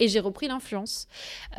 et 0.00 0.08
j'ai 0.08 0.18
repris 0.18 0.48
l'influence. 0.48 1.06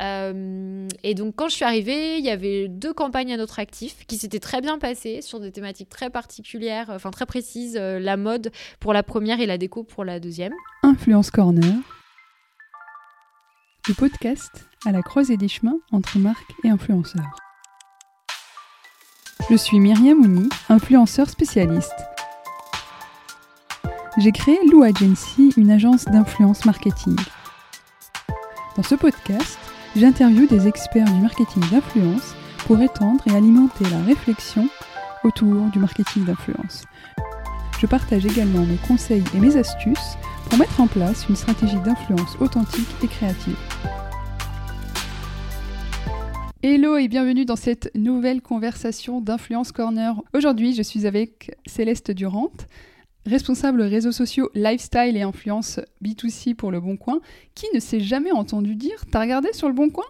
Euh, 0.00 0.86
et 1.02 1.14
donc 1.14 1.34
quand 1.36 1.48
je 1.48 1.54
suis 1.54 1.64
arrivée, 1.64 2.18
il 2.18 2.24
y 2.24 2.30
avait 2.30 2.68
deux 2.68 2.92
campagnes 2.92 3.32
à 3.32 3.36
notre 3.38 3.58
actif 3.58 4.04
qui 4.06 4.18
s'étaient 4.18 4.40
très 4.40 4.60
bien 4.60 4.78
passées 4.78 5.22
sur 5.22 5.40
des 5.40 5.52
thématiques 5.52 5.88
très 5.88 6.10
particulières, 6.10 6.90
enfin 6.90 7.10
très 7.10 7.24
précises, 7.24 7.76
euh, 7.80 7.98
la 7.98 8.16
mode 8.16 8.50
pour 8.80 8.92
la 8.92 9.02
première 9.02 9.40
et 9.40 9.46
la 9.46 9.56
déco 9.56 9.84
pour 9.84 10.04
la 10.04 10.20
deuxième. 10.20 10.52
Influence 10.82 11.30
Corner, 11.30 11.74
le 13.88 13.94
podcast 13.94 14.66
à 14.84 14.92
la 14.92 15.02
croisée 15.02 15.36
des 15.36 15.48
chemins 15.48 15.78
entre 15.92 16.18
marques 16.18 16.52
et 16.64 16.68
influenceurs. 16.68 17.36
Je 19.50 19.56
suis 19.56 19.80
Myriam 19.80 20.18
Mouni, 20.18 20.48
influenceur 20.68 21.28
spécialiste. 21.28 21.94
J'ai 24.18 24.30
créé 24.30 24.58
Lou 24.70 24.82
Agency, 24.82 25.52
une 25.56 25.70
agence 25.70 26.04
d'influence 26.04 26.64
marketing. 26.64 27.16
Dans 28.74 28.82
ce 28.82 28.94
podcast, 28.94 29.58
j'interviewe 29.94 30.46
des 30.46 30.66
experts 30.66 31.04
du 31.04 31.20
marketing 31.20 31.62
d'influence 31.70 32.34
pour 32.66 32.80
étendre 32.80 33.22
et 33.26 33.36
alimenter 33.36 33.84
la 33.90 34.00
réflexion 34.02 34.66
autour 35.24 35.66
du 35.66 35.78
marketing 35.78 36.24
d'influence. 36.24 36.84
Je 37.78 37.86
partage 37.86 38.24
également 38.24 38.64
mes 38.64 38.78
conseils 38.88 39.24
et 39.34 39.40
mes 39.40 39.58
astuces 39.58 40.16
pour 40.48 40.58
mettre 40.58 40.80
en 40.80 40.86
place 40.86 41.28
une 41.28 41.36
stratégie 41.36 41.78
d'influence 41.80 42.34
authentique 42.40 42.88
et 43.02 43.08
créative. 43.08 43.58
Hello 46.62 46.96
et 46.96 47.08
bienvenue 47.08 47.44
dans 47.44 47.56
cette 47.56 47.90
nouvelle 47.94 48.40
conversation 48.40 49.20
d'Influence 49.20 49.72
Corner. 49.72 50.14
Aujourd'hui, 50.32 50.74
je 50.74 50.82
suis 50.82 51.06
avec 51.06 51.58
Céleste 51.66 52.10
Durant, 52.10 52.52
responsable 53.26 53.82
réseaux 53.82 54.12
sociaux, 54.12 54.50
lifestyle 54.54 55.16
et 55.16 55.22
influence 55.22 55.80
B2C 56.02 56.54
pour 56.54 56.70
Le 56.70 56.80
Bon 56.80 56.96
Coin. 56.96 57.20
Qui 57.54 57.66
ne 57.74 57.80
s'est 57.80 58.00
jamais 58.00 58.32
entendu 58.32 58.74
dire 58.74 59.04
T'as 59.10 59.20
regardé 59.20 59.52
sur 59.52 59.68
Le 59.68 59.74
Bon 59.74 59.90
Coin? 59.90 60.06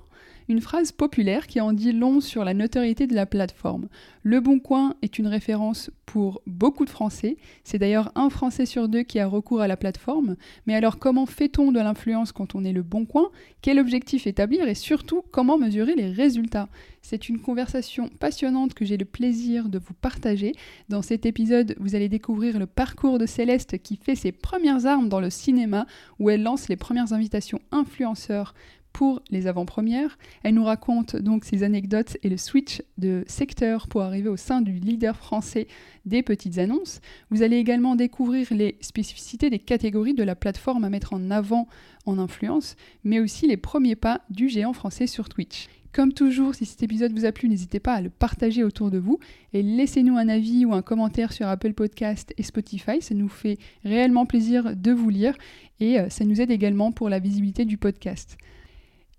Une 0.48 0.60
phrase 0.60 0.92
populaire 0.92 1.46
qui 1.46 1.60
en 1.60 1.72
dit 1.72 1.92
long 1.92 2.20
sur 2.20 2.44
la 2.44 2.54
notoriété 2.54 3.06
de 3.06 3.14
la 3.14 3.26
plateforme. 3.26 3.88
Le 4.22 4.40
Bon 4.40 4.58
Coin 4.60 4.94
est 5.02 5.18
une 5.18 5.26
référence 5.26 5.90
pour 6.06 6.42
beaucoup 6.46 6.84
de 6.84 6.90
Français. 6.90 7.36
C'est 7.64 7.78
d'ailleurs 7.78 8.12
un 8.14 8.30
Français 8.30 8.66
sur 8.66 8.88
deux 8.88 9.02
qui 9.02 9.18
a 9.18 9.26
recours 9.26 9.60
à 9.60 9.68
la 9.68 9.76
plateforme. 9.76 10.36
Mais 10.66 10.74
alors 10.74 10.98
comment 10.98 11.26
fait-on 11.26 11.72
de 11.72 11.80
l'influence 11.80 12.32
quand 12.32 12.54
on 12.54 12.64
est 12.64 12.72
le 12.72 12.82
Bon 12.82 13.04
Coin? 13.04 13.30
Quel 13.62 13.78
objectif 13.78 14.26
établir? 14.26 14.68
Et 14.68 14.74
surtout 14.74 15.22
comment 15.32 15.58
mesurer 15.58 15.94
les 15.94 16.10
résultats? 16.10 16.68
C'est 17.00 17.28
une 17.28 17.40
conversation 17.40 18.08
passionnante 18.20 18.74
que 18.74 18.84
j'ai 18.84 18.96
le 18.96 19.04
plaisir 19.04 19.68
de 19.68 19.78
vous 19.78 19.94
partager. 19.94 20.52
Dans 20.88 21.02
cet 21.02 21.26
épisode, 21.26 21.74
vous 21.80 21.96
allez 21.96 22.08
découvrir 22.08 22.58
le 22.58 22.66
parcours 22.66 23.18
de 23.18 23.26
Céleste 23.26 23.78
qui 23.82 23.96
fait 23.96 24.14
ses 24.14 24.30
premières 24.30 24.86
armes 24.86 25.08
dans 25.08 25.20
le 25.20 25.30
cinéma 25.30 25.86
où 26.20 26.30
elle 26.30 26.42
lance 26.42 26.68
les 26.68 26.76
premières 26.76 27.12
invitations 27.12 27.60
influenceurs 27.72 28.54
pour 28.92 29.22
les 29.30 29.46
avant-premières. 29.46 30.18
Elle 30.42 30.54
nous 30.54 30.64
raconte 30.64 31.16
donc 31.16 31.44
ses 31.44 31.62
anecdotes 31.62 32.16
et 32.22 32.28
le 32.28 32.36
switch 32.36 32.82
de 32.98 33.24
secteur 33.26 33.88
pour 33.88 34.02
arriver 34.02 34.28
au 34.28 34.36
sein 34.36 34.60
du 34.60 34.72
leader 34.72 35.16
français 35.16 35.66
des 36.04 36.22
petites 36.22 36.58
annonces. 36.58 37.00
Vous 37.30 37.42
allez 37.42 37.56
également 37.56 37.96
découvrir 37.96 38.48
les 38.50 38.76
spécificités 38.80 39.50
des 39.50 39.58
catégories 39.58 40.14
de 40.14 40.22
la 40.22 40.34
plateforme 40.34 40.84
à 40.84 40.90
mettre 40.90 41.14
en 41.14 41.30
avant 41.30 41.68
en 42.06 42.18
influence, 42.18 42.76
mais 43.04 43.20
aussi 43.20 43.46
les 43.46 43.56
premiers 43.56 43.96
pas 43.96 44.22
du 44.30 44.48
géant 44.48 44.72
français 44.72 45.06
sur 45.06 45.28
Twitch. 45.28 45.68
Comme 45.92 46.14
toujours, 46.14 46.54
si 46.54 46.64
cet 46.64 46.82
épisode 46.82 47.12
vous 47.12 47.26
a 47.26 47.32
plu, 47.32 47.50
n'hésitez 47.50 47.78
pas 47.78 47.92
à 47.92 48.00
le 48.00 48.08
partager 48.08 48.64
autour 48.64 48.90
de 48.90 48.96
vous 48.96 49.18
et 49.52 49.62
laissez-nous 49.62 50.16
un 50.16 50.30
avis 50.30 50.64
ou 50.64 50.72
un 50.72 50.80
commentaire 50.80 51.34
sur 51.34 51.46
Apple 51.46 51.74
Podcast 51.74 52.32
et 52.38 52.42
Spotify. 52.42 53.02
Ça 53.02 53.14
nous 53.14 53.28
fait 53.28 53.58
réellement 53.84 54.24
plaisir 54.24 54.74
de 54.74 54.90
vous 54.90 55.10
lire 55.10 55.36
et 55.80 56.00
euh, 56.00 56.08
ça 56.08 56.24
nous 56.24 56.40
aide 56.40 56.50
également 56.50 56.92
pour 56.92 57.10
la 57.10 57.18
visibilité 57.18 57.66
du 57.66 57.76
podcast. 57.76 58.38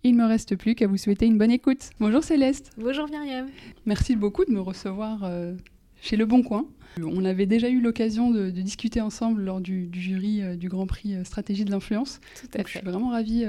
Il 0.06 0.16
me 0.16 0.26
reste 0.26 0.58
plus 0.58 0.76
qu'à 0.76 0.86
vous 0.86 0.98
souhaiter 0.98 1.26
une 1.26 1.38
bonne 1.38 1.50
écoute. 1.50 1.92
Bonjour 2.02 2.22
Céleste. 2.22 2.72
Bonjour 2.78 3.08
Myriam. 3.08 3.48
Merci 3.86 4.18
beaucoup 4.18 4.44
de 4.44 4.52
me 4.52 4.60
recevoir 4.60 5.24
euh, 5.24 5.54
chez 6.02 6.18
Le 6.18 6.26
Bon 6.26 6.44
Coin. 6.44 6.66
On 7.02 7.26
avait 7.26 7.46
déjà 7.46 7.70
eu 7.70 7.82
l'occasion 7.82 8.32
de, 8.32 8.50
discuter 8.50 9.02
ensemble 9.02 9.42
lors 9.42 9.62
du, 9.62 9.90
jury 9.92 10.42
euh, 10.42 10.56
du 10.56 10.70
Grand 10.70 10.86
Prix 10.86 11.16
euh, 11.16 11.24
Stratégie 11.24 11.66
de 11.66 11.72
l'influence. 11.72 12.20
Tout 12.40 12.48
à 12.54 12.60
fait. 12.60 12.64
Je 12.66 12.78
suis 12.78 12.86
vraiment 12.86 13.10
ravie 13.10 13.46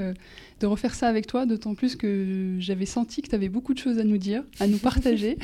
de 0.60 0.66
refaire 0.66 0.94
ça 0.94 1.08
avec 1.08 1.26
toi, 1.26 1.46
d'autant 1.46 1.74
plus 1.74 1.96
que 1.96 2.56
j'avais 2.58 2.86
senti 2.86 3.22
que 3.22 3.28
tu 3.28 3.34
avais 3.34 3.48
beaucoup 3.48 3.74
de 3.74 3.78
choses 3.78 3.98
à 3.98 4.04
nous 4.04 4.18
dire, 4.18 4.42
à 4.60 4.66
nous 4.66 4.78
partager. 4.78 5.38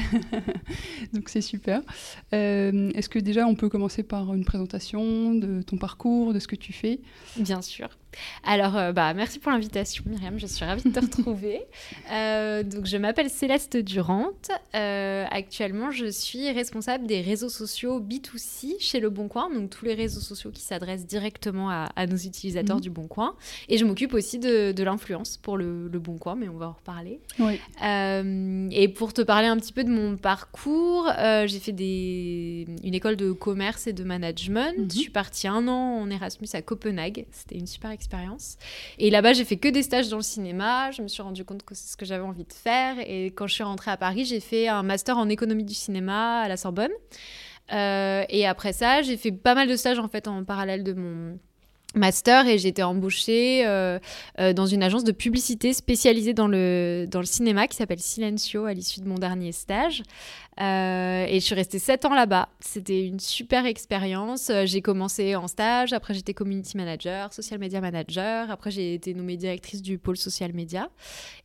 Donc 1.12 1.28
c'est 1.28 1.40
super. 1.40 1.82
Est-ce 2.32 3.08
que 3.08 3.18
déjà 3.18 3.46
on 3.46 3.54
peut 3.54 3.68
commencer 3.68 4.02
par 4.02 4.34
une 4.34 4.44
présentation 4.44 5.34
de 5.34 5.62
ton 5.62 5.76
parcours, 5.76 6.32
de 6.32 6.38
ce 6.38 6.48
que 6.48 6.56
tu 6.56 6.72
fais? 6.72 7.00
Bien 7.36 7.62
sûr. 7.62 7.88
Alors, 8.44 8.76
euh, 8.76 8.92
bah, 8.92 9.14
merci 9.14 9.38
pour 9.38 9.52
l'invitation, 9.52 10.04
Myriam. 10.06 10.38
Je 10.38 10.46
suis 10.46 10.64
ravie 10.64 10.82
de 10.82 10.90
te 10.90 11.00
retrouver. 11.00 11.62
Euh, 12.12 12.62
donc, 12.62 12.86
je 12.86 12.96
m'appelle 12.96 13.30
Céleste 13.30 13.76
Durant. 13.76 14.30
Euh, 14.74 15.24
actuellement, 15.30 15.90
je 15.90 16.06
suis 16.06 16.50
responsable 16.50 17.06
des 17.06 17.20
réseaux 17.20 17.48
sociaux 17.48 17.89
B2C 17.98 18.76
chez 18.78 19.00
Le 19.00 19.10
Bon 19.10 19.28
Coin, 19.28 19.50
donc 19.52 19.70
tous 19.70 19.84
les 19.84 19.94
réseaux 19.94 20.20
sociaux 20.20 20.50
qui 20.50 20.62
s'adressent 20.62 21.06
directement 21.06 21.70
à, 21.70 22.06
nos 22.06 22.16
utilisateurs 22.16 22.76
mhm. 22.76 22.82
du 22.82 22.90
Bon 22.90 23.08
Coin. 23.08 23.34
Et 23.68 23.78
je 23.78 23.84
m'occupe 23.84 24.14
aussi 24.14 24.38
de, 24.38 24.82
l'influence 24.82 25.36
pour 25.36 25.56
le, 25.56 25.88
Bon 25.98 26.16
Coin, 26.18 26.36
mais 26.36 26.48
on 26.48 26.56
va 26.56 26.68
en 26.68 26.72
reparler. 26.72 27.20
et 27.82 28.88
pour 28.88 29.12
te 29.12 29.22
parler 29.22 29.48
un 29.48 29.56
petit 29.56 29.72
peu 29.72 29.84
de 29.84 29.90
mon 29.90 30.16
parcours, 30.16 31.10
j'ai 31.46 31.58
fait 31.58 31.72
des, 31.72 32.66
une 32.84 32.94
école 32.94 33.16
de 33.16 33.32
commerce 33.32 33.86
et 33.86 33.92
de 33.92 34.04
management. 34.04 34.78
Mhm. 34.78 34.90
Je 34.90 34.98
suis 34.98 35.10
partie 35.10 35.48
un 35.48 35.66
an 35.68 36.00
en 36.00 36.10
Erasmus 36.10 36.48
à 36.52 36.62
Copenhague. 36.62 37.26
C'était 37.32 37.56
une 37.56 37.66
super 37.66 37.90
expérience. 37.90 38.56
Et 38.98 39.10
là-bas, 39.10 39.32
j'ai 39.32 39.44
fait 39.44 39.56
que 39.56 39.68
des 39.68 39.82
stages 39.82 40.08
dans 40.08 40.16
le 40.18 40.22
cinéma. 40.22 40.90
Je 40.90 41.02
me 41.02 41.08
suis 41.08 41.22
rendu 41.22 41.44
compte 41.44 41.62
que 41.64 41.74
c'est 41.74 41.92
ce 41.92 41.96
que 41.96 42.04
j'avais 42.04 42.24
envie 42.24 42.44
de 42.44 42.52
faire. 42.52 42.96
Et 43.00 43.26
quand 43.26 43.46
je 43.46 43.54
suis 43.54 43.64
rentrée 43.64 43.90
à 43.90 43.96
Paris, 43.96 44.24
j'ai 44.24 44.40
fait 44.40 44.68
un 44.68 44.82
master 44.82 45.18
en 45.18 45.28
économie 45.28 45.64
du 45.64 45.74
cinéma 45.74 46.40
à 46.40 46.48
la 46.48 46.56
Sorbonne. 46.56 46.90
Euh, 47.72 48.24
et 48.28 48.46
après 48.46 48.72
ça, 48.72 49.02
j'ai 49.02 49.16
fait 49.16 49.32
pas 49.32 49.54
mal 49.54 49.68
de 49.68 49.76
stages 49.76 49.98
en 49.98 50.08
fait 50.08 50.28
en 50.28 50.44
parallèle 50.44 50.84
de 50.84 50.92
mon 50.92 51.38
master 51.94 52.46
et 52.46 52.58
j'ai 52.58 52.68
été 52.68 52.82
embauchée 52.82 53.66
euh, 53.66 53.98
euh, 54.38 54.52
dans 54.52 54.66
une 54.66 54.82
agence 54.82 55.04
de 55.04 55.12
publicité 55.12 55.72
spécialisée 55.72 56.34
dans 56.34 56.46
le, 56.46 57.06
dans 57.08 57.20
le 57.20 57.26
cinéma 57.26 57.66
qui 57.66 57.76
s'appelle 57.76 57.98
Silencio 57.98 58.64
à 58.64 58.74
l'issue 58.74 59.00
de 59.00 59.08
mon 59.08 59.16
dernier 59.16 59.52
stage. 59.52 60.02
Euh, 60.60 61.24
et 61.26 61.40
je 61.40 61.44
suis 61.44 61.54
restée 61.54 61.78
7 61.78 62.04
ans 62.04 62.14
là-bas. 62.14 62.48
C'était 62.60 63.06
une 63.06 63.20
super 63.20 63.64
expérience. 63.66 64.50
Euh, 64.50 64.66
j'ai 64.66 64.82
commencé 64.82 65.34
en 65.36 65.48
stage, 65.48 65.92
après 65.92 66.12
j'étais 66.12 66.34
community 66.34 66.76
manager, 66.76 67.32
social 67.32 67.58
media 67.58 67.80
manager, 67.80 68.50
après 68.50 68.70
j'ai 68.70 68.94
été 68.94 69.14
nommée 69.14 69.36
directrice 69.36 69.80
du 69.80 69.96
pôle 69.96 70.16
social 70.16 70.52
media. 70.52 70.90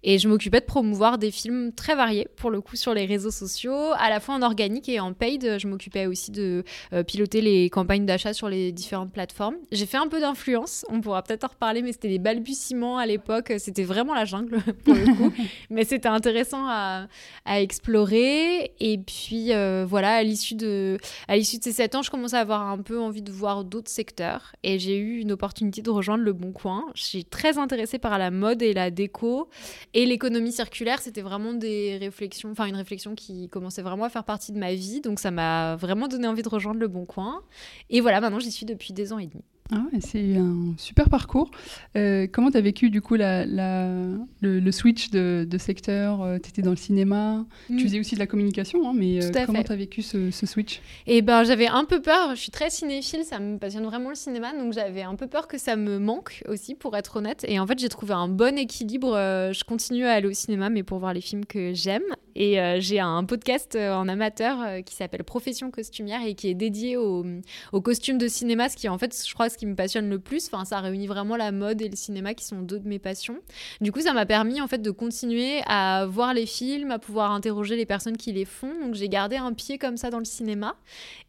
Et 0.04 0.18
je 0.18 0.28
m'occupais 0.28 0.60
de 0.60 0.66
promouvoir 0.66 1.18
des 1.18 1.32
films 1.32 1.72
très 1.72 1.96
variés, 1.96 2.28
pour 2.36 2.52
le 2.52 2.60
coup, 2.62 2.76
sur 2.76 2.94
les 2.94 3.06
réseaux 3.06 3.32
sociaux, 3.32 3.94
à 3.98 4.10
la 4.10 4.20
fois 4.20 4.36
en 4.36 4.42
organique 4.42 4.90
et 4.90 5.00
en 5.00 5.14
paid. 5.14 5.60
Je 5.60 5.68
m'occupais 5.68 6.08
aussi 6.08 6.32
de 6.32 6.64
euh, 6.92 7.04
piloter 7.04 7.42
les 7.42 7.70
campagnes 7.70 8.06
d'achat 8.06 8.34
sur 8.34 8.50
les 8.50 8.72
différentes 8.72 9.14
plateformes. 9.14 9.56
J'ai 9.72 9.86
fait 9.86 9.98
un 9.98 10.08
peu 10.08 10.20
d'influence, 10.20 10.86
on 10.90 11.00
pourra 11.00 11.24
peut-être 11.24 11.46
en 11.46 11.48
reparler, 11.48 11.82
mais 11.82 11.94
c'était 11.94 12.10
des 12.10 12.20
balbutiements 12.20 12.98
à 12.98 13.06
l'époque. 13.06 13.54
C'était 13.60 13.84
vraiment 13.84 14.14
la 14.14 14.26
jungle, 14.26 14.62
pour 14.84 14.94
le 14.94 15.16
coup. 15.16 15.32
mais 15.70 15.86
c'était 15.86 16.10
intéressant 16.10 16.66
à, 16.68 17.08
à 17.46 17.62
explorer. 17.62 18.74
Et 18.80 18.95
puis 18.98 19.54
euh, 19.54 19.86
voilà, 19.88 20.16
à 20.16 20.24
l'issue 20.24 20.56
de, 20.56 20.98
à 21.28 21.36
l'issue 21.36 21.58
de 21.58 21.64
ces 21.64 21.72
7 21.72 21.96
ans, 21.96 22.02
je 22.02 22.12
commençais 22.12 22.38
à 22.38 22.42
avoir 22.42 22.62
un 22.62 22.78
peu 22.78 23.00
envie 23.00 23.22
de 23.22 23.32
voir 23.32 23.64
d'autres 23.64 23.90
secteurs 23.90 24.56
et 24.64 24.80
j'ai 24.80 24.98
eu 24.98 25.20
une 25.20 25.32
opportunité 25.32 25.82
de 25.82 25.90
rejoindre 25.90 26.24
le 26.24 26.34
Bon 26.34 26.52
Coin. 26.52 26.86
Je 26.96 27.04
suis 27.04 27.26
très 27.26 27.58
intéressée 27.58 28.00
par 28.00 28.18
la 28.18 28.32
mode 28.32 28.62
et 28.62 28.74
la 28.74 28.92
déco 28.92 29.50
et 29.94 30.06
l'économie 30.06 30.52
circulaire. 30.52 31.02
C'était 31.02 31.22
vraiment 31.22 31.54
des 31.54 31.98
réflexions, 31.98 32.52
enfin 32.52 32.66
une 32.66 32.76
réflexion 32.76 33.16
qui 33.16 33.50
commençait 33.50 33.82
vraiment 33.82 34.06
à 34.06 34.10
faire 34.10 34.24
partie 34.26 34.52
de 34.52 34.58
ma 34.58 34.74
vie. 34.74 35.02
Donc 35.02 35.20
ça 35.20 35.32
m'a 35.32 35.76
vraiment 35.76 36.08
donné 36.08 36.28
envie 36.28 36.44
de 36.44 36.50
rejoindre 36.50 36.80
le 36.80 36.88
Bon 36.88 37.06
Coin. 37.06 37.42
Et 37.90 38.02
voilà, 38.02 38.22
maintenant 38.22 38.40
j'y 38.40 38.52
suis 38.52 38.66
depuis 38.66 38.94
des 38.94 39.14
ans 39.14 39.20
et 39.20 39.28
demi. 39.28 39.44
Ah 39.72 39.84
c'est 40.00 40.38
un 40.38 40.76
super 40.78 41.10
parcours. 41.10 41.50
Euh, 41.98 42.28
comment 42.32 42.52
tu 42.52 42.58
as 42.58 42.62
vécu 42.62 42.92
du 42.92 43.02
coup 43.02 43.16
la, 43.16 43.46
le, 43.46 44.72
switch 44.72 45.10
de, 45.10 45.58
secteur 45.58 46.22
euh, 46.22 46.38
Tu 46.38 46.50
étais 46.50 46.62
dans 46.62 46.70
le 46.70 46.76
cinéma, 46.76 47.46
tu 47.68 47.74
mm. 47.74 47.80
faisais 47.80 48.00
aussi 48.00 48.14
de 48.14 48.20
la 48.20 48.28
communication, 48.28 48.88
hein, 48.88 48.94
mais 48.96 49.24
euh, 49.24 49.46
comment 49.46 49.64
tu 49.64 49.72
as 49.72 49.76
vécu 49.76 50.04
ce, 50.04 50.30
switch? 50.30 50.82
Eh 51.08 51.24
ben, 51.24 51.44
j'avais 51.44 51.68
un 51.68 51.84
peu 51.86 52.00
peur, 52.00 52.36
je 52.36 52.42
suis 52.42 52.52
très 52.52 52.70
cinéphile, 52.70 53.24
ça 53.24 53.40
me 53.40 53.58
passionne 53.58 53.86
vraiment 53.86 54.10
le 54.10 54.16
cinéma, 54.16 54.54
donc 54.54 54.74
j'avais 54.74 55.02
un 55.02 55.16
peu 55.16 55.26
peur 55.26 55.48
que 55.48 55.58
ça 55.58 55.76
me 55.76 55.98
manque 55.98 56.44
aussi, 56.48 56.76
pour 56.76 56.96
être 56.96 57.18
honnête. 57.18 57.44
Et 57.48 57.60
en 57.60 57.66
fait, 57.66 57.80
j'ai 57.80 57.90
trouvé 57.90 58.14
un 58.14 58.28
bon 58.28 58.60
équilibre. 58.60 59.14
je 59.52 59.64
continue 59.64 60.06
à 60.06 60.12
aller 60.12 60.28
au 60.28 60.34
cinéma, 60.34 60.70
mais 60.70 60.84
pour 60.84 61.00
voir 61.00 61.14
les 61.14 61.22
films 61.22 61.46
que 61.46 61.74
j'aime. 61.74 62.04
Et 62.36 62.58
j'ai 62.80 63.00
un 63.00 63.24
podcast 63.24 63.76
en 63.76 64.08
amateur 64.08 64.84
qui 64.86 64.94
s'appelle 64.96 65.24
Profession 65.24 65.72
costumière 65.72 66.22
et 66.26 66.36
qui 66.36 66.50
est 66.50 66.54
dédié 66.54 66.98
aux 66.98 67.26
au 67.72 67.82
costumes 67.82 68.18
de 68.18 68.28
cinéma, 68.28 68.70
ce 68.70 68.76
qui 68.76 68.90
en 68.90 68.98
fait, 68.98 69.16
je 69.28 69.34
crois, 69.34 69.50
ce 69.50 69.58
qui 69.58 69.66
me 69.66 69.76
passionne 69.76 70.10
le 70.10 70.20
plus. 70.20 70.50
Enfin, 70.52 70.66
ça 70.66 70.80
réunit 70.80 71.08
vraiment 71.08 71.38
la 71.38 71.52
mode 71.52 71.82
et 71.82 71.90
le 71.90 71.96
cinéma 71.96 72.34
qui 72.34 72.46
sont 72.46 72.60
deux 72.60 72.80
de 72.80 72.88
mes 72.88 73.00
passions. 73.00 73.38
Du 73.82 73.92
coup, 73.92 74.02
ça 74.02 74.14
m'a 74.14 74.26
permis 74.26 74.62
en 74.62 74.68
fait 74.68 74.82
de 74.82 74.92
continuer 74.92 75.62
à 75.66 76.06
voir 76.06 76.34
les 76.34 76.46
films, 76.46 76.92
à 76.92 77.00
pouvoir 77.00 77.32
interroger 77.32 77.76
les 77.76 77.86
personnes 77.86 78.18
qui 78.18 78.34
les 78.34 78.46
font. 78.46 78.74
Donc 78.82 78.96
j'ai 78.96 79.10
gardé 79.10 79.38
un 79.38 79.54
pied 79.54 79.78
comme 79.78 79.98
ça 79.98 80.10
dans 80.10 80.20
le 80.20 80.26
cinéma. 80.26 80.76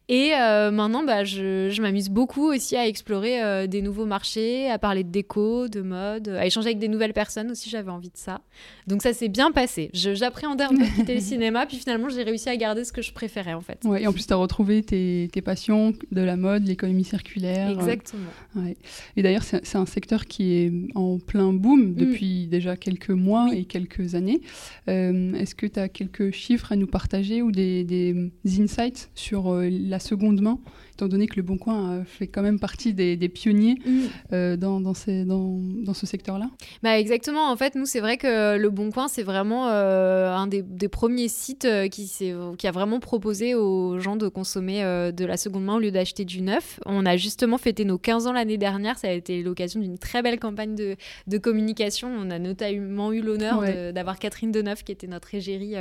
Et 0.09 0.31
maintenant, 0.71 1.03
bah, 1.03 1.23
je, 1.23 1.69
je 1.69 1.81
m'amuse 1.81 2.09
beaucoup 2.09 2.51
aussi 2.51 2.75
à 2.75 2.87
explorer 2.87 3.67
des 3.67 3.81
nouveaux 3.81 4.05
marchés, 4.05 4.69
à 4.69 4.79
parler 4.79 5.03
de 5.03 5.09
déco, 5.09 5.67
de 5.67 5.81
mode, 5.81 6.29
à 6.29 6.45
échanger 6.45 6.67
avec 6.67 6.79
des 6.79 6.87
nouvelles 6.87 7.13
personnes 7.13 7.51
aussi, 7.51 7.69
j'avais 7.69 7.91
envie 7.91 8.09
de 8.09 8.17
ça. 8.17 8.41
Donc 8.87 9.01
ça 9.01 9.13
s'est 9.13 9.27
bien 9.27 9.51
passé. 9.51 9.89
J'appréhendais 9.93 10.63
un 10.63 10.69
peu 10.69 10.77
de 10.77 10.95
quitter 10.95 11.15
le 11.15 11.21
cinéma, 11.37 11.65
puis 11.65 11.77
finalement 11.77 12.09
j'ai 12.09 12.23
réussi 12.23 12.49
à 12.49 12.55
garder 12.55 12.83
ce 12.83 12.91
que 12.91 13.01
je 13.01 13.11
préférais 13.11 13.53
en 13.53 13.61
fait. 13.61 13.79
Ouais, 13.85 14.03
et 14.03 14.07
en 14.07 14.13
plus 14.13 14.25
tu 14.27 14.33
as 14.33 14.37
retrouvé 14.37 14.83
tes, 14.83 15.29
tes, 15.31 15.41
passions 15.41 15.93
de 16.11 16.21
la 16.21 16.35
mode, 16.35 16.65
l'économie 16.67 17.03
circulaire. 17.03 17.69
Exactement. 17.69 18.29
Ouais. 18.55 18.77
Et 19.15 19.23
d'ailleurs 19.23 19.43
c'est 19.43 19.75
un 19.75 19.85
secteur 19.85 20.25
qui 20.25 20.53
est 20.53 20.73
en 20.95 21.19
plein 21.19 21.53
boom 21.53 21.91
mm. 21.91 21.95
depuis 21.95 22.47
déjà 22.47 22.75
quelques 22.75 23.09
mois 23.09 23.49
et 23.53 23.65
quelques 23.65 24.15
années. 24.15 24.41
Euh, 24.87 25.33
est-ce 25.33 25.55
que 25.55 25.65
tu 25.65 25.79
as 25.79 25.89
quelques 25.89 26.31
chiffres 26.31 26.71
à 26.71 26.75
nous 26.75 26.87
partager 26.87 27.41
ou 27.41 27.51
des, 27.51 27.83
des 27.83 28.31
insights 28.59 29.09
sur 29.15 29.49
euh, 29.49 29.67
la 29.97 29.99
seconde 29.99 30.41
main 30.41 30.59
étant 30.97 31.07
donné 31.07 31.27
que 31.27 31.35
Le 31.35 31.43
Bon 31.43 31.59
Coin 31.59 32.03
fait 32.05 32.25
quand 32.25 32.41
même 32.41 32.59
partie 32.59 32.91
des, 32.93 33.29
pionniers 33.29 33.77
mm. 33.85 34.01
euh, 34.33 34.57
dans, 34.57 34.81
dans, 34.81 34.93
dans, 35.05 35.93
ce 35.93 36.05
secteur-là 36.07 36.49
bah 36.81 36.97
Exactement. 36.97 37.51
En 37.51 37.55
fait, 37.55 37.75
nous, 37.75 37.85
c'est 37.85 37.99
vrai 37.99 38.17
que 38.17 38.57
Le 38.57 38.69
Bon 38.71 38.89
Coin, 38.89 39.07
c'est 39.07 39.21
vraiment 39.21 39.67
euh, 39.69 40.33
un 40.33 40.47
des, 40.47 40.63
premiers 40.87 41.27
sites 41.27 41.65
euh, 41.65 41.87
qui, 41.87 42.11
qui 42.57 42.67
a 42.67 42.71
vraiment 42.71 42.99
proposé 42.99 43.53
aux 43.53 43.99
gens 43.99 44.15
de 44.15 44.27
consommer 44.27 44.81
de 44.81 45.25
la 45.25 45.37
seconde 45.37 45.65
main 45.65 45.75
au 45.75 45.79
lieu 45.79 45.91
d'acheter 45.91 46.25
du 46.25 46.41
neuf. 46.41 46.79
On 46.87 47.05
a 47.05 47.15
justement 47.15 47.59
fêté 47.59 47.85
nos 47.85 47.99
15 47.99 48.25
ans 48.25 48.33
l'année 48.33 48.57
dernière. 48.57 48.97
Ça 48.97 49.09
a 49.09 49.11
été 49.11 49.43
l'occasion 49.43 49.79
d'une 49.79 49.99
très 49.99 50.23
belle 50.23 50.39
campagne 50.39 50.73
de, 50.73 50.95
de, 51.27 51.37
communication. 51.37 52.09
On 52.09 52.31
a 52.31 52.39
notamment 52.39 53.11
eu 53.11 53.21
l'honneur 53.21 53.61
d'avoir 53.93 54.17
Catherine 54.17 54.51
Deneuve, 54.51 54.83
qui 54.83 54.91
était 54.91 55.07
notre 55.07 55.35
égérie 55.35 55.75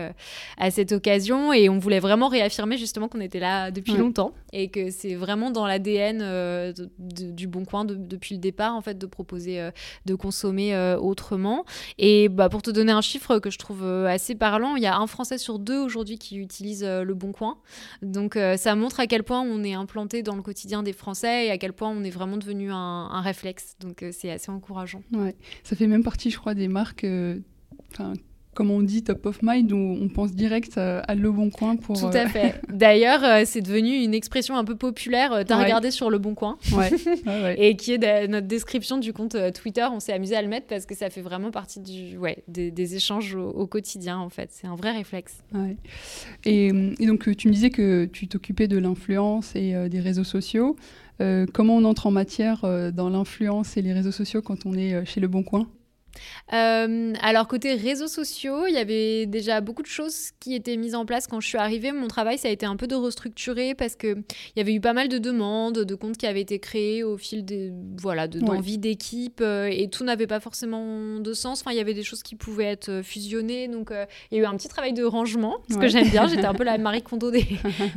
à 0.58 0.70
cette 0.70 0.92
occasion. 0.92 1.54
Et 1.54 1.70
on 1.70 1.78
voulait 1.78 2.00
vraiment 2.00 2.28
réaffirmer 2.28 2.76
justement 2.76 3.08
qu'on 3.08 3.20
était 3.20 3.40
là 3.40 3.70
depuis 3.70 3.96
longtemps 3.96 4.34
et 4.56 4.69
que 4.69 4.91
c'est 4.91 5.14
vraiment 5.14 5.50
dans 5.50 5.67
l'ADN 5.67 6.20
euh, 6.23 6.73
du 6.99 7.47
Bon 7.47 7.67
Coin 7.67 7.85
depuis 7.85 8.35
le 8.35 8.41
départ, 8.41 8.75
en 8.75 8.81
fait, 8.81 8.97
de 8.97 9.05
proposer 9.05 9.61
euh, 9.61 9.70
de 10.06 10.14
consommer 10.14 10.75
euh, 10.75 10.97
autrement. 10.99 11.67
Et 11.99 12.31
bah, 12.31 12.49
pour 12.49 12.62
te 12.62 12.70
donner 12.70 12.93
un 12.93 13.03
chiffre 13.03 13.38
que 13.38 13.50
je 13.50 13.58
trouve 13.58 13.85
assez 13.85 14.35
parlant, 14.35 14.75
il 14.76 14.82
y 14.82 14.87
a 14.87 14.97
un 14.97 15.06
Français 15.06 15.37
sur 15.37 15.58
deux 15.58 15.79
aujourd'hui 15.79 16.19
qui 16.19 16.38
utilise 16.38 16.82
le 16.82 17.14
Bon 17.14 17.32
Coin. 17.32 17.58
Donc 18.00 18.38
ça 18.56 18.75
montre 18.75 18.99
à 19.00 19.06
quel 19.06 19.23
point 19.23 19.43
on 19.43 19.62
est 19.62 19.75
implanté 19.75 20.23
dans 20.23 20.37
le 20.37 20.43
quotidien 20.43 20.82
des 20.82 20.94
Français 20.94 21.47
et 21.47 21.50
à 21.50 21.58
quel 21.58 21.75
point 21.75 21.91
on 21.91 22.03
est 22.03 22.11
vraiment 22.11 22.38
devenu 22.38 22.70
un, 22.73 23.20
réflexe. 23.20 23.76
Donc 23.81 24.05
c'est 24.12 24.31
assez 24.31 24.50
encourageant. 24.50 25.03
Ouais. 25.12 25.37
Ça 25.64 25.76
fait 25.76 25.87
même 25.87 26.03
partie, 26.03 26.31
je 26.31 26.38
crois, 26.38 26.55
des 26.55 26.69
marques 26.69 27.06
comme 28.56 28.70
on 28.70 28.82
dit, 28.82 29.05
top 29.05 29.26
of 29.26 29.41
mind, 29.43 29.70
où 29.70 29.76
on 29.76 30.08
pense 30.08 30.32
direct 30.32 30.79
à 30.79 31.14
Le 31.14 31.31
Bon 31.31 31.50
Coin 31.50 31.76
pour... 31.76 32.00
Tout 32.00 32.06
à 32.06 32.25
euh, 32.25 32.29
fait. 32.29 32.61
D'ailleurs, 32.73 33.23
euh, 33.23 33.43
c'est 33.44 33.61
devenu 33.61 34.03
une 34.03 34.14
expression 34.14 34.56
un 34.56 34.64
peu 34.64 34.75
populaire. 34.75 35.32
Euh, 35.32 35.43
t'as 35.47 35.62
regardé 35.62 35.91
sur 35.91 36.11
Le 36.11 36.19
Bon 36.19 36.35
Coin. 36.35 36.58
Ouais. 36.73 36.91
Et 37.58 37.76
qui 37.76 37.93
est 37.93 38.26
notre 38.29 38.47
description 38.47 38.97
du 38.97 39.12
compte 39.12 39.37
Twitter. 39.53 39.87
On 39.93 40.00
s'est 40.00 40.14
amusé 40.14 40.35
à 40.35 40.43
le 40.43 40.49
mettre 40.49 40.67
parce 40.67 40.87
que 40.87 40.94
ça 40.94 41.11
fait 41.11 41.20
vraiment 41.20 41.50
partie 41.50 41.81
du, 41.81 42.17
ouais, 42.17 42.43
des, 42.49 42.97
échanges 42.97 43.37
au, 43.37 43.67
quotidien, 43.67 44.19
en 44.19 44.31
fait. 44.31 44.49
C'est 44.53 44.67
un 44.67 44.75
vrai 44.75 44.93
réflexe. 44.93 45.38
Et, 46.44 46.69
et, 46.99 47.06
donc, 47.06 47.37
tu 47.37 47.49
me 47.49 47.53
disais 47.53 47.70
que 47.70 48.06
tu 48.06 48.26
t'occupais 48.26 48.69
de 48.69 48.79
l'influence 48.79 49.55
et 49.55 49.88
des 49.91 50.00
réseaux 50.00 50.25
sociaux. 50.25 50.76
comment 51.53 51.76
on 51.76 51.85
entre 51.85 52.06
en 52.06 52.11
matière 52.11 52.64
dans 52.94 53.11
l'influence 53.11 53.76
et 53.76 53.82
les 53.82 53.93
réseaux 53.93 54.12
sociaux 54.12 54.41
quand 54.41 54.64
on 54.64 54.73
est 54.73 55.05
chez 55.05 55.20
Le 55.20 55.29
Bon 55.29 55.43
Coin? 55.43 55.69
Euh, 56.52 57.12
alors 57.22 57.48
côté 57.48 57.74
réseaux 57.74 58.06
sociaux, 58.06 58.66
il 58.66 58.74
y 58.74 58.78
avait 58.78 59.26
déjà 59.26 59.60
beaucoup 59.60 59.82
de 59.82 59.88
choses 59.88 60.30
qui 60.40 60.54
étaient 60.54 60.76
mises 60.76 60.94
en 60.94 61.04
place 61.04 61.26
quand 61.26 61.40
je 61.40 61.48
suis 61.48 61.58
arrivée. 61.58 61.92
Mon 61.92 62.08
travail, 62.08 62.38
ça 62.38 62.48
a 62.48 62.50
été 62.50 62.66
un 62.66 62.76
peu 62.76 62.86
de 62.86 62.94
restructurer 62.94 63.74
parce 63.74 63.96
que 63.96 64.14
il 64.14 64.58
y 64.58 64.60
avait 64.60 64.72
eu 64.72 64.80
pas 64.80 64.92
mal 64.92 65.08
de 65.08 65.18
demandes, 65.18 65.78
de 65.80 65.94
comptes 65.94 66.16
qui 66.16 66.26
avaient 66.26 66.40
été 66.40 66.58
créés 66.58 67.02
au 67.02 67.16
fil 67.16 67.44
des 67.44 67.72
voilà 68.00 68.28
d'envie 68.28 68.78
d'équipe 68.78 69.40
euh, 69.40 69.68
et 69.70 69.88
tout 69.88 70.04
n'avait 70.04 70.26
pas 70.26 70.40
forcément 70.40 71.18
de 71.18 71.32
sens. 71.32 71.60
Enfin, 71.60 71.72
il 71.72 71.78
y 71.78 71.80
avait 71.80 71.94
des 71.94 72.02
choses 72.02 72.22
qui 72.22 72.36
pouvaient 72.36 72.64
être 72.64 72.90
euh, 72.90 73.02
fusionnées, 73.02 73.69
donc 73.69 73.90
il 74.30 74.36
y 74.36 74.40
a 74.40 74.44
eu 74.44 74.46
un 74.46 74.56
petit 74.56 74.69
travail 74.69 74.92
de 74.92 75.04
rangement, 75.04 75.56
ce 75.70 75.76
que 75.76 75.88
j'aime 75.88 76.08
bien. 76.08 76.28
J'étais 76.28 76.44
un 76.44 76.54
peu 76.54 76.64
la 76.64 76.78
Marie 76.86 77.02
Kondo 77.02 77.30
des, 77.30 77.46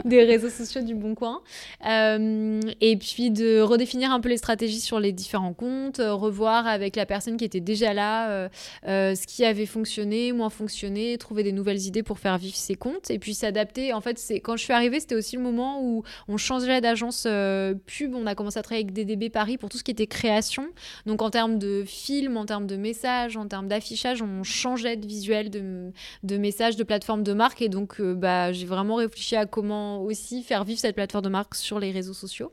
des 0.06 0.24
réseaux 0.24 0.50
sociaux 0.50 0.82
du 0.82 0.96
Bon 0.96 1.14
Coin, 1.16 1.42
et 1.86 2.98
puis 2.98 3.32
de 3.32 3.62
redéfinir 3.62 4.12
un 4.12 4.20
peu 4.20 4.30
les 4.30 4.38
stratégies 4.38 4.82
sur 4.82 5.00
les 5.00 5.12
différents 5.12 5.54
comptes, 5.54 6.00
revoir 6.00 6.68
avec 6.68 6.96
la 6.96 7.06
personne 7.06 7.38
qui 7.38 7.46
était 7.46 7.60
déjà 7.60 7.94
là 7.94 8.09
euh, 8.30 8.50
euh, 8.88 9.16
ce 9.16 9.28
qui 9.28 9.46
avait 9.46 9.66
fonctionné, 9.66 10.32
moins 10.32 10.50
fonctionné, 10.50 11.18
trouver 11.18 11.44
des 11.44 11.52
nouvelles 11.52 11.82
idées 11.82 12.04
pour 12.04 12.20
faire 12.20 12.38
vivre 12.38 12.56
ses 12.56 12.76
comptes 12.76 13.12
et 13.12 13.20
puis 13.20 13.34
s'adapter. 13.34 13.94
En 13.94 14.02
fait, 14.02 14.18
c'est 14.18 14.40
quand 14.40 14.58
je 14.58 14.64
suis 14.64 14.74
arrivée, 14.74 15.00
c'était 15.00 15.16
aussi 15.16 15.36
le 15.36 15.42
moment 15.42 15.82
où 15.84 16.04
on 16.28 16.38
changeait 16.38 16.82
d'agence 16.82 17.26
euh, 17.28 17.74
pub. 17.86 18.16
On 18.16 18.26
a 18.26 18.36
commencé 18.36 18.60
à 18.60 18.64
travailler 18.64 18.86
avec 18.86 18.94
DDB 18.94 19.30
Paris 19.30 19.58
pour 19.58 19.70
tout 19.70 19.78
ce 19.78 19.84
qui 19.84 19.92
était 19.92 20.08
création. 20.08 20.68
Donc 21.06 21.22
en 21.22 21.30
termes 21.30 21.60
de 21.60 21.84
films, 21.86 22.38
en 22.38 22.46
termes 22.46 22.68
de 22.68 22.76
messages, 22.76 23.38
en 23.38 23.48
termes 23.48 23.68
d'affichage, 23.68 24.22
on 24.22 24.44
changeait 24.44 24.96
de 24.96 25.06
visuel, 25.06 25.50
de, 25.50 25.92
de 26.24 26.38
de 26.40 26.84
plateforme 26.84 27.24
de 27.24 27.34
marque. 27.34 27.62
Et 27.62 27.70
donc, 27.70 28.02
bah, 28.02 28.52
j'ai 28.52 28.66
vraiment 28.66 28.96
réfléchi 28.96 29.36
à 29.36 29.46
comment 29.46 30.02
aussi 30.02 30.44
faire 30.44 30.64
vivre 30.64 30.80
cette 30.80 30.96
plateforme 30.96 31.26
de 31.26 31.30
marque 31.30 31.56
sur 31.56 31.80
les 31.80 31.92
réseaux 31.92 32.14
sociaux. 32.14 32.52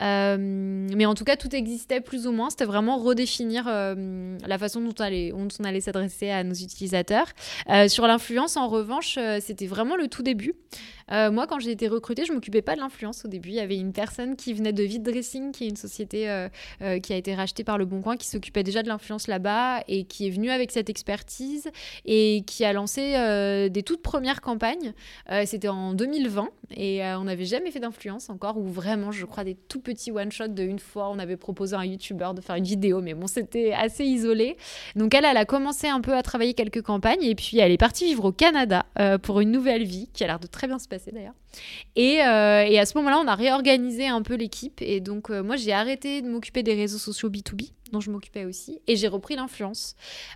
Euh, 0.00 0.36
mais 0.38 1.06
en 1.06 1.14
tout 1.14 1.24
cas, 1.24 1.36
tout 1.36 1.54
existait 1.54 2.00
plus 2.00 2.26
ou 2.26 2.32
moins. 2.32 2.50
C'était 2.50 2.64
vraiment 2.64 2.98
redéfinir 2.98 3.66
euh, 3.66 4.36
la 4.46 4.58
façon 4.58 4.80
dont, 4.80 4.94
on 4.98 5.64
allait 5.64 5.80
s'adresser 5.80 6.30
à 6.30 6.44
nos 6.44 6.54
utilisateurs. 6.54 7.26
Euh, 7.68 7.88
sur 7.88 8.06
l'influence, 8.06 8.56
en 8.56 8.68
revanche, 8.68 9.18
c'était 9.40 9.66
vraiment 9.66 9.96
le 9.96 10.08
tout 10.08 10.22
début. 10.22 10.54
Moi, 11.10 11.46
quand 11.46 11.58
j'ai 11.58 11.70
été 11.70 11.88
recrutée, 11.88 12.26
je 12.26 12.34
m'occupais 12.34 12.60
pas 12.60 12.74
de 12.74 12.80
l'influence 12.80 13.24
au 13.24 13.28
début. 13.28 13.48
Il 13.48 13.54
y 13.54 13.60
avait 13.60 13.78
une 13.78 13.94
personne 13.94 14.36
qui 14.36 14.52
venait 14.52 14.74
de 14.74 14.82
Vide 14.82 15.02
Dressing, 15.02 15.52
qui 15.52 15.64
est 15.64 15.68
une 15.68 15.76
société 15.76 16.48
qui 17.02 17.12
a 17.14 17.16
été 17.16 17.34
rachetée 17.34 17.64
par 17.64 17.78
Le 17.78 17.86
Bon 17.86 18.02
Coin, 18.02 18.18
qui 18.18 18.26
s'occupait 18.26 18.62
déjà 18.62 18.82
de 18.82 18.88
l'influence 18.88 19.26
là-bas 19.26 19.80
et 19.88 20.04
qui 20.04 20.26
est 20.26 20.30
venue 20.30 20.50
avec 20.50 20.70
cette 20.70 20.90
expertise 20.90 21.70
et 22.04 22.42
qui 22.46 22.62
a 22.66 22.74
lancé 22.74 23.12
des 23.70 23.82
toutes 23.82 24.02
premières 24.02 24.42
campagnes. 24.42 24.92
C'était 25.46 25.68
en 25.68 25.94
2020 25.94 26.50
et 26.76 27.02
on 27.02 27.24
n'avait 27.24 27.46
jamais 27.46 27.70
fait 27.70 27.80
d'influence 27.80 28.28
encore, 28.28 28.58
ou 28.58 28.66
vraiment, 28.66 29.10
je 29.10 29.24
crois, 29.24 29.44
des 29.44 29.54
tout 29.54 29.80
petits 29.88 30.10
one-shots 30.12 30.48
de 30.48 30.62
une 30.62 30.78
fois. 30.78 31.08
On 31.08 31.18
avait 31.18 31.38
proposé 31.38 31.74
à 31.74 31.78
un 31.78 31.86
YouTuber 31.86 32.30
de 32.36 32.42
faire 32.42 32.56
une 32.56 32.64
vidéo, 32.64 33.00
mais 33.00 33.14
bon, 33.14 33.26
c'était 33.26 33.72
assez 33.72 34.04
isolé. 34.04 34.58
Donc 34.96 35.14
elle, 35.14 35.24
elle 35.24 35.38
a 35.38 35.46
commencé 35.46 35.86
un 35.88 36.02
peu 36.02 36.14
à 36.14 36.22
travailler 36.22 36.52
quelques 36.52 36.82
campagnes 36.82 37.22
et 37.22 37.34
puis 37.34 37.58
elle 37.58 37.72
est 37.72 37.78
partie 37.78 38.04
vivre 38.04 38.26
au 38.26 38.32
Canada 38.32 38.84
pour 39.22 39.40
une 39.40 39.50
nouvelle 39.50 39.84
vie 39.84 40.10
qui 40.12 40.24
a 40.24 40.26
l'air 40.26 40.40
de 40.40 40.46
très 40.46 40.66
bien 40.66 40.78
se 40.78 40.88
passer 40.88 41.10
d'ailleurs. 41.10 41.34
Et, 41.98 42.22
euh, 42.22 42.64
et, 42.64 42.78
à 42.78 42.86
ce 42.86 42.96
moment-là, 42.98 43.18
on 43.18 43.26
a 43.26 43.34
réorganisé 43.34 44.06
un 44.06 44.22
peu 44.22 44.34
l'équipe. 44.34 44.80
Et 44.80 45.00
donc, 45.00 45.30
euh, 45.30 45.42
moi, 45.42 45.56
j'ai 45.56 45.72
arrêté 45.72 46.22
de 46.22 46.28
m'occuper 46.28 46.62
des 46.62 46.74
réseaux 46.74 46.98
sociaux 46.98 47.28
B2B 47.28 47.70
dont 47.90 48.00
je 48.00 48.10
m'occupais 48.10 48.44
aussi, 48.44 48.80
et 48.86 48.96
j'ai 48.96 49.08
repris 49.08 49.34
l'influence. 49.34 49.94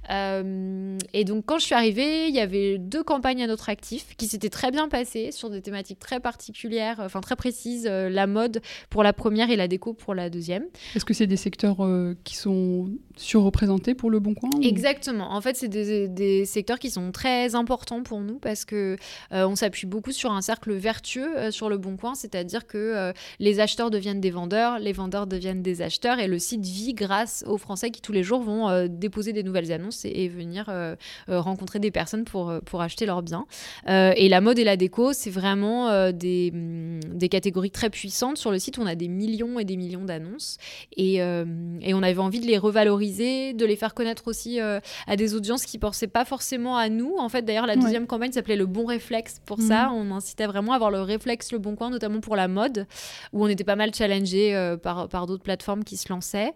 Euh, 0.09 0.97
et 1.13 1.25
donc 1.25 1.45
quand 1.45 1.59
je 1.59 1.67
suis 1.67 1.75
arrivée, 1.75 2.29
il 2.29 2.35
y 2.35 2.41
avait 2.41 2.79
deux 2.79 3.03
campagnes 3.03 3.43
à 3.43 3.47
notre 3.47 3.69
actif 3.69 4.17
qui 4.17 4.27
s'étaient 4.27 4.49
très 4.49 4.71
bien 4.71 4.89
passées 4.89 5.33
sur 5.33 5.51
des 5.51 5.61
thématiques 5.61 5.99
très 5.99 6.19
particulières, 6.19 6.99
enfin 7.01 7.21
très 7.21 7.37
précises, 7.37 7.85
la 7.85 8.27
mode 8.27 8.63
pour 8.89 9.03
la 9.03 9.13
première 9.13 9.51
et 9.51 9.57
la 9.57 9.69
déco 9.69 9.93
pour 9.93 10.15
la 10.15 10.31
deuxième. 10.31 10.65
Est-ce 10.95 11.05
que 11.05 11.13
c'est 11.13 11.27
des 11.27 11.37
secteurs 11.37 11.87
qui 12.25 12.37
sont 12.37 12.89
surreprésentés 13.19 13.95
pour 13.95 14.09
le 14.09 14.19
Bon 14.19 14.33
Coin 14.33 14.49
Exactement. 14.63 15.35
En 15.35 15.43
fait, 15.43 15.55
c'est 15.55 15.69
des, 15.69 16.09
des, 16.09 16.47
secteurs 16.47 16.79
qui 16.79 16.89
sont 16.89 17.13
très 17.13 17.55
importants 17.55 18.03
pour 18.03 18.23
nous 18.23 18.39
parce 18.39 18.65
que 18.65 18.97
on 19.31 19.57
s'appuie 19.57 19.87
beaucoup 19.87 20.13
sur 20.13 20.33
un 20.33 20.41
cercle 20.41 20.73
vertueux 20.73 21.02
sur 21.07 21.69
le 21.69 21.79
Bon 21.79 21.97
Coin, 21.97 22.15
c'est-à-dire 22.15 22.67
que 22.67 23.13
les 23.39 23.61
acheteurs 23.61 23.91
deviennent 23.91 24.21
des 24.21 24.31
vendeurs, 24.31 24.79
les 24.79 24.93
vendeurs 24.93 25.27
deviennent 25.27 25.63
des 25.63 25.83
acheteurs 25.83 26.19
et 26.19 26.29
le 26.29 26.39
site 26.39 26.65
vit 26.65 26.95
grâce 26.95 27.45
aux 27.47 27.59
Français 27.59 27.91
qui 27.91 28.01
tous 28.01 28.13
les 28.13 28.23
jours 28.23 28.43
vont 28.43 28.69
euh, 28.69 28.87
déposer 28.89 29.33
des 29.33 29.43
nouvelles 29.43 29.73
annonces 29.73 30.05
et, 30.05 30.29
venir 30.29 30.67
euh, 30.69 30.95
euh, 31.29 31.41
rencontrer 31.41 31.79
des 31.79 31.91
personnes 31.91 32.25
pour, 32.25 32.53
pour 32.65 32.81
acheter 32.81 33.07
leurs 33.07 33.23
biens. 33.23 33.47
et 33.87 34.29
la 34.29 34.41
mode 34.41 34.59
et 34.59 34.65
la 34.65 34.77
déco, 34.77 35.13
c'est 35.13 35.31
vraiment 35.31 36.11
des, 36.13 36.51
mm, 36.53 37.01
des, 37.15 37.29
catégories 37.29 37.71
très 37.71 37.91
puissantes. 37.91 38.37
Sur 38.37 38.51
le 38.51 38.59
site, 38.59 38.79
on 38.79 38.87
a 38.87 38.95
des 38.95 39.09
millions 39.09 39.59
et 39.59 39.65
des 39.65 39.77
millions 39.77 40.05
d'annonces 40.05 40.59
et, 40.97 41.17
et, 41.17 41.95
on 41.95 42.03
avait 42.03 42.19
envie 42.19 42.41
de 42.41 42.47
les 42.47 42.59
revaloriser, 42.59 43.53
de 43.53 43.67
les 43.67 43.77
faire 43.77 43.95
connaître 43.95 44.29
aussi 44.29 44.61
à 44.61 45.17
des 45.17 45.35
audiences 45.35 45.65
qui 45.65 45.79
pensaient 45.79 46.07
pas 46.07 46.25
forcément 46.25 46.77
à 46.77 46.89
nous. 46.89 47.17
En 47.19 47.29
fait, 47.29 47.43
d'ailleurs, 47.43 47.67
la 47.67 47.77
deuxième 47.77 48.07
campagne 48.07 48.33
s'appelait 48.33 48.57
Le 48.57 48.67
Bon 48.67 48.87
Réflexe 48.87 49.41
pour 49.45 49.61
ça. 49.61 49.89
Mhm. 49.89 49.95
On 49.95 50.15
incitait 50.15 50.47
vraiment 50.47 50.73
à 50.73 50.77
avoir 50.77 50.91
le 50.93 51.03
réflexe 51.03 51.53
Le 51.53 51.59
Bon 51.59 51.75
Coin, 51.75 51.91
notamment 51.91 52.21
pour 52.21 52.37
la 52.37 52.49
mode, 52.49 52.87
où 53.33 53.45
on 53.45 53.49
était 53.49 53.65
pas 53.65 53.77
mal 53.77 53.95
challengé 53.95 54.77
par, 54.83 55.09
par 55.09 55.27
d'autres 55.27 55.43
plateformes 55.43 55.85
qui 55.85 55.97
se 55.97 56.09
lançaient. 56.13 56.53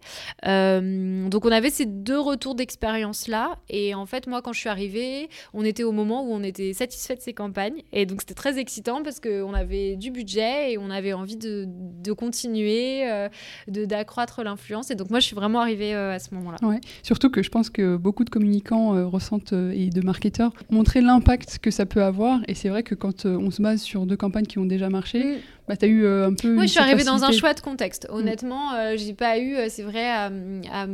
Euh, 0.46 1.28
donc 1.28 1.44
on 1.44 1.52
avait 1.52 1.70
ces 1.70 1.86
deux 1.86 2.20
retours 2.20 2.54
d'expérience 2.54 3.28
là 3.28 3.56
et 3.68 3.94
en 3.94 4.06
fait 4.06 4.26
moi 4.26 4.42
quand 4.42 4.52
je 4.52 4.60
suis 4.60 4.68
arrivée 4.68 5.28
on 5.54 5.64
était 5.64 5.82
au 5.82 5.92
moment 5.92 6.24
où 6.24 6.32
on 6.32 6.42
était 6.42 6.72
satisfait 6.72 7.16
de 7.16 7.20
ces 7.20 7.32
campagnes. 7.32 7.82
Et 7.92 8.06
donc 8.06 8.20
c'était 8.20 8.34
très 8.34 8.58
excitant 8.58 9.02
parce 9.02 9.20
qu'on 9.20 9.54
avait 9.54 9.96
du 9.96 10.10
budget 10.10 10.72
et 10.72 10.78
on 10.78 10.90
avait 10.90 11.12
envie 11.12 11.36
de, 11.36 11.64
de 11.66 12.12
continuer 12.12 13.08
euh, 13.10 13.28
d'accroître 13.68 14.42
l'influence. 14.42 14.90
Et 14.90 14.94
donc 14.94 15.10
moi 15.10 15.20
je 15.20 15.26
suis 15.26 15.36
vraiment 15.36 15.60
arrivée 15.60 15.94
euh, 15.94 16.12
à 16.12 16.18
ce 16.18 16.34
moment 16.34 16.50
là 16.50 16.58
ouais. 16.62 16.80
surtout 17.02 17.30
que 17.30 17.42
je 17.42 17.50
pense 17.50 17.70
que 17.70 17.96
beaucoup 17.96 18.24
de 18.24 18.30
communicants 18.30 19.08
ressentent 19.08 19.52
et 19.52 19.90
de 19.90 20.00
marketeurs 20.00 20.52
montraient 20.70 21.00
l'impact 21.00 21.58
que 21.58 21.70
ça 21.70 21.86
peut 21.86 22.02
avoir. 22.02 22.40
Et 22.48 22.54
c'est 22.54 22.68
vrai 22.68 22.82
que 22.82 22.94
quand 22.94 23.26
on 23.26 23.50
se 23.50 23.62
base 23.62 23.82
sur 23.82 24.06
deux 24.06 24.16
campagnes 24.16 24.25
qui 24.46 24.58
ont 24.58 24.66
déjà 24.66 24.88
marché, 24.88 25.18
mm. 25.18 25.38
bah, 25.68 25.76
tu 25.76 25.84
as 25.84 25.88
eu 25.88 26.06
un 26.06 26.34
peu. 26.34 26.56
Oui, 26.56 26.66
je 26.66 26.72
suis 26.72 26.80
arrivée 26.80 27.04
dans 27.04 27.24
un 27.24 27.32
chouette 27.32 27.60
contexte. 27.60 28.06
Mm. 28.10 28.14
Honnêtement, 28.14 28.96
j'ai 28.96 29.14
pas 29.14 29.38
eu, 29.38 29.56
c'est 29.68 29.82
vrai, 29.82 30.08
à, 30.10 30.30
me, 30.30 30.62
à, 30.70 30.86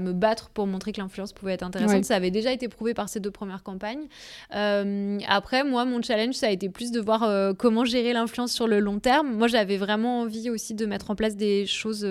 me, 0.00 0.12
battre 0.12 0.50
pour 0.50 0.66
montrer 0.66 0.92
que 0.92 1.00
l'influence 1.00 1.32
pouvait 1.32 1.52
être 1.52 1.62
intéressante. 1.62 2.04
Ça 2.04 2.16
avait 2.16 2.30
déjà 2.30 2.52
été 2.52 2.68
prouvé 2.68 2.94
par 2.94 3.08
ces 3.08 3.20
deux 3.20 3.30
premières 3.30 3.62
campagnes. 3.62 4.06
après, 4.50 5.64
moi, 5.64 5.84
mon 5.84 6.02
challenge, 6.02 6.34
ça 6.34 6.46
a 6.46 6.50
été 6.50 6.68
plus 6.68 6.90
de 6.90 7.00
voir 7.00 7.54
comment 7.56 7.84
gérer 7.84 8.12
l'influence 8.12 8.52
sur 8.52 8.66
le 8.66 8.80
long 8.80 8.98
terme. 8.98 9.32
Moi, 9.34 9.48
j'avais 9.48 9.76
vraiment 9.76 10.20
envie 10.20 10.50
aussi 10.50 10.74
de 10.74 10.86
mettre 10.86 11.10
en 11.10 11.14
place 11.14 11.36
des 11.36 11.66
choses, 11.66 12.06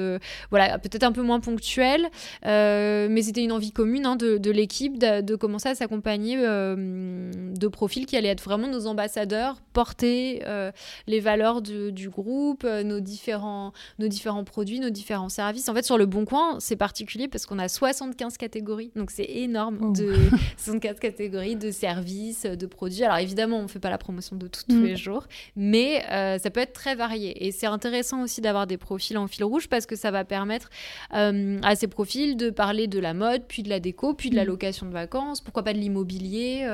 voilà, 0.50 0.80
peut-être 0.80 1.04
un 1.04 1.12
peu 1.12 1.22
moins 1.22 1.40
ponctuelles, 1.40 2.08
mais 2.44 3.22
c'était 3.22 3.44
une 3.44 3.52
envie 3.52 3.72
commune 3.72 4.06
hein, 4.06 4.16
de, 4.16 4.38
de 4.38 4.52
l'équipe 4.52 4.98
de, 4.98 5.22
de, 5.22 5.36
commencer 5.36 5.70
à 5.70 5.76
s'accompagner 5.76 6.38
de 6.38 7.68
profils 7.68 8.06
qui 8.06 8.18
allaient 8.18 8.30
être 8.30 8.44
vraiment 8.44 8.68
nos 8.68 8.88
ambassadeurs, 8.88 9.62
porter 9.74 10.42
euh, 10.46 10.69
les 11.08 11.20
valeurs 11.20 11.62
du, 11.62 12.10
groupe, 12.10 12.64
euh, 12.64 12.84
nos, 12.84 13.00
différents, 13.00 13.74
nos 14.00 14.08
différents 14.08 14.44
produits, 14.44 14.80
nos 14.80 14.90
différents 14.90 15.30
services. 15.30 15.70
En 15.70 15.74
fait, 15.74 15.86
sur 15.86 15.98
le 15.98 16.06
Bon 16.06 16.26
Coin, 16.26 16.58
c'est 16.60 16.76
particulier 16.76 17.28
parce 17.28 17.46
qu'on 17.46 17.60
a 17.60 17.68
75 17.68 18.38
catégories, 18.38 18.92
donc 18.96 19.12
c'est 19.12 19.30
énorme, 19.30 19.78
oh. 19.82 19.92
de 19.92 20.14
75 20.58 21.00
catégories 21.00 21.56
de 21.56 21.72
services, 21.72 22.44
de 22.44 22.66
produits. 22.66 23.04
Alors 23.04 23.18
évidemment, 23.18 23.58
on 23.58 23.64
ne 23.64 23.68
fait 23.68 23.80
pas 23.80 23.90
la 23.90 23.98
promotion 23.98 24.36
de 24.36 24.48
tout 24.48 24.62
tous 24.68 24.76
mm. 24.76 24.86
les 24.86 24.96
jours, 24.96 25.28
mais 25.56 26.04
euh, 26.12 26.38
ça 26.38 26.50
peut 26.50 26.60
être 26.60 26.74
très 26.74 26.96
varié. 26.96 27.48
Et 27.48 27.52
c'est 27.52 27.68
intéressant 27.68 28.24
aussi 28.24 28.42
d'avoir 28.42 28.68
des 28.68 28.78
profils 28.78 29.18
en 29.18 29.28
fil 29.28 29.44
rouge 29.44 29.68
parce 29.68 29.86
que 29.86 29.96
ça 29.96 30.12
va 30.12 30.26
permettre 30.26 30.70
à 31.12 31.76
ces 31.76 31.88
profils 31.88 32.38
de 32.38 32.50
parler 32.50 32.88
de 32.88 33.00
la 33.00 33.14
mode, 33.14 33.44
puis 33.48 33.64
de 33.64 33.70
la 33.70 33.80
déco, 33.80 34.14
puis 34.14 34.30
de 34.30 34.36
la 34.36 34.44
mm. 34.44 34.48
location 34.48 34.86
de 34.86 34.92
vacances, 34.92 35.42
pourquoi 35.42 35.64
pas 35.64 35.74
de 35.74 35.80
l'immobilier. 35.80 36.68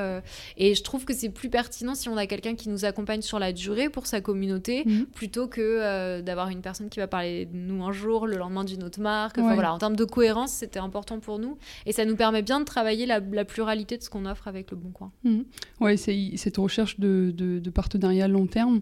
et 0.56 0.74
je 0.74 0.82
trouve 0.82 1.04
que 1.04 1.14
c'est 1.14 1.30
plus 1.30 1.48
pertinent 1.48 1.94
si 1.94 2.08
on 2.08 2.16
a 2.16 2.26
quelqu'un 2.26 2.54
qui 2.54 2.68
nous 2.68 2.84
accompagne 2.84 3.22
sur 3.22 3.38
la 3.38 3.52
durée 3.52 3.85
pour 3.90 4.06
sa 4.06 4.20
communauté, 4.20 4.84
mhm. 4.86 5.06
plutôt 5.06 5.48
que 5.48 5.60
euh, 5.60 6.22
d'avoir 6.22 6.48
une 6.48 6.62
personne 6.62 6.88
qui 6.88 6.98
va 6.98 7.06
parler 7.06 7.46
de 7.46 7.56
nous 7.56 7.84
un 7.84 7.92
jour, 7.92 8.26
le 8.26 8.36
lendemain 8.36 8.64
d'une 8.64 8.82
autre 8.84 9.00
marque. 9.00 9.38
voilà, 9.38 9.72
en 9.72 9.78
termes 9.78 9.96
de 9.96 10.04
cohérence, 10.04 10.52
c'était 10.52 10.78
important 10.78 11.20
pour 11.20 11.38
nous. 11.38 11.58
Et 11.86 11.92
ça 11.92 12.04
nous 12.04 12.16
permet 12.16 12.42
bien 12.42 12.60
de 12.60 12.64
travailler 12.64 13.06
la, 13.06 13.20
pluralité 13.44 13.96
de 13.96 14.02
ce 14.02 14.10
qu'on 14.10 14.26
offre 14.26 14.48
avec 14.48 14.70
le 14.70 14.76
Bon 14.76 14.90
Coin. 14.90 15.12
Oui, 15.80 15.98
c'est 15.98 16.32
cette 16.36 16.56
recherche 16.56 16.98
de, 16.98 17.32
de, 17.34 17.58
de 17.58 17.70
partenariat 17.70 18.28
long 18.28 18.46
terme. 18.46 18.80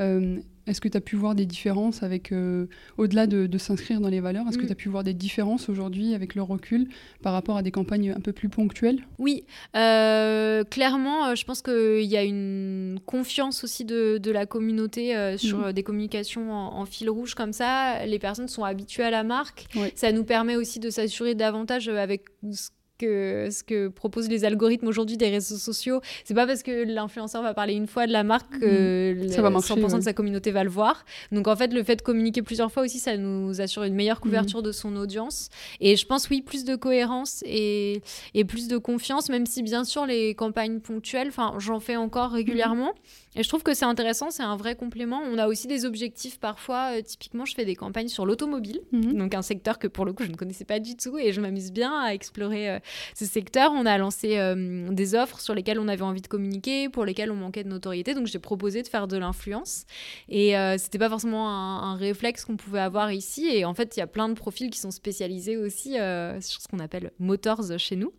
Euh, 0.00 0.38
est-ce 0.66 0.80
que 0.80 0.88
tu 0.88 0.96
as 0.96 1.00
pu 1.00 1.16
voir 1.16 1.34
des 1.34 1.46
différences 1.46 2.02
avec, 2.02 2.32
euh, 2.32 2.66
au-delà 2.96 3.26
de, 3.26 3.58
s'inscrire 3.58 4.00
dans 4.00 4.08
les 4.08 4.20
valeurs, 4.20 4.46
est-ce 4.48 4.58
que 4.58 4.64
mm. 4.64 4.66
tu 4.66 4.72
as 4.72 4.76
pu 4.76 4.88
voir 4.88 5.04
des 5.04 5.14
différences 5.14 5.68
aujourd'hui 5.68 6.14
avec 6.14 6.34
le 6.34 6.42
recul 6.42 6.88
par 7.22 7.32
rapport 7.32 7.56
à 7.56 7.62
des 7.62 7.70
campagnes 7.70 8.12
un 8.16 8.20
peu 8.20 8.32
plus 8.32 8.48
ponctuelles? 8.48 9.00
Oui, 9.18 9.44
euh, 9.76 10.64
clairement, 10.64 11.26
euh, 11.26 11.34
je 11.34 11.44
pense 11.44 11.62
qu'il 11.62 12.04
y 12.04 12.16
a 12.16 12.24
une 12.24 12.98
confiance 13.06 13.64
aussi 13.64 13.84
de, 13.84 14.20
la 14.34 14.46
communauté 14.46 15.36
sur 15.38 15.68
mm. 15.68 15.72
des 15.72 15.82
communications 15.84 16.52
en, 16.52 16.84
fil 16.86 17.08
rouge 17.08 17.34
comme 17.34 17.52
ça. 17.52 18.04
Les 18.06 18.18
personnes 18.18 18.48
sont 18.48 18.64
habituées 18.64 19.04
à 19.04 19.10
la 19.10 19.22
marque. 19.22 19.66
Ça 19.94 20.10
nous 20.10 20.24
permet 20.24 20.56
aussi 20.56 20.80
de 20.80 20.90
s'assurer 20.90 21.34
davantage 21.34 21.88
avec 21.88 22.24
ce 22.50 22.70
que 22.98 23.48
ce 23.50 23.62
que 23.62 23.88
proposent 23.88 24.28
les 24.28 24.44
algorithmes 24.44 24.86
aujourd'hui 24.86 25.16
des 25.16 25.28
réseaux 25.28 25.56
sociaux. 25.56 26.00
C'est 26.24 26.34
pas 26.34 26.46
parce 26.46 26.62
que 26.62 26.84
l'influenceur 26.84 27.42
va 27.42 27.54
parler 27.54 27.74
une 27.74 27.86
fois 27.86 28.06
de 28.06 28.12
la 28.12 28.24
marque 28.24 28.58
que 28.60 29.14
100% 29.28 29.94
mm. 29.94 29.98
de 29.98 30.00
sa 30.02 30.12
communauté 30.12 30.50
va 30.50 30.64
le 30.64 30.70
voir. 30.70 31.04
Donc 31.32 31.48
en 31.48 31.56
fait, 31.56 31.72
le 31.72 31.82
fait 31.82 31.96
de 31.96 32.02
communiquer 32.02 32.42
plusieurs 32.42 32.70
fois 32.70 32.84
aussi, 32.84 32.98
ça 32.98 33.16
nous 33.16 33.60
assure 33.60 33.84
une 33.84 33.94
meilleure 33.94 34.20
couverture 34.20 34.60
mm. 34.60 34.64
de 34.64 34.72
son 34.72 34.96
audience. 34.96 35.48
Et 35.80 35.96
je 35.96 36.06
pense, 36.06 36.28
oui, 36.28 36.42
plus 36.42 36.64
de 36.64 36.76
cohérence 36.76 37.42
et, 37.46 38.02
et 38.34 38.44
plus 38.44 38.68
de 38.68 38.78
confiance, 38.78 39.28
même 39.28 39.46
si 39.46 39.62
bien 39.62 39.84
sûr 39.84 40.06
les 40.06 40.34
campagnes 40.34 40.80
ponctuelles, 40.80 41.28
enfin, 41.28 41.54
j'en 41.58 41.80
fais 41.80 41.96
encore 41.96 42.30
régulièrement. 42.30 42.94
Et 43.36 43.42
je 43.42 43.48
trouve 43.48 43.62
que 43.62 43.74
c'est 43.74 43.84
intéressant, 43.84 44.30
c'est 44.30 44.42
un 44.42 44.56
vrai 44.56 44.76
complément. 44.76 45.20
On 45.24 45.38
a 45.38 45.48
aussi 45.48 45.66
des 45.66 45.84
objectifs 45.84 46.38
parfois. 46.38 46.96
Euh, 46.96 47.02
typiquement, 47.02 47.44
je 47.44 47.54
fais 47.54 47.64
des 47.64 47.74
campagnes 47.74 48.08
sur 48.08 48.26
l'automobile, 48.26 48.80
mhm. 48.92 49.18
donc 49.18 49.34
un 49.34 49.42
secteur 49.42 49.78
que 49.78 49.88
pour 49.88 50.04
le 50.04 50.12
coup 50.12 50.22
je 50.22 50.30
ne 50.30 50.36
connaissais 50.36 50.64
pas 50.64 50.78
du 50.78 50.96
tout 50.96 51.18
et 51.18 51.32
je 51.32 51.40
m'amuse 51.40 51.72
bien 51.72 51.98
à 51.98 52.14
explorer 52.14 52.70
euh, 52.70 52.78
ce 53.14 53.24
secteur. 53.24 53.72
On 53.72 53.86
a 53.86 53.98
lancé 53.98 54.38
euh, 54.38 54.88
des 54.90 55.14
offres 55.14 55.40
sur 55.40 55.54
lesquelles 55.54 55.78
on 55.78 55.88
avait 55.88 56.02
envie 56.02 56.22
de 56.22 56.26
communiquer, 56.26 56.88
pour 56.88 57.04
lesquelles 57.04 57.30
on 57.30 57.36
manquait 57.36 57.64
de 57.64 57.68
notoriété, 57.68 58.14
donc 58.14 58.26
j'ai 58.26 58.38
proposé 58.38 58.82
de 58.82 58.88
faire 58.88 59.08
de 59.08 59.16
l'influence. 59.16 59.84
Et 60.28 60.54
c'était 60.78 60.98
pas 60.98 61.08
forcément 61.08 61.48
un, 61.48 61.96
réflexe 61.96 62.44
qu'on 62.44 62.56
pouvait 62.56 62.80
avoir 62.80 63.12
ici. 63.12 63.46
Et 63.46 63.64
en 63.64 63.74
fait, 63.74 63.96
il 63.96 64.00
y 64.00 64.02
a 64.02 64.06
plein 64.06 64.28
de 64.28 64.34
profils 64.34 64.70
qui 64.70 64.78
sont 64.78 64.90
spécialisés 64.90 65.56
aussi 65.56 65.92
sur 65.92 66.60
ce 66.60 66.68
qu'on 66.68 66.78
appelle 66.78 67.12
motors 67.18 67.62
chez 67.78 67.96
nous. 67.96 68.12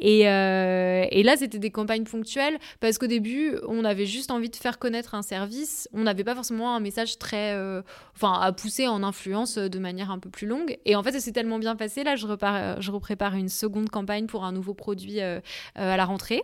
Et, 0.00 0.20
et 0.20 1.22
là, 1.22 1.36
c'était 1.36 1.58
des 1.58 1.70
campagnes 1.70 2.04
ponctuelles 2.04 2.58
parce 2.80 2.98
qu'au 2.98 3.06
début, 3.06 3.56
on 3.66 3.84
avait 3.84 4.06
juste 4.06 4.30
envie 4.30 4.50
de 4.50 4.56
faire 4.56 4.78
connaître 4.78 5.14
un 5.14 5.22
service, 5.22 5.88
on 5.92 6.02
n'avait 6.02 6.24
pas 6.24 6.34
forcément 6.34 6.74
un 6.74 6.80
message 6.80 7.18
très. 7.18 7.54
Euh, 7.54 7.82
enfin, 8.16 8.32
à 8.40 8.52
pousser 8.52 8.88
en 8.88 9.02
influence 9.02 9.58
euh, 9.58 9.68
de 9.68 9.78
manière 9.78 10.10
un 10.10 10.18
peu 10.18 10.30
plus 10.30 10.46
longue. 10.46 10.78
Et 10.84 10.96
en 10.96 11.02
fait, 11.02 11.12
ça 11.12 11.20
s'est 11.20 11.32
tellement 11.32 11.58
bien 11.58 11.76
passé. 11.76 12.04
Là, 12.04 12.16
je, 12.16 12.26
repars, 12.26 12.56
euh, 12.56 12.76
je 12.80 12.90
reprépare 12.90 13.34
une 13.34 13.48
seconde 13.48 13.90
campagne 13.90 14.07
pour 14.26 14.44
un 14.44 14.52
nouveau 14.52 14.74
produit 14.74 15.20
à 15.20 15.40
la 15.74 16.04
rentrée. 16.04 16.42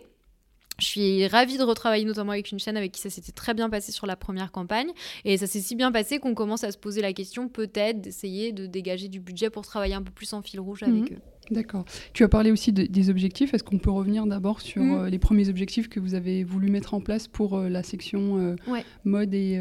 Je 0.77 0.85
suis 0.85 1.27
ravie 1.27 1.57
de 1.57 1.63
retravailler 1.63 2.05
notamment 2.05 2.33
avec 2.33 2.51
une 2.51 2.59
chaîne 2.59 2.75
avec 2.75 2.91
qui 2.91 3.01
ça 3.01 3.09
s'était 3.09 3.31
très 3.31 3.53
bien 3.53 3.69
passé 3.69 3.91
sur 3.91 4.07
la 4.07 4.15
première 4.15 4.51
campagne. 4.51 4.89
Et 5.23 5.37
ça 5.37 5.47
s'est 5.47 5.61
si 5.61 5.75
bien 5.75 5.91
passé 5.91 6.19
qu'on 6.19 6.35
commence 6.35 6.63
à 6.63 6.71
se 6.71 6.77
poser 6.77 7.01
la 7.01 7.13
question 7.13 7.47
peut-être 7.47 8.01
d'essayer 8.01 8.51
de 8.51 8.65
dégager 8.65 9.07
du 9.07 9.19
budget 9.19 9.49
pour 9.49 9.65
travailler 9.65 9.93
un 9.93 10.03
peu 10.03 10.11
plus 10.11 10.33
en 10.33 10.41
fil 10.41 10.59
rouge 10.59 10.83
avec 10.83 11.11
mhm. 11.11 11.17
eux. 11.17 11.21
D'accord. 11.51 11.85
Tu 12.13 12.23
as 12.23 12.27
parlé 12.27 12.51
aussi 12.51 12.71
des 12.73 13.09
objectifs. 13.09 13.53
Est-ce 13.53 13.63
qu'on 13.63 13.77
peut 13.77 13.91
revenir 13.91 14.25
d'abord 14.25 14.61
sur 14.61 14.81
mm. 14.81 14.93
euh, 14.93 15.09
les 15.09 15.19
premiers 15.19 15.49
objectifs 15.49 15.89
que 15.89 15.99
vous 15.99 16.15
avez 16.15 16.43
voulu 16.43 16.69
mettre 16.69 16.93
en 16.93 17.01
place 17.01 17.27
pour 17.27 17.57
euh, 17.57 17.69
la 17.69 17.83
section 17.83 18.37
euh, 18.39 18.81
mode 19.03 19.33
et 19.33 19.59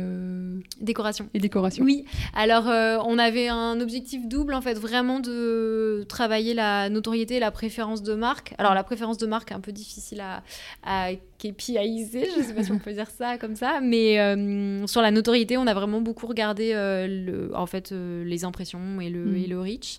décoration 0.80 1.28
Et 1.34 1.38
décoration? 1.38 1.84
Oui. 1.84 2.04
Alors, 2.34 2.66
on 3.06 3.18
avait 3.18 3.48
un 3.48 3.80
objectif 3.80 4.26
double 4.26 4.54
en 4.54 4.60
fait, 4.60 4.74
vraiment 4.74 5.20
de 5.20 6.04
travailler 6.08 6.54
la 6.54 6.88
notoriété 6.88 7.36
et 7.36 7.40
la 7.40 7.50
préférence 7.50 8.02
de 8.02 8.14
marque. 8.14 8.54
Alors, 8.58 8.74
la 8.74 8.84
préférence 8.84 9.18
de 9.18 9.26
marque 9.26 9.50
est 9.50 9.54
un 9.54 9.60
peu 9.60 9.72
difficile 9.72 10.20
à, 10.20 10.42
à 10.84 11.12
KPIiser, 11.38 12.28
je 12.34 12.38
ne 12.38 12.44
sais 12.44 12.54
pas 12.54 12.62
si 12.62 12.72
on 12.72 12.78
peut 12.78 12.92
dire 12.92 13.10
ça 13.10 13.36
comme 13.38 13.56
ça, 13.56 13.80
mais 13.82 14.16
sur 14.86 15.02
la 15.02 15.10
notoriété, 15.10 15.56
on 15.56 15.66
a 15.66 15.74
vraiment 15.74 16.00
beaucoup 16.00 16.26
regardé 16.26 16.72
le, 16.72 17.50
en 17.54 17.66
fait 17.66 17.92
les 17.92 18.44
impressions 18.44 19.00
et 19.00 19.10
le, 19.10 19.24
mm. 19.24 19.36
et 19.36 19.46
le 19.46 19.60
reach. 19.60 19.98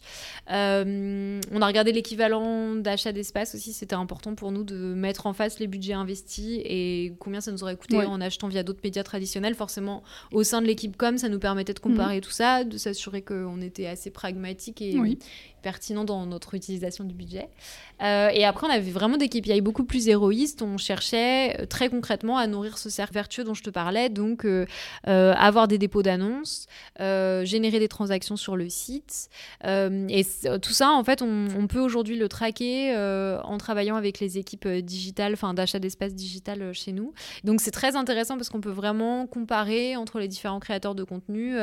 on 0.50 1.62
a 1.62 1.66
Regarder 1.76 1.92
l'équivalent 1.92 2.76
d'achat 2.76 3.12
d'espace 3.12 3.54
aussi, 3.54 3.74
c'était 3.74 3.98
important 3.98 4.34
pour 4.34 4.54
nous 4.54 4.64
de 4.64 4.94
mettre 4.94 5.28
en 5.28 5.34
face 5.34 5.60
les 5.60 5.68
budgets 5.68 5.92
investis 5.92 6.62
et 6.64 7.12
combien 7.20 7.42
ça 7.42 7.52
nous 7.52 7.64
aurait 7.64 7.76
coûté 7.76 7.98
en 7.98 8.22
achetant 8.22 8.48
via 8.48 8.64
d'autres 8.64 8.80
médias 8.82 9.04
traditionnels. 9.04 9.56
Forcément, 9.56 10.02
au 10.32 10.44
sein 10.44 10.62
de 10.62 10.68
l'équipe 10.68 10.96
com, 10.96 11.18
ça 11.18 11.28
nous 11.28 11.38
permettait 11.38 11.74
de 11.74 11.80
comparer 11.80 12.16
mhm. 12.16 12.22
tout 12.22 12.32
ça, 12.32 12.64
de 12.64 12.78
s'assurer 12.78 13.24
qu'on 13.24 13.60
était 13.60 13.88
assez 13.88 14.10
pragmatique 14.10 14.82
et, 14.82 14.98
pertinent 15.66 16.04
dans 16.04 16.28
notre 16.28 16.54
utilisation 16.54 17.06
du 17.06 17.16
budget. 17.16 17.50
Euh, 18.04 18.30
et 18.32 18.46
après, 18.46 18.68
on 18.68 18.70
avait 18.70 18.92
vraiment 18.92 19.18
des 19.18 19.30
KPI 19.30 19.62
beaucoup 19.62 19.84
plus 19.84 20.08
héroïstes. 20.08 20.62
On 20.62 20.78
cherchait 20.78 21.60
euh, 21.60 21.66
très 21.66 21.90
concrètement 21.90 22.38
à 22.38 22.46
nourrir 22.46 22.78
ce 22.78 22.92
cercle 22.92 23.16
vertueux 23.16 23.44
dont 23.44 23.56
je 23.56 23.64
te 23.64 23.72
parlais, 23.72 24.10
donc 24.10 24.46
euh, 24.46 24.68
avoir 25.06 25.68
des 25.68 25.80
dépôts 25.80 26.04
d'annonces, 26.04 26.68
générer 27.00 27.80
des 27.80 27.88
transactions 27.88 28.38
sur 28.38 28.56
le 28.56 28.70
site. 28.70 29.30
et 29.64 30.26
tout 30.62 30.74
ça, 30.74 30.92
en 30.92 31.04
fait, 31.04 31.24
on, 31.24 31.68
peut 31.68 31.80
aujourd'hui 31.80 32.16
le 32.16 32.30
traquer 32.30 32.96
en 32.96 33.58
travaillant 33.58 33.96
avec 33.96 34.20
les 34.20 34.38
équipes 34.38 34.68
digitales, 34.68 35.34
enfin 35.34 35.56
d'achat 35.56 35.80
d'espace 35.80 36.14
digital 36.14 36.74
chez 36.74 36.92
nous. 36.92 37.14
Donc 37.44 37.60
c'est 37.60 37.72
très 37.72 37.96
intéressant 37.96 38.36
parce 38.36 38.50
qu'on 38.50 38.62
peut 38.62 38.70
vraiment 38.70 39.26
comparer 39.26 39.96
entre 39.96 40.20
les 40.20 40.28
différents 40.28 40.60
créateurs 40.60 40.94
de 40.94 41.04
contenu 41.04 41.56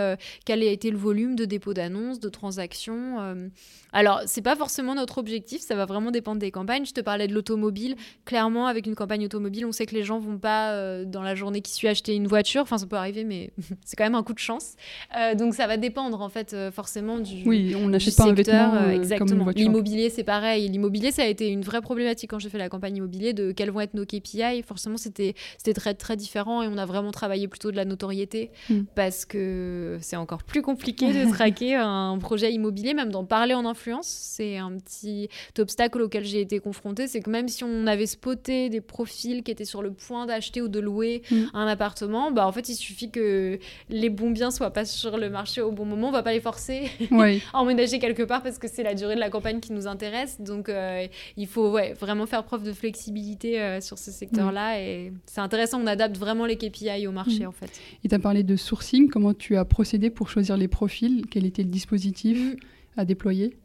quel 0.45 0.63
a 0.63 0.67
été 0.67 0.91
le 0.91 0.99
volume 0.99 1.37
de 1.37 1.45
dépôts 1.45 1.75
d'annonces, 1.75 2.19
de 2.19 2.29
transactions. 2.29 3.51
Alors, 3.93 4.23
c'est 4.27 4.43
pas 4.43 4.57
forcément 4.57 4.95
notre 4.95 5.19
objectif, 5.19 5.61
ça 5.61 5.75
va 5.75 5.85
vraiment 5.85 6.11
dépendre 6.11 6.41
des 6.41 6.51
campagnes. 6.51 6.87
Je 6.87 6.93
te 6.93 7.01
parlais 7.01 7.29
de 7.29 7.35
l'automobile. 7.35 7.97
Clairement, 8.25 8.67
avec 8.67 8.87
une 8.87 8.95
campagne 8.95 9.25
automobile, 9.27 9.67
on 9.67 9.73
sait 9.73 9.87
que 9.87 9.95
les 9.95 10.03
gens 10.03 10.19
vont 10.19 10.39
pas, 10.39 10.73
euh, 10.73 11.05
dans 11.05 11.23
la 11.23 11.35
journée 11.35 11.61
qui 11.61 11.73
suit, 11.73 11.89
acheter 11.89 12.15
une 12.15 12.27
voiture. 12.27 12.63
Enfin, 12.63 12.79
ça 12.79 12.87
peut 12.87 12.97
arriver, 12.97 13.25
mais 13.25 13.53
c'est 13.85 13.97
quand 13.97 14.05
même 14.05 14.15
un 14.15 14.23
coup 14.23 14.33
de 14.33 14.39
chance. 14.39 14.75
Euh, 15.17 15.35
donc, 15.35 15.55
ça 15.55 15.67
va 15.67 15.77
dépendre, 15.77 16.21
en 16.21 16.29
fait, 16.29 16.55
euh, 16.55 16.71
forcément 16.71 17.19
du. 17.19 17.43
Oui, 17.47 17.75
on 17.77 17.89
n'achète 17.89 18.17
pas 18.17 18.25
un 18.25 18.33
vêtement. 18.33 18.91
exactement. 18.91 19.51
L'immobilier, 19.55 20.09
c'est 20.09 20.25
pareil. 20.25 20.69
L'immobilier, 20.69 21.11
ça 21.11 21.23
a 21.23 21.27
été 21.27 21.49
une 21.49 21.63
vraie 21.63 21.83
problématique 21.83 22.31
quand 22.31 22.39
j'ai 22.39 22.49
fait 22.49 22.59
la 22.59 22.69
campagne 22.69 22.97
immobilier 22.97 23.35
de 23.35 23.53
quels 23.53 23.71
vont 23.71 23.81
être 23.81 23.95
nos 23.95 24.07
KPI. 24.07 24.63
Forcément, 24.67 24.97
c'était 24.97 25.35
très, 25.75 25.95
très 25.95 26.17
différent 26.17 26.63
et 26.63 26.69
on 26.69 26.79
a 26.79 26.87
vraiment 26.87 27.11
travaillé 27.11 27.47
plutôt 27.49 27.71
de 27.71 27.77
la 27.77 27.85
notoriété 27.85 28.51
mm. 28.71 28.83
parce 28.95 29.25
que 29.25 29.99
c'est 30.01 30.17
encore 30.17 30.45
plus 30.45 30.63
compliqué 30.63 31.13
de 31.13 31.31
traquer 31.31 31.75
un 31.77 32.17
projet 32.19 32.53
immobilier, 32.53 32.95
même 32.95 33.11
d'en 33.11 33.25
parler 33.25 33.55
en 33.55 33.67
influence 33.67 33.82
C'est 34.03 34.57
un 34.57 34.73
petit 34.73 35.29
obstacle 35.59 36.01
auquel 36.01 36.25
j'ai 36.25 36.41
été 36.41 36.59
confrontée. 36.59 37.09
C'est 37.09 37.21
que 37.21 37.31
même 37.31 37.49
si 37.49 37.65
on 37.65 37.87
avait 37.87 38.07
spoté 38.07 38.69
des 38.69 38.81
profils 38.81 39.43
qui 39.43 39.51
étaient 39.51 39.65
sur 39.65 39.83
le 39.83 39.93
point 39.93 40.27
d'acheter 40.27 40.63
ou 40.63 40.69
de 40.69 40.81
louer 40.81 41.23
mm. 41.31 41.45
un 41.55 41.67
appartement, 41.67 42.31
bah, 42.31 42.47
en 42.47 42.53
fait, 42.53 42.69
il 42.69 42.75
suffit 42.75 43.11
que 43.11 43.59
les 43.89 44.11
bons 44.11 44.31
biens 44.31 44.51
soient 44.51 44.71
pas 44.71 44.85
sur 44.85 45.17
le 45.19 45.31
marché 45.31 45.61
au 45.61 45.73
bon 45.73 45.85
moment. 45.85 46.09
On 46.09 46.13
va 46.13 46.23
pas 46.23 46.33
les 46.33 46.41
forcer 46.41 46.91
à 47.53 47.59
emménager 47.59 47.99
quelque 47.99 48.23
part 48.23 48.43
parce 48.43 48.59
que 48.59 48.69
c'est 48.69 48.83
la 48.83 48.95
durée 48.95 49.15
de 49.15 49.21
la 49.21 49.31
campagne 49.31 49.61
qui 49.61 49.73
nous 49.73 49.87
intéresse. 49.87 50.41
Donc, 50.41 50.69
euh, 50.69 51.07
il 51.37 51.47
faut 51.47 51.71
ouais, 51.71 51.95
vraiment 51.95 52.27
faire 52.27 52.45
preuve 52.45 52.63
de 52.63 52.73
flexibilité 52.73 53.61
euh, 53.61 53.81
sur 53.81 53.99
ce 53.99 54.11
secteur-là. 54.11 54.77
Mm. 54.77 54.81
Et 54.81 55.13
c'est 55.27 55.41
intéressant, 55.41 55.81
on 55.81 55.87
adapte 55.87 56.17
vraiment 56.17 56.47
les 56.47 56.57
KPI 56.57 57.07
au 57.07 57.13
marché, 57.13 57.45
mm. 57.45 57.49
en 57.49 57.53
fait. 57.53 57.81
Et 58.05 58.09
tu 58.09 58.15
as 58.15 58.19
parlé 58.19 58.43
de 58.43 58.57
sourcing. 58.57 59.09
Comment 59.09 59.35
tu 59.35 59.57
as 59.57 59.65
procédé 59.65 60.11
pour 60.11 60.29
choisir 60.29 60.57
les 60.57 60.69
profils? 60.69 61.25
Quel 61.31 61.47
était 61.47 61.63
le 61.63 61.69
dispositif 61.69 62.57
à 62.97 63.05
déployer? 63.05 63.57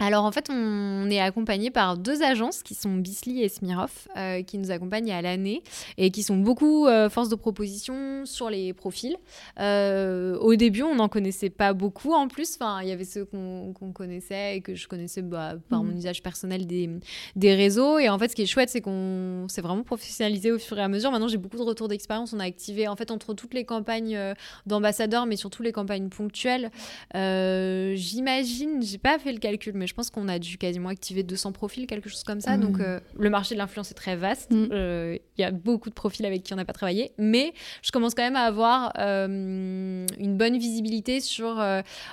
Alors 0.00 0.24
en 0.24 0.32
fait, 0.32 0.50
on 0.50 1.08
est 1.08 1.20
accompagné 1.20 1.70
par 1.70 1.96
deux 1.96 2.22
agences 2.22 2.62
qui 2.62 2.74
sont 2.74 2.94
Bisley 2.94 3.44
et 3.44 3.48
Smirov, 3.48 3.92
euh, 4.16 4.42
qui 4.42 4.58
nous 4.58 4.72
accompagnent 4.72 5.12
à 5.12 5.22
l'année 5.22 5.62
et 5.98 6.10
qui 6.10 6.24
sont 6.24 6.36
beaucoup 6.36 6.86
euh, 6.86 7.08
force 7.08 7.28
de 7.28 7.36
proposition 7.36 8.26
sur 8.26 8.50
les 8.50 8.72
profils. 8.72 9.16
Euh, 9.60 10.36
au 10.38 10.56
début, 10.56 10.82
on 10.82 10.96
n'en 10.96 11.08
connaissait 11.08 11.50
pas 11.50 11.72
beaucoup 11.74 12.12
en 12.12 12.26
plus. 12.26 12.56
Enfin, 12.60 12.80
il 12.82 12.88
y 12.88 12.92
avait 12.92 13.04
ceux 13.04 13.24
qu'on 13.24 13.72
connaissait 13.94 14.56
et 14.56 14.60
que 14.62 14.74
je 14.74 14.88
connaissais 14.88 15.22
bah, 15.22 15.54
par 15.68 15.84
mm. 15.84 15.86
mon 15.86 15.96
usage 15.96 16.22
personnel 16.22 16.66
des, 16.66 16.90
des 17.36 17.54
réseaux. 17.54 17.98
Et 18.00 18.08
en 18.08 18.18
fait, 18.18 18.28
ce 18.28 18.34
qui 18.34 18.42
est 18.42 18.46
chouette, 18.46 18.70
c'est 18.70 18.80
qu'on 18.80 19.46
s'est 19.48 19.62
vraiment 19.62 19.84
professionnalisé 19.84 20.50
au 20.50 20.58
fur 20.58 20.76
et 20.76 20.82
à 20.82 20.88
mesure. 20.88 21.12
Maintenant, 21.12 21.28
j'ai 21.28 21.38
beaucoup 21.38 21.58
de 21.58 21.62
retours 21.62 21.86
d'expérience. 21.86 22.32
On 22.32 22.40
a 22.40 22.44
activé 22.44 22.88
en 22.88 22.96
fait 22.96 23.12
entre 23.12 23.32
toutes 23.32 23.54
les 23.54 23.64
campagnes 23.64 24.18
d'ambassadeurs, 24.66 25.26
mais 25.26 25.36
surtout 25.36 25.62
les 25.62 25.72
campagnes 25.72 26.08
ponctuelles. 26.08 26.72
J'imagine, 27.14 28.82
j'ai 28.82 28.98
pas 28.98 29.20
fait 29.20 29.32
le 29.32 29.38
calcul, 29.38 29.72
mais 29.74 29.83
je 29.86 29.94
pense 29.94 30.10
qu'on 30.10 30.28
a 30.28 30.38
dû 30.38 30.58
quasiment 30.58 30.88
activer 30.88 31.22
200 31.22 31.52
profils, 31.52 31.86
quelque 31.86 32.08
chose 32.08 32.24
comme 32.24 32.40
ça. 32.40 32.56
Donc, 32.56 32.80
euh, 32.80 33.00
le 33.18 33.30
marché 33.30 33.54
de 33.54 33.58
l'influence 33.60 33.90
est 33.90 33.94
très 33.94 34.16
vaste. 34.16 34.50
Mm. 34.50 34.68
Euh, 34.72 35.18
il 35.36 35.40
y 35.40 35.44
a 35.44 35.50
beaucoup 35.50 35.88
de 35.88 35.94
profils 35.94 36.24
avec 36.24 36.42
qui 36.42 36.52
on 36.52 36.56
n'a 36.56 36.64
pas 36.64 36.72
travaillé. 36.72 37.12
Mais 37.18 37.52
je 37.82 37.90
commence 37.90 38.14
quand 38.14 38.22
même 38.22 38.36
à 38.36 38.42
avoir 38.42 38.92
euh, 38.98 40.06
une 40.18 40.36
bonne 40.36 40.58
visibilité 40.58 41.20
sur. 41.20 41.62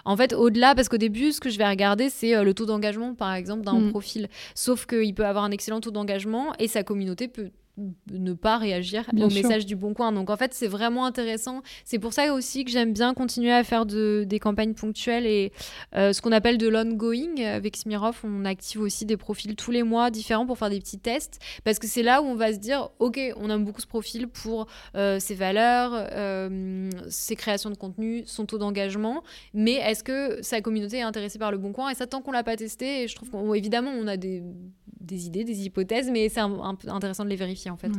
en 0.06 0.18
fait, 0.18 0.34
au-delà, 0.34 0.76
parce 0.76 0.90
qu'au 0.90 0.98
début, 0.98 1.32
ce 1.32 1.40
que 1.40 1.50
je 1.50 1.58
vais 1.58 1.68
regarder, 1.68 2.10
c'est 2.10 2.44
le 2.44 2.54
taux 2.54 2.66
d'engagement, 2.66 3.14
par 3.14 3.34
exemple, 3.34 3.64
d'un 3.64 3.80
mm. 3.80 3.90
profil. 3.92 4.28
Sauf 4.56 4.86
qu'il 4.86 5.14
peut 5.14 5.26
avoir 5.26 5.44
un 5.44 5.52
excellent 5.52 5.82
taux 5.82 5.92
d'engagement 5.92 6.54
et 6.60 6.68
sa 6.68 6.84
communauté 6.84 7.28
peut 7.28 7.52
ne 8.12 8.34
pas 8.34 8.58
réagir 8.58 9.10
au 9.14 9.30
message 9.30 9.66
du 9.66 9.76
bon 9.76 9.94
coin. 9.94 10.12
Donc 10.12 10.30
en 10.30 10.38
fait, 10.38 10.54
c'est 10.54 10.68
vraiment 10.68 11.06
intéressant. 11.06 11.62
C'est 11.86 12.00
pour 12.00 12.14
ça 12.14 12.34
aussi 12.34 12.66
que 12.66 12.72
j'aime 12.72 12.94
bien 12.94 13.14
continuer 13.14 13.52
à 13.52 13.64
faire 13.64 13.86
de, 13.86 14.26
des 14.28 14.40
campagnes 14.40 14.74
ponctuelles 14.74 15.26
et 15.26 15.52
euh, 15.96 16.14
ce 16.14 16.22
qu'on 16.22 16.32
appelle 16.32 16.58
de 16.58 16.68
l'ongoing. 16.68 17.42
Avec 17.44 17.78
Smirov, 17.78 18.20
on 18.24 18.46
active 18.46 18.82
aussi 18.82 19.06
des 19.06 19.18
profils 19.18 19.56
tous 19.56 19.72
les 19.72 19.84
mois 19.84 20.12
différents 20.12 20.46
pour 20.46 20.58
faire 20.58 20.70
des 20.70 20.80
petits 20.80 21.00
tests 21.00 21.40
parce 21.64 21.80
que 21.80 21.88
c'est 21.88 22.04
là 22.04 22.22
où 22.22 22.26
on 22.26 22.36
va 22.36 22.54
se 22.54 22.60
dire, 22.60 22.90
ok, 23.00 23.20
on 23.38 23.50
aime 23.50 23.66
beaucoup 23.66 23.82
ce 23.82 23.88
profil 23.88 24.28
pour 24.28 24.68
euh, 24.96 25.20
ses 25.20 25.36
valeurs, 25.36 25.92
euh, 25.94 26.90
ses 27.10 27.36
créations 27.36 27.70
de 27.70 27.76
contenu, 27.76 28.24
son 28.26 28.46
taux 28.46 28.58
d'engagement, 28.58 29.24
mais 29.54 29.74
est-ce 29.74 30.04
que 30.04 30.42
sa 30.42 30.62
communauté 30.62 30.98
est 30.98 31.02
intéressée 31.02 31.40
par 31.40 31.52
le 31.52 31.58
bon 31.58 31.72
coin? 31.72 31.90
Et 31.90 31.96
ça, 31.96 32.08
tant 32.08 32.22
qu'on 32.22 32.32
l'a 32.32 32.44
pas 32.44 32.56
testé, 32.56 33.08
je 33.08 33.16
trouve 33.16 33.30
qu'évidemment, 33.30 33.92
on 33.92 34.08
a 34.08 34.18
des, 34.18 34.44
des, 35.00 35.28
idées, 35.28 35.44
des 35.44 35.66
hypothèses, 35.66 36.10
mais 36.12 36.30
c'est 36.30 36.42
intéressant 36.88 37.24
de 37.24 37.30
les 37.30 37.36
vérifier 37.36 37.71
en 37.72 37.78
fait. 37.78 37.92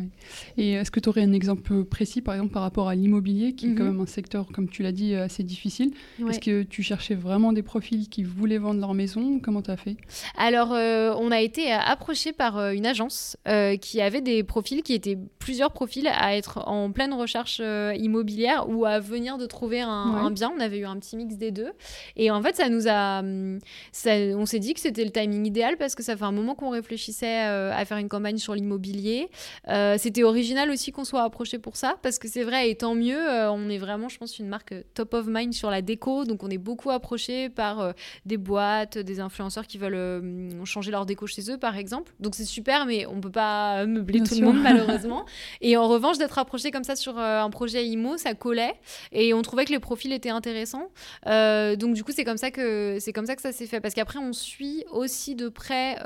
Et 0.56 0.72
est-ce 0.72 0.90
que 0.90 1.00
tu 1.00 1.08
aurais 1.08 1.22
un 1.22 1.32
exemple 1.32 1.84
précis, 1.84 2.20
par 2.20 2.34
exemple, 2.34 2.52
par 2.52 2.62
rapport 2.62 2.88
à 2.88 2.94
l'immobilier, 2.94 3.54
qui 3.54 3.66
est 3.66 3.74
quand 3.74 3.84
mhm. 3.84 3.92
même 3.92 4.00
un 4.00 4.06
secteur, 4.06 4.46
comme 4.52 4.68
tu 4.68 4.82
l'as 4.82 4.92
dit, 4.92 5.14
assez 5.14 5.42
difficile? 5.42 5.92
Est-ce 6.28 6.40
que 6.40 6.62
tu 6.62 6.82
cherchais 6.82 7.14
vraiment 7.14 7.52
des 7.52 7.62
profils 7.62 8.08
qui 8.08 8.22
voulaient 8.22 8.58
vendre 8.58 8.80
leur 8.80 8.94
maison? 8.94 9.40
Comment 9.40 9.62
tu 9.62 9.70
as 9.70 9.76
fait? 9.76 9.96
Alors, 10.36 10.72
euh, 10.72 11.14
on 11.18 11.30
a 11.30 11.40
été 11.40 11.72
approché 11.72 12.32
par 12.32 12.58
euh, 12.58 12.72
une 12.72 12.86
agence 12.86 13.36
euh, 13.48 13.76
qui 13.76 14.00
avait 14.00 14.20
des 14.20 14.42
profils 14.42 14.82
qui 14.82 14.94
étaient 14.94 15.18
plusieurs 15.38 15.72
profils 15.72 16.08
à 16.08 16.36
être 16.36 16.66
en 16.66 16.90
pleine 16.92 17.12
recherche 17.12 17.60
immobilière 17.60 18.68
ou 18.68 18.84
à 18.84 19.00
venir 19.00 19.38
de 19.38 19.46
trouver 19.46 19.80
un, 19.80 20.30
bien. 20.30 20.52
On 20.56 20.60
avait 20.60 20.78
eu 20.78 20.84
un 20.84 20.96
petit 20.98 21.16
mix 21.16 21.36
des 21.36 21.50
deux. 21.50 21.72
Et 22.16 22.30
en 22.30 22.42
fait, 22.42 22.56
ça 22.56 22.68
nous 22.68 22.86
a. 22.88 23.20
Hum, 23.20 23.58
ça, 23.90 24.12
on 24.36 24.46
s'est 24.46 24.60
dit 24.60 24.74
que 24.74 24.80
c'était 24.80 25.04
le 25.04 25.10
timing 25.10 25.46
idéal 25.46 25.76
parce 25.76 25.94
que 25.94 26.02
ça 26.02 26.16
fait 26.16 26.24
un 26.24 26.32
moment 26.32 26.54
qu'on 26.54 26.70
réfléchissait 26.70 27.40
à 27.40 27.84
faire 27.84 27.98
une 27.98 28.08
campagne 28.08 28.38
sur 28.38 28.54
l'immobilier. 28.54 29.28
Euh, 29.68 29.96
c'était 29.98 30.22
original 30.22 30.70
aussi 30.70 30.92
qu'on 30.92 31.04
soit 31.04 31.22
approché 31.22 31.58
pour 31.58 31.76
ça, 31.76 31.96
parce 32.02 32.18
que 32.18 32.28
c'est 32.28 32.42
vrai, 32.42 32.70
et 32.70 32.74
tant 32.74 32.94
mieux, 32.94 33.18
euh, 33.18 33.50
on 33.50 33.68
est 33.68 33.78
vraiment, 33.78 34.08
je 34.08 34.18
pense, 34.18 34.38
une 34.38 34.48
marque 34.48 34.74
top 34.94 35.14
of 35.14 35.26
mind 35.28 35.52
sur 35.52 35.70
la 35.70 35.82
déco, 35.82 36.24
donc 36.24 36.42
on 36.42 36.50
est 36.50 36.58
beaucoup 36.58 36.90
approché 36.90 37.48
par 37.48 37.80
euh, 37.80 37.92
des 38.26 38.36
boîtes, 38.36 38.98
des 38.98 39.20
influenceurs 39.20 39.66
qui 39.66 39.78
veulent 39.78 40.64
changer 40.64 40.90
leur 40.90 41.06
déco 41.06 41.26
chez 41.26 41.50
eux, 41.50 41.58
par 41.58 41.76
exemple. 41.76 42.12
Donc 42.20 42.34
c'est 42.34 42.44
super, 42.44 42.86
mais 42.86 43.06
on 43.06 43.20
peut 43.20 43.30
pas 43.30 43.86
meubler 43.86 44.22
tout 44.22 44.34
le 44.34 44.42
monde, 44.42 44.58
malheureusement. 44.62 45.24
et 45.60 45.76
en 45.76 45.88
revanche, 45.88 46.18
d'être 46.18 46.38
approché 46.38 46.70
comme 46.70 46.84
ça 46.84 46.96
sur 46.96 47.18
un 47.18 47.50
projet 47.50 47.86
IMO, 47.86 48.16
ça 48.16 48.34
collait, 48.34 48.74
et 49.12 49.34
on 49.34 49.42
trouvait 49.42 49.64
que 49.64 49.72
les 49.72 49.80
profils 49.80 50.12
étaient 50.12 50.30
intéressants. 50.30 50.88
donc 51.26 51.94
du 51.94 52.04
coup, 52.04 52.12
c'est 52.12 52.24
comme 52.24 52.36
ça 52.36 52.50
que 52.50 52.98
c'est 53.00 53.12
comme 53.12 53.26
ça 53.26 53.36
que 53.36 53.42
ça 53.42 53.52
s'est 53.52 53.66
fait, 53.66 53.80
parce 53.80 53.94
qu'après, 53.94 54.18
on 54.18 54.32
suit 54.32 54.84
aussi 54.90 55.34
de 55.34 55.48
près 55.48 55.96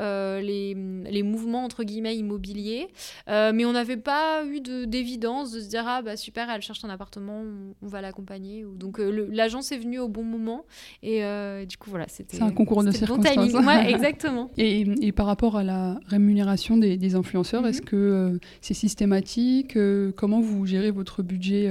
les, 0.43 0.75
les 0.75 1.23
mouvements 1.23 1.65
entre 1.65 1.85
guillemets 1.85 2.17
immobiliers. 2.17 2.89
Euh, 3.37 3.53
mais 3.55 3.65
on 3.65 3.73
n'avait 3.73 3.97
pas 3.97 4.45
eu 4.45 4.61
d'évidence 4.61 5.53
de, 5.53 5.61
se 5.61 5.69
dire 5.69 5.85
ah 5.87 6.03
bah 6.03 6.17
super, 6.17 6.49
elle 6.51 6.63
cherche 6.63 6.85
un 6.85 6.91
appartement, 6.91 7.43
on, 7.83 7.87
va 7.87 8.01
l'accompagner. 8.01 8.65
Donc 8.75 8.99
euh, 8.99 9.29
l'agence 9.31 9.73
est 9.73 9.79
venue 9.79 9.99
au 9.99 10.09
bon 10.09 10.25
moment 10.25 10.65
et 11.03 11.25
euh, 11.25 11.65
du 11.65 11.77
coup 11.77 11.91
voilà, 11.91 12.07
c'était. 12.09 12.37
C'est 12.37 12.43
un 12.43 12.51
concours 12.51 12.83
de 12.83 12.91
circonstances. 12.91 13.53
Bon 13.53 13.67
ouais, 13.67 13.91
exactement. 13.93 14.51
Et, 14.57 14.81
et, 15.01 15.13
par 15.13 15.27
rapport 15.27 15.57
à 15.57 15.65
la 15.65 15.99
rémunération 16.07 16.77
des, 16.77 16.97
des 16.97 17.15
influenceurs, 17.15 17.67
est-ce 17.67 17.83
mhm. 17.83 17.87
que 17.87 18.41
c'est 18.61 18.75
systématique 18.75 19.79
Comment 20.17 20.41
vous 20.41 20.67
gérez 20.67 20.91
votre 20.91 21.23
budget 21.23 21.71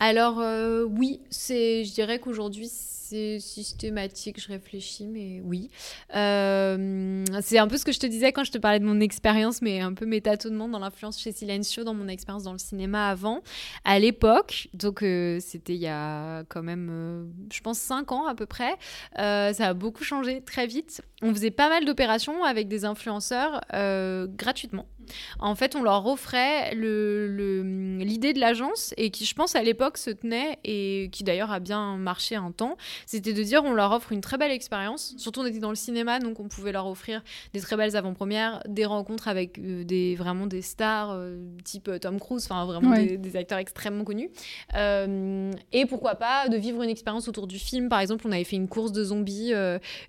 Alors 0.00 0.42
oui, 0.90 1.20
c'est, 1.30 1.84
je 1.84 1.92
dirais 1.92 2.18
qu'aujourd'hui 2.18 2.68
c'est 3.08 3.38
systématique, 3.40 4.40
je 4.40 4.48
réfléchis, 4.48 5.06
mais 5.06 5.40
oui. 5.42 5.70
Euh, 6.14 7.24
c'est 7.40 7.58
un 7.58 7.66
peu 7.66 7.78
ce 7.78 7.84
que 7.84 7.92
je 7.92 7.98
te 7.98 8.06
disais 8.06 8.32
quand 8.32 8.44
je 8.44 8.52
te 8.52 8.58
parlais 8.58 8.80
de 8.80 8.84
mon 8.84 9.00
expérience, 9.00 9.62
mais 9.62 9.80
un 9.80 9.94
peu 9.94 10.04
mes 10.04 10.20
tâtonnements 10.20 10.68
dans 10.68 10.78
l'influence 10.78 11.18
chez 11.18 11.32
Silencio, 11.32 11.84
dans 11.84 11.94
mon 11.94 12.08
expérience 12.08 12.42
dans 12.42 12.52
le 12.52 12.58
cinéma 12.58 13.08
avant. 13.08 13.42
À 13.84 13.98
l'époque, 13.98 14.68
donc 14.74 15.02
euh, 15.02 15.38
c'était 15.40 15.74
il 15.74 15.80
y 15.80 15.88
a 15.88 16.44
quand 16.48 16.62
même, 16.62 16.88
euh, 16.90 17.24
je 17.50 17.60
pense, 17.60 17.78
5 17.78 18.12
ans 18.12 18.26
à 18.26 18.34
peu 18.34 18.46
près, 18.46 18.74
ça 19.16 19.52
a 19.68 19.74
beaucoup 19.74 20.04
changé 20.04 20.42
très 20.42 20.66
vite. 20.66 21.02
On 21.22 21.32
faisait 21.34 21.50
pas 21.50 21.68
mal 21.68 21.84
d'opérations 21.84 22.44
avec 22.44 22.68
des 22.68 22.84
influenceurs 22.84 23.60
gratuitement. 24.36 24.86
En 25.38 25.54
fait, 25.54 25.76
on 25.76 25.82
leur 25.82 26.06
offrait 26.06 26.74
l'idée 26.74 28.32
de 28.32 28.40
l'agence 28.40 28.94
et 28.96 29.10
qui, 29.10 29.24
je 29.24 29.34
pense, 29.34 29.56
à 29.56 29.62
l'époque 29.62 29.98
se 29.98 30.10
tenait 30.10 30.58
et 30.64 31.08
qui 31.12 31.24
d'ailleurs 31.24 31.50
a 31.50 31.60
bien 31.60 31.96
marché 31.96 32.36
un 32.36 32.52
temps. 32.52 32.76
C'était 33.06 33.32
de 33.32 33.42
dire 33.42 33.62
on 33.64 33.72
leur 33.72 33.92
offre 33.92 34.12
une 34.12 34.20
très 34.20 34.38
belle 34.38 34.52
expérience. 34.52 35.14
Surtout, 35.18 35.40
on 35.40 35.46
était 35.46 35.58
dans 35.58 35.70
le 35.70 35.76
cinéma, 35.76 36.18
donc 36.18 36.40
on 36.40 36.48
pouvait 36.48 36.72
leur 36.72 36.86
offrir 36.86 37.22
des 37.52 37.60
très 37.60 37.76
belles 37.76 37.96
avant-premières, 37.96 38.62
des 38.68 38.84
rencontres 38.84 39.28
avec 39.28 39.58
euh, 39.58 39.84
des, 39.84 40.14
vraiment 40.14 40.46
des 40.46 40.62
stars 40.62 41.12
euh, 41.12 41.38
type 41.64 41.88
euh, 41.88 41.98
Tom 41.98 42.18
Cruise, 42.18 42.46
enfin 42.50 42.64
vraiment 42.64 42.94
des, 42.96 43.36
acteurs 43.36 43.58
extrêmement 43.58 44.04
connus. 44.04 44.30
et 44.74 45.86
pourquoi 45.86 46.14
pas 46.14 46.48
de 46.48 46.56
vivre 46.56 46.82
une 46.82 46.90
expérience 46.90 47.28
autour 47.28 47.46
du 47.46 47.58
film. 47.58 47.88
Par 47.88 48.00
exemple, 48.00 48.26
on 48.26 48.32
avait 48.32 48.44
fait 48.44 48.56
une 48.56 48.68
course 48.68 48.92
de 48.92 49.04
zombies 49.04 49.52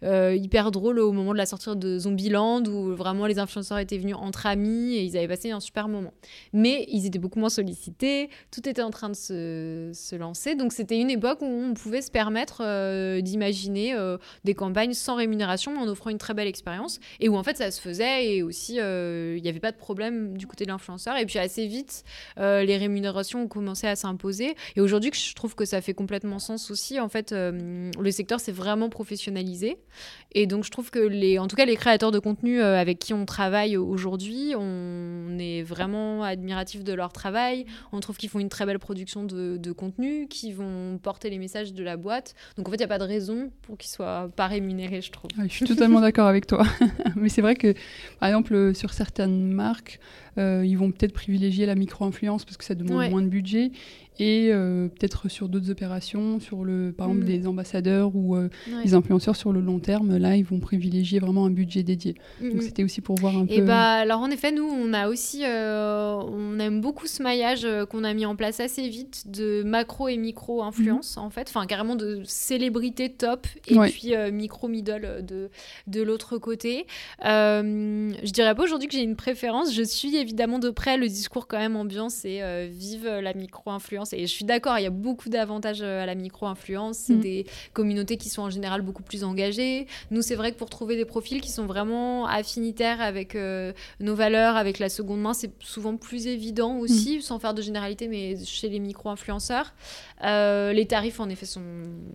hyper 0.02 0.72
drôle 0.72 0.99
au 1.00 1.12
moment 1.12 1.34
de 1.34 1.38
la 1.38 1.46
sortie 1.46 1.76
de 1.76 2.00
Zombieland 2.00 2.64
où 2.66 2.96
vraiment 2.96 3.26
les 3.26 3.40
influenceurs 3.40 3.80
étaient 3.80 3.98
venus 3.98 4.16
entre 4.16 4.46
amis 4.46 4.96
et 4.96 5.04
ils 5.04 5.18
avaient 5.18 5.28
passé 5.28 5.52
un 5.52 5.60
super 5.60 5.88
moment. 5.88 6.14
Mais 6.54 6.86
ils 6.90 7.06
étaient 7.06 7.20
beaucoup 7.20 7.40
moins 7.40 7.50
sollicités, 7.50 8.30
tout 8.52 8.68
était 8.68 8.82
en 8.82 8.90
train 8.90 9.10
de 9.10 9.16
se, 9.16 9.92
se 9.94 10.16
lancer. 10.16 10.56
Donc 10.56 10.74
c'était 10.74 11.00
une 11.00 11.10
époque 11.10 11.42
où 11.42 11.46
on 11.46 11.74
pouvait 11.74 12.02
se 12.02 12.12
permettre 12.12 12.62
euh, 12.62 13.22
d'imaginer 13.22 13.94
euh, 13.94 14.18
des 14.44 14.54
campagnes 14.54 14.94
sans 14.94 15.16
rémunération 15.16 15.78
en 15.78 15.88
offrant 15.88 16.10
une 16.10 16.18
très 16.18 16.34
belle 16.34 16.48
expérience 16.48 17.00
et 17.20 17.30
où 17.30 17.36
en 17.36 17.44
fait 17.44 17.58
ça 17.58 17.72
se 17.72 17.82
faisait 17.82 18.36
et 18.36 18.44
aussi 18.44 18.80
euh, 18.80 19.36
il 19.38 19.44
n'y 19.44 19.50
avait 19.50 19.60
pas 19.60 19.72
de 19.72 19.78
problème 19.78 20.38
du 20.38 20.48
côté 20.48 20.66
de 20.66 20.70
l'influenceur. 20.70 21.18
Et 21.18 21.26
puis 21.26 21.40
assez 21.40 21.68
vite, 21.68 22.04
les 22.38 22.78
rémunérations 22.78 23.44
ont 23.44 23.48
commencé 23.48 23.88
à 23.88 23.96
s'imposer. 23.96 24.56
Et 24.76 24.82
aujourd'hui, 24.82 25.12
je 25.14 25.34
trouve 25.34 25.56
que 25.56 25.66
ça 25.66 25.82
fait 25.82 25.94
complètement 25.94 26.40
sens 26.40 26.72
aussi. 26.72 27.00
En 27.00 27.10
fait, 27.10 27.32
le 27.32 28.12
secteur 28.12 28.40
s'est 28.40 28.52
vraiment 28.52 28.90
professionnalisé. 28.90 29.78
Et 30.32 30.46
donc 30.48 30.64
je 30.64 30.72
trouve 30.72 30.89
que 30.90 31.00
les, 31.00 31.40
en 31.40 31.48
tout 31.48 31.56
cas 31.56 31.66
les 31.66 31.76
créateurs 31.76 32.12
de 32.12 32.20
contenu 32.20 32.62
avec 32.62 33.00
qui 33.00 33.14
on 33.14 33.26
travaille 33.26 33.78
aujourd'hui, 33.78 34.54
on 34.58 35.20
on 35.30 35.40
est 35.40 35.64
vraiment 35.64 36.24
admiratif 36.24 36.84
de 36.84 36.94
leur 36.94 37.14
travail. 37.14 37.66
On 37.92 38.00
trouve 38.00 38.18
qu'ils 38.18 38.30
font 38.30 38.40
une 38.40 38.50
très 38.50 38.66
belle 38.66 38.80
production 38.80 39.24
de, 39.24 39.72
contenu, 39.72 40.28
qui 40.28 40.52
vont 40.52 41.00
porter 41.02 41.30
les 41.30 41.38
messages 41.38 41.74
de 41.74 41.84
la 41.84 41.96
boîte. 41.96 42.34
Donc 42.58 42.68
en 42.68 42.72
fait, 42.72 42.78
il 42.78 42.80
n'y 42.80 42.86
a 42.86 42.88
pas 42.88 42.98
de 42.98 43.04
raison 43.04 43.52
pour 43.62 43.78
qu'ils 43.78 43.92
soient 43.92 44.30
pas 44.36 44.48
rémunérés, 44.48 45.02
je 45.02 45.12
trouve. 45.12 45.30
je 45.38 45.54
suis 45.54 45.66
totalement 45.66 46.02
d'accord 46.02 46.28
avec 46.28 46.48
toi. 46.48 46.66
Mais 47.16 47.30
c'est 47.30 47.42
vrai 47.42 47.56
que, 47.56 47.74
par 48.20 48.30
exemple, 48.30 48.74
sur 48.76 48.94
certaines 48.94 49.52
marques, 49.54 50.00
ils 50.40 50.76
vont 50.76 50.92
peut-être 50.92 51.14
privilégier 51.14 51.66
la 51.66 51.76
micro-influence 51.76 52.46
parce 52.46 52.58
que 52.58 52.64
ça 52.64 52.76
demande 52.76 53.10
moins 53.10 53.22
de 53.22 53.28
budget 53.28 53.72
et 54.20 54.50
euh, 54.52 54.90
peut-être 54.90 55.30
sur 55.30 55.48
d'autres 55.48 55.72
opérations, 55.72 56.40
sur 56.42 56.66
le, 56.66 56.94
par 56.96 57.08
exemple 57.08 57.24
mm. 57.24 57.28
des 57.28 57.48
ambassadeurs 57.48 58.12
ou 58.14 58.36
euh, 58.36 58.50
des 58.84 58.94
influenceurs 58.94 59.38
sur 59.38 59.54
le 59.54 59.62
long 59.62 59.80
terme, 59.80 60.18
là 60.18 60.36
ils 60.36 60.44
vont 60.44 60.60
privilégier 60.60 61.20
vraiment 61.20 61.46
un 61.46 61.50
budget 61.50 61.84
dédié. 61.84 62.16
Donc 62.42 62.62
c'était 62.62 62.84
aussi 62.84 63.00
pour 63.00 63.16
voir 63.16 63.38
un 63.38 63.46
et 63.48 63.60
peu. 63.60 63.66
Bah, 63.66 63.94
alors 63.94 64.20
en 64.20 64.30
effet, 64.30 64.52
nous 64.52 64.68
on 64.68 64.92
a 64.94 65.08
aussi, 65.08 65.44
euh, 65.46 66.16
on 66.16 66.60
aime 66.60 66.82
beaucoup 66.82 67.08
ce 67.08 67.24
maillage 67.24 67.66
qu'on 67.90 68.04
a 68.04 68.14
mis 68.14 68.26
en 68.26 68.36
place 68.36 68.60
assez 68.60 68.90
vite 68.90 69.24
de 69.32 69.64
macro 69.64 70.10
et 70.10 70.18
micro 70.18 70.64
influence 70.64 71.16
mm-hmm. 71.16 71.20
en 71.20 71.30
fait, 71.30 71.48
enfin 71.48 71.66
carrément 71.66 71.96
de 71.96 72.22
célébrité 72.26 73.10
top 73.10 73.48
et 73.68 73.78
puis 73.90 74.14
micro 74.34 74.68
middle 74.68 75.26
de, 75.26 75.50
de 75.88 76.02
l'autre 76.02 76.38
côté. 76.38 76.88
je 77.24 78.32
dirais 78.32 78.54
pas 78.54 78.64
aujourd'hui 78.64 78.90
que 78.90 78.94
j'ai 78.94 79.04
une 79.04 79.16
préférence, 79.16 79.74
je 79.74 79.84
suis 79.84 80.18
évidemment 80.18 80.29
de 80.34 80.70
près 80.70 80.98
le 80.98 81.08
discours 81.08 81.48
quand 81.48 81.58
même 81.58 81.76
ambiance 81.76 82.26
et 82.26 82.68
vive 82.70 83.08
la 83.08 83.34
micro 83.34 83.70
influence 83.72 84.14
et 84.14 84.22
je 84.22 84.32
suis 84.32 84.46
d'accord, 84.46 84.78
il 84.78 84.84
y 84.84 84.88
a 84.88 84.92
beaucoup 84.92 85.30
d'avantages 85.30 85.82
euh, 85.82 86.04
à 86.04 86.06
la 86.06 86.16
micro-influence. 86.16 86.98
C'est 86.98 87.16
mm. 87.16 87.22
des 87.22 87.46
communautés 87.74 88.18
qui 88.18 88.30
sont 88.30 88.44
en 88.44 88.50
général 88.50 88.82
beaucoup 88.82 89.04
plus 89.04 89.24
engagées. 89.24 89.88
Nous, 90.12 90.22
c'est 90.22 90.36
vrai 90.36 90.52
que 90.52 90.58
pour 90.58 90.70
trouver 90.70 90.96
des 90.96 91.06
profils 91.06 91.42
qui 91.42 91.52
sont 91.52 91.66
vraiment 91.66 92.26
affinitaires 92.26 93.02
avec 93.02 93.36
euh, 93.36 93.74
nos 94.00 94.16
valeurs, 94.16 94.56
avec 94.56 94.80
la 94.80 94.90
seconde 94.90 95.22
main, 95.22 95.34
c'est 95.34 95.52
souvent 95.60 95.98
plus 95.98 96.28
évident 96.28 96.78
aussi, 96.78 97.18
mm. 97.18 97.22
sans 97.22 97.40
faire 97.40 97.54
de 97.54 97.62
généralité, 97.62 98.08
mais 98.08 98.38
chez 98.44 98.70
les 98.70 98.80
micro-influenceurs. 98.80 99.74
Euh, 100.24 100.74
les 100.74 100.86
tarifs, 100.86 101.20
en 101.20 101.30
effet, 101.30 101.46
sont 101.46 101.64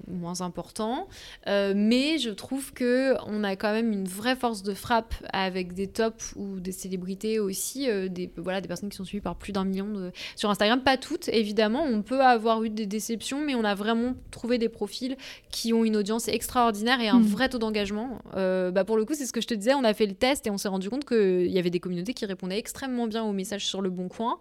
moins 0.08 0.40
importants. 0.40 1.08
mais 1.46 2.18
je 2.18 2.30
trouve 2.30 2.72
que 2.72 3.14
on 3.26 3.44
a 3.44 3.56
quand 3.56 3.72
même 3.72 3.92
une 3.92 4.06
vraie 4.06 4.36
force 4.36 4.62
de 4.62 4.74
frappe 4.74 5.14
avec 5.32 5.74
des 5.74 5.86
tops 5.86 6.34
ou 6.36 6.60
des 6.60 6.72
célébrités 6.72 7.38
aussi, 7.38 7.88
des, 8.08 8.30
voilà, 8.36 8.60
des 8.60 8.68
personnes 8.68 8.88
qui 8.88 8.96
sont 8.96 9.04
suivies 9.04 9.22
par 9.22 9.36
plus 9.36 9.52
d'un 9.52 9.64
million 9.64 9.88
de... 9.88 10.12
sur 10.36 10.50
Instagram. 10.50 10.82
Pas 10.82 10.96
toutes, 10.96 11.28
évidemment 11.28 11.84
on 11.84 12.02
peut 12.02 12.20
avoir 12.20 12.62
eu 12.64 12.70
des 12.70 12.86
déceptions, 12.86 13.44
mais 13.44 13.54
on 13.54 13.64
a 13.64 13.74
vraiment 13.74 14.14
trouvé 14.30 14.58
des 14.58 14.68
profils 14.68 15.16
qui 15.50 15.72
ont 15.72 15.84
une 15.84 15.96
audience 15.96 16.28
extraordinaire 16.28 17.00
et 17.00 17.08
un 17.08 17.20
mm. 17.20 17.26
vrai 17.26 17.48
taux 17.48 17.58
d'engagement. 17.58 18.18
Euh, 18.36 18.70
bah 18.70 18.84
pour 18.84 18.96
le 18.96 19.04
coup, 19.04 19.14
c'est 19.14 19.26
ce 19.26 19.32
que 19.32 19.40
je 19.40 19.46
te 19.46 19.54
disais, 19.54 19.74
on 19.74 19.84
a 19.84 19.94
fait 19.94 20.06
le 20.06 20.14
test 20.14 20.46
et 20.46 20.50
on 20.50 20.58
s'est 20.58 20.68
rendu 20.68 20.90
compte 20.90 21.04
qu'il 21.04 21.50
y 21.50 21.58
avait 21.58 21.70
des 21.70 21.80
communautés 21.80 22.14
qui 22.14 22.26
répondaient 22.26 22.58
extrêmement 22.58 23.06
bien 23.06 23.24
aux 23.24 23.32
messages 23.32 23.66
sur 23.66 23.80
le 23.80 23.90
bon 23.90 24.08
coin. 24.08 24.38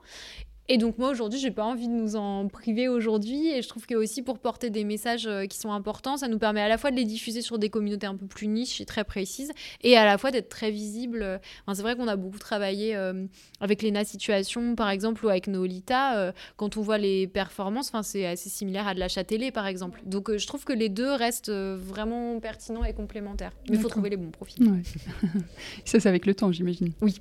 Et 0.69 0.77
donc 0.77 0.97
moi 0.97 1.09
aujourd'hui, 1.09 1.39
j'ai 1.39 1.51
pas 1.51 1.65
envie 1.65 1.89
de 1.89 1.93
nous 1.93 2.15
en 2.15 2.47
priver 2.47 2.87
aujourd'hui 2.87 3.49
et 3.49 3.61
je 3.61 3.67
trouve 3.67 3.85
que 3.85 3.95
aussi 3.95 4.21
pour 4.21 4.39
porter 4.39 4.69
des 4.69 4.85
messages 4.85 5.27
euh, 5.27 5.45
qui 5.45 5.57
sont 5.57 5.73
importants, 5.73 6.15
ça 6.15 6.29
nous 6.29 6.39
permet 6.39 6.61
à 6.61 6.69
la 6.69 6.77
fois 6.77 6.89
de 6.89 6.95
les 6.95 7.03
diffuser 7.03 7.41
sur 7.41 7.59
des 7.59 7.69
communautés 7.69 8.07
un 8.07 8.15
peu 8.15 8.27
plus 8.27 8.47
niches 8.47 8.79
et 8.79 8.85
très 8.85 9.03
précises 9.03 9.51
et 9.81 9.97
à 9.97 10.05
la 10.05 10.17
fois 10.17 10.31
d'être 10.31 10.47
très 10.47 10.71
visible. 10.71 11.41
c'est 11.73 11.81
vrai 11.81 11.97
qu'on 11.97 12.07
a 12.07 12.15
beaucoup 12.15 12.39
travaillé 12.39 12.95
euh, 12.95 13.25
avec 13.59 13.81
Lena 13.81 14.05
Situation 14.05 14.75
par 14.75 14.89
exemple 14.89 15.25
ou 15.25 15.29
avec 15.29 15.47
Nolita 15.47 16.17
euh, 16.17 16.31
quand 16.55 16.77
on 16.77 16.81
voit 16.81 16.97
les 16.97 17.27
performances, 17.27 17.89
enfin 17.89 18.03
c'est 18.03 18.25
assez 18.25 18.49
similaire 18.49 18.87
à 18.87 18.93
de 18.93 18.99
l'achat 18.99 19.25
télé 19.25 19.51
par 19.51 19.67
exemple. 19.67 20.01
Donc 20.05 20.33
je 20.33 20.47
trouve 20.47 20.63
que 20.63 20.73
les 20.73 20.87
deux 20.87 21.11
restent 21.11 21.51
vraiment 21.51 22.39
pertinents 22.39 22.85
et 22.85 22.93
complémentaires. 22.93 23.51
Mais 23.69 23.75
il 23.75 23.81
faut 23.81 23.89
trouver 23.89 24.11
les 24.11 24.17
bons 24.17 24.31
profils. 24.31 24.65
ça 25.85 25.99
c'est 25.99 26.07
avec 26.09 26.25
le 26.25 26.33
temps, 26.33 26.53
j'imagine. 26.53 26.93
Oui. 27.01 27.19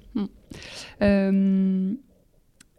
Mm. 1.01 1.97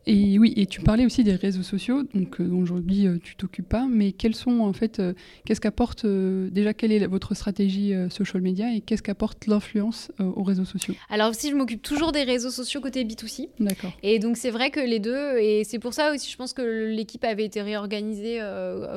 Et 0.06 0.38
oui, 0.38 0.54
et 0.58 0.66
tu 0.66 0.82
parlais 0.82 1.06
aussi 1.06 1.24
des 1.24 1.36
réseaux 1.36 1.64
sociaux, 1.64 2.04
donc 2.14 2.42
euh, 2.42 2.52
aujourd'hui 2.52 3.08
euh, 3.08 3.18
tu 3.24 3.36
t'occupes 3.36 3.70
pas, 3.70 3.88
mais 3.90 4.12
quels 4.12 4.36
sont 4.36 4.60
en 4.60 4.74
fait, 4.74 5.00
euh, 5.00 5.14
qu'est-ce 5.46 5.62
qu'apporte 5.62 6.06
déjà 6.06 6.74
quelle 6.74 6.92
est 6.92 7.06
votre 7.08 7.34
stratégie 7.36 7.94
social 8.10 8.42
media 8.42 8.74
et 8.74 8.82
qu'est-ce 8.82 9.04
qu'apporte 9.04 9.48
l'influence 9.48 10.12
aux 10.20 10.44
réseaux 10.44 10.66
sociaux? 10.66 10.94
Alors 11.10 11.30
aussi, 11.30 11.50
je 11.50 11.56
m'occupe 11.56 11.82
toujours 11.82 12.12
des 12.12 12.24
réseaux 12.24 12.50
sociaux 12.50 12.82
côté 12.82 13.06
B2C. 13.06 13.50
D'accord. 13.60 13.94
Et 14.04 14.20
donc 14.20 14.38
c'est 14.38 14.52
vrai 14.52 14.72
que 14.72 14.80
les 14.80 15.00
deux, 15.00 15.38
et 15.38 15.64
c'est 15.64 15.80
pour 15.80 15.94
ça 15.94 16.14
aussi, 16.14 16.30
je 16.30 16.38
pense 16.38 16.54
que 16.54 16.62
l'équipe 16.62 17.24
avait 17.24 17.46
été 17.46 17.62
réorganisée 17.62 18.40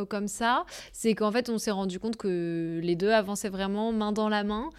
comme 0.09 0.29
ça, 0.29 0.65
c'est 0.93 1.15
qu'en 1.15 1.31
fait 1.31 1.49
on 1.49 1.59
s'est 1.59 1.71
rendu 1.71 2.01
compte 2.01 2.17
que 2.17 2.81
les 2.83 2.97
deux 2.97 3.11
avançaient 3.11 3.49
vraiment 3.49 3.93
main 3.93 4.13
dans 4.13 4.29
la 4.29 4.45
main 4.45 4.71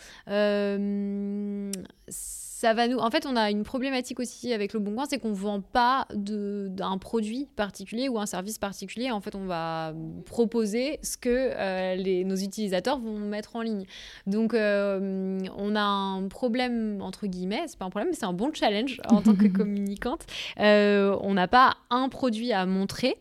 ça 2.57 2.73
va 2.73 2.87
nous. 2.87 2.97
En 2.97 3.11
fait, 3.11 3.27
on 3.27 3.35
a 3.35 3.51
une 3.51 3.61
problématique 3.61 4.19
aussi 4.19 4.51
avec 4.51 4.73
le 4.73 4.79
Bon 4.79 4.95
Coin, 4.95 5.05
c'est 5.07 5.19
qu'on 5.19 5.29
ne 5.29 5.35
vend 5.35 5.61
pas 5.61 6.07
d'un 6.11 6.97
produit 6.97 7.47
particulier 7.55 8.09
ou 8.09 8.17
un 8.17 8.25
service 8.25 8.57
particulier. 8.57 9.11
En 9.11 9.21
fait, 9.21 9.35
on 9.35 9.45
va 9.45 9.93
proposer 10.25 10.97
ce 11.03 11.17
que 11.17 11.29
euh, 11.29 11.93
les, 11.93 12.23
nos 12.23 12.35
utilisateurs 12.35 12.97
vont 12.97 13.19
mettre 13.19 13.57
en 13.57 13.61
ligne. 13.61 13.85
Donc, 14.25 14.55
euh, 14.55 15.37
on 15.55 15.75
a 15.75 15.83
un 15.83 16.27
problème, 16.29 16.99
entre 17.03 17.27
guillemets, 17.27 17.61
c'est 17.67 17.77
pas 17.77 17.85
un 17.85 17.91
problème, 17.91 18.09
mais 18.09 18.17
c'est 18.17 18.25
un 18.25 18.33
bon 18.33 18.51
challenge 18.51 19.01
en 19.07 19.21
tant 19.21 19.35
que 19.35 19.47
communicante. 19.55 20.25
Euh, 20.59 21.15
on 21.21 21.35
n'a 21.35 21.47
pas 21.47 21.77
un 21.91 22.09
produit 22.09 22.53
à 22.53 22.65
montrer 22.65 23.17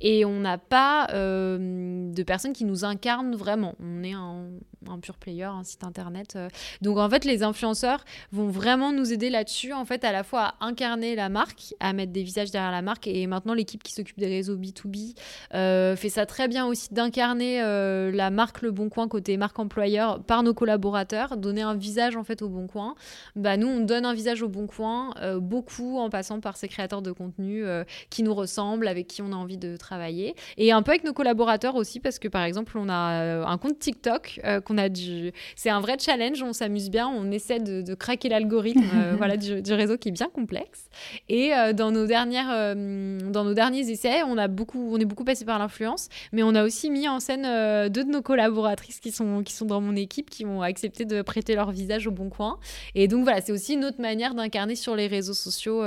et 0.00 0.24
on 0.24 0.40
n'a 0.40 0.58
pas 0.58 1.08
euh, 1.12 2.10
de 2.10 2.22
personnes 2.22 2.52
qui 2.52 2.64
nous 2.64 2.84
incarnent 2.84 3.34
vraiment. 3.34 3.74
On 3.80 4.02
est 4.02 4.14
un, 4.14 4.46
un 4.88 4.98
pur 4.98 5.16
player, 5.16 5.44
un 5.44 5.62
site 5.62 5.84
internet. 5.84 6.36
Euh. 6.36 6.48
Donc 6.80 6.98
en 6.98 7.08
fait, 7.08 7.24
les 7.24 7.42
influenceurs 7.42 8.04
vont 8.32 8.48
vraiment 8.48 8.92
nous 8.92 9.12
aider 9.12 9.28
là-dessus, 9.28 9.72
en 9.72 9.84
fait, 9.84 10.04
à 10.04 10.12
la 10.12 10.22
fois 10.24 10.54
à 10.60 10.66
incarner 10.66 11.14
la 11.14 11.28
marque, 11.28 11.74
à 11.80 11.92
mettre 11.92 12.12
des 12.12 12.22
visages 12.22 12.50
derrière 12.50 12.70
la 12.70 12.82
marque. 12.82 13.06
Et 13.06 13.26
maintenant, 13.26 13.52
l'équipe 13.52 13.82
qui 13.82 13.92
s'occupe 13.92 14.18
des 14.18 14.28
réseaux 14.28 14.56
B2B 14.56 15.14
euh, 15.54 15.96
fait 15.96 16.08
ça 16.08 16.24
très 16.24 16.48
bien 16.48 16.66
aussi 16.66 16.92
d'incarner 16.92 17.60
la 17.60 18.30
marque 18.30 18.62
Le 18.62 18.70
Bon 18.70 18.88
Coin 18.88 19.08
côté 19.08 19.36
marque 19.36 19.58
employeur 19.58 20.22
par 20.22 20.42
nos 20.42 20.54
collaborateurs, 20.54 21.36
donner 21.36 21.62
un 21.62 21.74
visage 21.74 22.16
en 22.16 22.24
fait 22.24 22.42
au 22.42 22.48
Bon 22.48 22.66
Coin. 22.66 22.94
Bah, 23.36 23.56
nous, 23.56 23.68
on 23.68 23.80
donne 23.80 24.06
un 24.06 24.14
visage 24.14 24.42
au 24.42 24.48
Bon 24.48 24.66
Coin, 24.66 25.12
beaucoup 25.38 25.98
en 25.98 26.08
passant 26.08 26.40
par 26.40 26.56
ces 26.56 26.68
créateurs 26.68 27.02
de 27.02 27.12
contenu 27.12 27.64
qui 28.08 28.22
nous 28.22 28.34
ressemblent, 28.34 28.88
avec 28.88 29.06
qui 29.06 29.20
on 29.22 29.32
a 29.32 29.36
envie 29.36 29.58
de 29.58 29.76
travailler 29.76 29.89
travailler. 29.90 30.36
Et 30.56 30.70
un 30.70 30.82
peu 30.82 30.92
avec 30.92 31.02
nos 31.02 31.12
collaborateurs 31.12 31.74
aussi, 31.74 31.98
parce 31.98 32.20
que 32.20 32.28
par 32.28 32.44
exemple, 32.44 32.78
on 32.78 32.88
a 32.88 33.22
euh, 33.22 33.44
un 33.44 33.58
compte 33.58 33.78
TikTok 33.78 34.40
euh, 34.44 34.60
qu'on 34.60 34.78
a 34.78 34.88
dû. 34.88 35.32
C'est 35.56 35.70
un 35.70 35.80
vrai 35.80 35.96
challenge, 35.98 36.40
on 36.44 36.52
s'amuse 36.52 36.90
bien, 36.90 37.08
on 37.08 37.32
essaie 37.32 37.58
de, 37.58 37.94
craquer 37.94 38.28
l'algorithme 38.28 38.84
euh, 38.94 39.14
voilà, 39.18 39.36
du, 39.36 39.72
réseau 39.72 39.96
qui 39.98 40.10
est 40.10 40.12
bien 40.12 40.28
complexe. 40.32 40.88
Et 41.28 41.50
dans, 41.74 41.90
nos 41.90 42.06
dernières, 42.06 42.74
dans 42.76 43.44
nos 43.44 43.54
derniers 43.54 43.90
essais, 43.90 44.22
on, 44.22 44.38
a 44.38 44.48
beaucoup, 44.48 44.94
on 44.94 44.98
est 44.98 45.04
beaucoup 45.04 45.24
passé 45.24 45.44
par 45.44 45.58
l'influence, 45.58 46.08
mais 46.32 46.42
on 46.42 46.54
a 46.54 46.64
aussi 46.64 46.90
mis 46.90 47.08
en 47.08 47.18
scène 47.20 47.42
deux 47.88 48.04
de 48.04 48.10
nos 48.10 48.22
collaboratrices 48.22 49.00
qui 49.00 49.10
sont, 49.10 49.42
qui 49.42 49.52
sont 49.52 49.64
dans 49.64 49.80
mon 49.80 49.96
équipe, 49.96 50.30
qui 50.30 50.44
ont 50.44 50.62
accepté 50.62 51.04
de 51.04 51.22
prêter 51.22 51.54
leur 51.54 51.70
visage 51.70 52.06
au 52.06 52.10
bon 52.10 52.28
coin. 52.30 52.58
Et 52.94 53.08
donc 53.08 53.24
voilà, 53.24 53.40
c'est 53.40 53.52
aussi 53.52 53.74
une 53.74 53.84
autre 53.84 54.00
manière 54.00 54.34
d'incarner 54.34 54.76
sur 54.76 54.94
les 54.94 55.06
réseaux 55.06 55.34
sociaux 55.34 55.82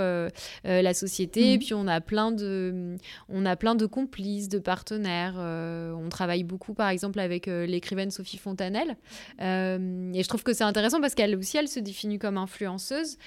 la 0.63 0.94
société. 0.94 1.54
Et 1.54 1.58
mmh. 1.58 1.60
puis 1.60 1.74
on 1.74 1.88
a 1.88 2.02
plein 2.02 2.32
de, 2.32 2.98
on 3.30 3.46
a 3.46 3.56
plein 3.56 3.76
de 3.76 3.86
complices, 3.93 4.49
de 4.49 4.58
partenaires. 4.58 5.36
Euh, 5.38 5.93
on 5.93 6.10
travaille 6.10 6.43
beaucoup, 6.43 6.73
par 6.73 6.89
exemple, 6.89 7.19
avec 7.19 7.47
euh, 7.47 7.67
l'écrivaine 7.67 8.10
Sophie 8.10 8.39
Fontanelle. 8.39 8.97
Euh, 9.39 10.12
et 10.13 10.23
je 10.23 10.27
trouve 10.27 10.41
que 10.41 10.51
c'est 10.51 10.63
intéressant 10.63 10.99
parce 10.99 11.13
qu'elle 11.13 11.36
aussi, 11.36 11.58
elle 11.58 11.67
se 11.67 11.79
définit 11.79 12.17
comme 12.17 12.39
influenceuse 12.39 13.19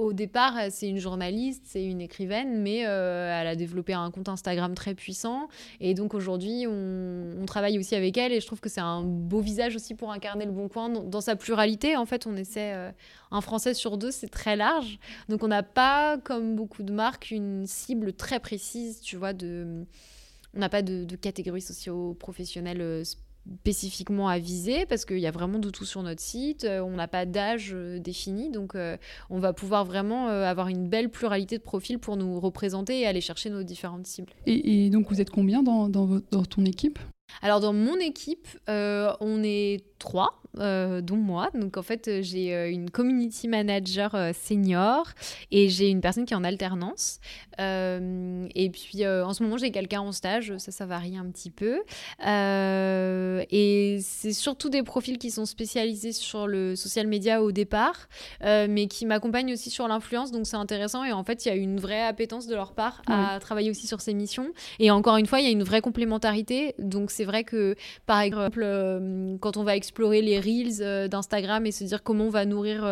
au 0.00 0.12
départ, 0.12 0.54
c'est 0.70 0.88
une 0.88 0.98
journaliste, 0.98 1.62
c'est 1.66 1.84
une 1.84 2.00
écrivaine, 2.00 2.62
mais 2.62 2.78
elle 2.78 3.46
a 3.46 3.56
développé 3.56 3.92
un 3.92 4.10
compte 4.10 4.28
Instagram 4.28 4.74
très 4.74 4.94
puissant. 4.94 5.48
Et 5.80 5.94
donc 5.94 6.14
aujourd'hui, 6.14 6.66
on, 6.66 7.44
travaille 7.46 7.78
aussi 7.78 7.96
avec 7.96 8.16
elle 8.16 8.32
et 8.32 8.40
je 8.40 8.46
trouve 8.46 8.60
que 8.60 8.68
c'est 8.68 8.80
un 8.80 9.02
beau 9.02 9.40
visage 9.40 9.74
aussi 9.74 9.94
pour 9.94 10.12
incarner 10.12 10.44
le 10.46 10.52
bon 10.52 10.68
coin 10.68 10.88
dans, 10.88 11.20
sa 11.20 11.36
pluralité. 11.36 11.96
En 11.96 12.06
fait, 12.06 12.26
on 12.26 12.36
essaie, 12.36 12.92
un 13.30 13.40
Français 13.40 13.74
sur 13.74 13.98
deux, 13.98 14.10
c'est 14.10 14.28
très 14.28 14.56
large. 14.56 14.98
Donc 15.28 15.42
on 15.42 15.48
n'a 15.48 15.62
pas, 15.62 16.18
comme 16.18 16.56
beaucoup 16.56 16.82
de 16.82 16.92
marques, 16.92 17.30
une 17.30 17.66
cible 17.66 18.12
très 18.12 18.40
précise, 18.40 19.00
tu 19.00 19.16
vois, 19.16 19.32
de 19.32 19.84
on 20.54 20.58
n'a 20.58 20.68
pas 20.68 20.82
de, 20.82 21.16
catégorie 21.16 21.60
socio-professionnelle 21.60 22.80
euh, 22.80 23.04
spécifiquement 23.58 24.28
à 24.28 24.38
viser 24.38 24.86
parce 24.86 25.04
qu'il 25.04 25.18
y 25.18 25.26
a 25.26 25.30
vraiment 25.30 25.58
de 25.58 25.70
tout 25.70 25.84
sur 25.84 26.02
notre 26.02 26.20
site. 26.20 26.64
Euh, 26.64 26.80
on 26.80 26.92
n'a 26.92 27.08
pas 27.08 27.26
d'âge 27.26 27.70
euh, 27.74 27.98
défini, 27.98 28.50
donc 28.50 28.76
on 29.30 29.38
va 29.38 29.52
pouvoir 29.52 29.84
vraiment 29.84 30.28
avoir 30.28 30.68
une 30.68 30.88
belle 30.88 31.10
pluralité 31.10 31.58
de 31.58 31.62
profils 31.62 31.98
pour 31.98 32.16
nous 32.16 32.40
représenter 32.40 33.00
et 33.00 33.06
aller 33.06 33.20
chercher 33.20 33.50
nos 33.50 33.62
différentes 33.62 34.06
cibles. 34.06 34.32
Et, 34.46 34.90
donc 34.90 35.08
vous 35.10 35.20
êtes 35.20 35.30
combien 35.30 35.62
dans, 35.62 35.88
dans, 35.88 36.20
dans 36.30 36.44
ton 36.44 36.64
équipe? 36.64 36.98
Alors 37.42 37.60
dans 37.60 37.72
mon 37.72 37.96
équipe, 37.96 38.48
on 38.68 39.42
est 39.42 39.84
trois. 39.98 40.40
Euh, 40.58 41.00
dont 41.00 41.16
moi. 41.16 41.48
Donc 41.54 41.76
en 41.76 41.82
fait, 41.82 42.22
j'ai 42.22 42.52
euh, 42.52 42.72
une 42.72 42.90
community 42.90 43.46
manager 43.46 44.16
euh, 44.16 44.32
senior 44.34 45.06
et 45.52 45.68
j'ai 45.68 45.88
une 45.88 46.00
personne 46.00 46.24
qui 46.24 46.34
est 46.34 46.36
en 46.36 46.42
alternance. 46.42 47.20
et 47.58 48.70
puis 48.72 49.06
en 49.06 49.32
ce 49.34 49.42
moment, 49.42 49.58
j'ai 49.58 49.70
quelqu'un 49.70 50.00
en 50.00 50.12
stage, 50.12 50.56
ça, 50.56 50.72
ça 50.72 50.86
varie 50.86 51.18
un 51.18 51.26
petit 51.26 51.50
peu. 51.50 51.82
et 52.20 53.98
c'est 54.00 54.32
surtout 54.32 54.70
des 54.70 54.82
profils 54.82 55.18
qui 55.18 55.30
sont 55.30 55.44
spécialisés 55.44 56.12
sur 56.12 56.46
le 56.46 56.74
social 56.74 57.06
media 57.06 57.42
au 57.42 57.52
départ, 57.52 58.08
mais 58.42 58.86
qui 58.86 59.04
m'accompagnent 59.04 59.52
aussi 59.52 59.68
sur 59.68 59.86
l'influence. 59.88 60.32
Donc 60.32 60.46
c'est 60.46 60.56
intéressant. 60.56 61.04
Et 61.04 61.12
en 61.12 61.22
fait, 61.22 61.44
il 61.44 61.48
y 61.48 61.52
a 61.52 61.54
une 61.54 61.78
vraie 61.78 62.02
appétence 62.02 62.46
de 62.46 62.54
leur 62.54 62.72
part 62.72 63.02
à 63.06 63.38
travailler 63.40 63.70
aussi 63.70 63.86
sur 63.86 64.00
ces 64.00 64.14
missions. 64.14 64.48
Et 64.78 64.90
encore 64.90 65.18
une 65.18 65.26
fois, 65.26 65.40
il 65.40 65.44
y 65.44 65.48
a 65.48 65.52
une 65.52 65.62
vraie 65.62 65.82
complémentarité. 65.82 66.74
Donc 66.78 67.10
c'est 67.10 67.26
vrai 67.26 67.44
que, 67.44 67.76
par 68.06 68.20
exemple, 68.20 68.62
quand 69.40 69.58
on 69.58 69.64
va 69.64 69.76
explorer 69.76 70.22
les 70.22 70.39
reels 70.40 71.08
d'Instagram 71.08 71.66
et 71.66 71.72
se 71.72 71.84
dire 71.84 72.02
comment 72.02 72.24
on 72.24 72.30
va 72.30 72.44
nourrir 72.44 72.88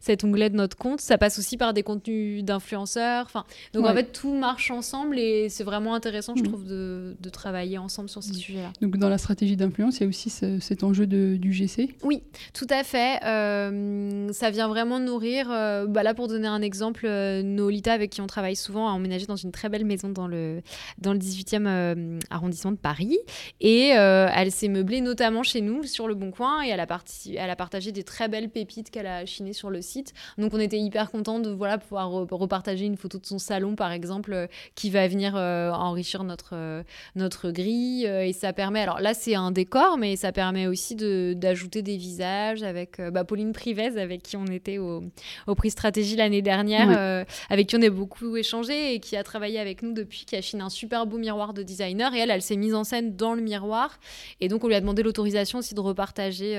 cet 0.00 0.24
onglet 0.24 0.50
de 0.50 0.56
notre 0.56 0.76
compte. 0.76 1.00
Ça 1.00 1.18
passe 1.18 1.38
aussi 1.38 1.56
par 1.56 1.72
des 1.72 1.82
contenus 1.82 2.44
d'influenceurs. 2.44 3.24
Enfin, 3.26 3.44
donc 3.72 3.86
en 3.86 3.94
fait, 3.94 4.12
tout 4.12 4.34
marche 4.34 4.70
ensemble 4.70 5.18
et 5.18 5.48
c'est 5.48 5.64
vraiment 5.64 5.94
intéressant, 5.94 6.34
je 6.36 6.42
mm. 6.42 6.46
trouve, 6.46 6.64
de, 6.64 7.16
de, 7.20 7.28
travailler 7.28 7.78
ensemble 7.78 8.08
sur 8.08 8.22
ces 8.22 8.32
sujets-là. 8.32 8.72
Donc 8.80 8.96
dans 8.96 9.08
la 9.08 9.18
stratégie 9.18 9.56
d'influence, 9.56 9.98
il 9.98 10.02
y 10.02 10.06
a 10.06 10.08
aussi 10.08 10.30
cet 10.30 10.82
enjeu 10.82 11.06
de, 11.06 11.36
du 11.36 11.52
GC 11.52 11.94
Oui, 12.02 12.22
tout 12.52 12.66
à 12.70 12.84
fait. 12.84 13.18
ça 13.20 14.50
vient 14.50 14.68
vraiment 14.68 14.98
nourrir. 14.98 15.48
bah 15.48 16.02
là, 16.02 16.14
pour 16.14 16.28
donner 16.28 16.48
un 16.48 16.62
exemple, 16.62 17.06
Nolita, 17.08 17.92
avec 17.92 18.10
qui 18.10 18.20
on 18.20 18.26
travaille 18.26 18.56
souvent, 18.56 18.88
a 18.88 18.92
emménagé 18.92 19.26
dans 19.26 19.36
une 19.36 19.52
très 19.52 19.68
belle 19.68 19.84
maison 19.84 20.08
dans 20.08 20.26
le, 20.26 20.62
dans 20.98 21.12
le 21.12 21.18
18e 21.18 22.20
arrondissement 22.30 22.72
de 22.72 22.76
Paris. 22.76 23.18
Et 23.60 23.88
elle 23.88 24.50
s'est 24.50 24.68
meublée 24.68 25.00
notamment 25.00 25.42
chez 25.42 25.60
nous, 25.60 25.84
sur 25.84 26.08
le 26.08 26.14
Bon 26.14 26.30
Coin, 26.30 26.64
et 26.64 26.68
elle 26.68 26.80
a, 26.80 26.86
elle 27.36 27.50
a 27.50 27.56
partagé 27.56 27.92
des 27.92 28.02
très 28.02 28.28
belles 28.28 28.48
pépites 28.48 28.90
qu'elle 28.90 29.06
a 29.06 29.26
chinées 29.26 29.52
sur 29.52 29.70
le 29.70 29.82
site. 29.82 30.12
Donc 30.38 30.54
on 30.54 30.60
était 30.60 30.78
hyper 30.78 31.10
content 31.10 31.38
de 31.38 31.50
voilà, 31.50 31.78
pouvoir 31.78 32.10
repartager 32.10 32.84
une 32.84 32.96
photo 32.96 33.18
de 33.18 33.26
son 33.26 33.38
salon, 33.38 33.74
par 33.74 33.92
exemple, 33.92 34.32
euh, 34.32 34.46
qui 34.74 34.90
va 34.90 35.06
venir 35.08 35.34
euh, 35.36 35.70
enrichir 35.70 36.24
notre, 36.24 36.54
euh, 36.54 36.82
notre 37.14 37.50
grille. 37.50 38.04
et 38.04 38.32
ça 38.32 38.52
permet, 38.52 38.80
alors 38.80 39.00
là 39.00 39.14
c'est 39.14 39.34
un 39.34 39.50
décor, 39.50 39.98
mais 39.98 40.16
ça 40.16 40.32
permet 40.32 40.66
aussi 40.66 40.94
d'ajouter 40.96 41.82
des 41.82 41.96
visages 41.96 42.62
avec 42.62 43.00
bah, 43.00 43.24
Pauline 43.24 43.52
Privez, 43.52 43.98
avec 43.98 44.22
qui 44.22 44.36
on 44.36 44.46
était 44.46 44.78
au, 44.78 45.02
au 45.46 45.54
prix 45.54 45.70
stratégie 45.70 46.16
l'année 46.16 46.42
dernière, 46.42 47.24
avec 47.50 47.68
qui 47.68 47.76
on 47.76 47.82
a 47.82 47.90
beaucoup 47.90 48.36
échangé 48.36 48.94
et 48.94 49.00
qui 49.00 49.16
a 49.16 49.24
travaillé 49.24 49.58
avec 49.58 49.82
nous 49.82 49.92
depuis, 49.92 50.24
qui 50.24 50.36
a 50.36 50.42
chiné 50.42 50.62
un 50.62 50.68
super 50.68 51.06
beau 51.06 51.18
miroir 51.18 51.54
de 51.54 51.62
designer. 51.62 52.14
Et 52.14 52.18
elle, 52.18 52.30
elle 52.30 52.42
s'est 52.42 52.56
mise 52.56 52.74
en 52.74 52.84
scène 52.84 53.16
dans 53.16 53.34
le 53.34 53.42
miroir. 53.42 53.98
Et 54.40 54.48
donc 54.48 54.64
on 54.64 54.68
lui 54.68 54.74
a 54.74 54.80
demandé 54.80 55.02
l'autorisation 55.02 55.58
aussi 55.58 55.74
de 55.74 55.80
repartager 55.80 56.56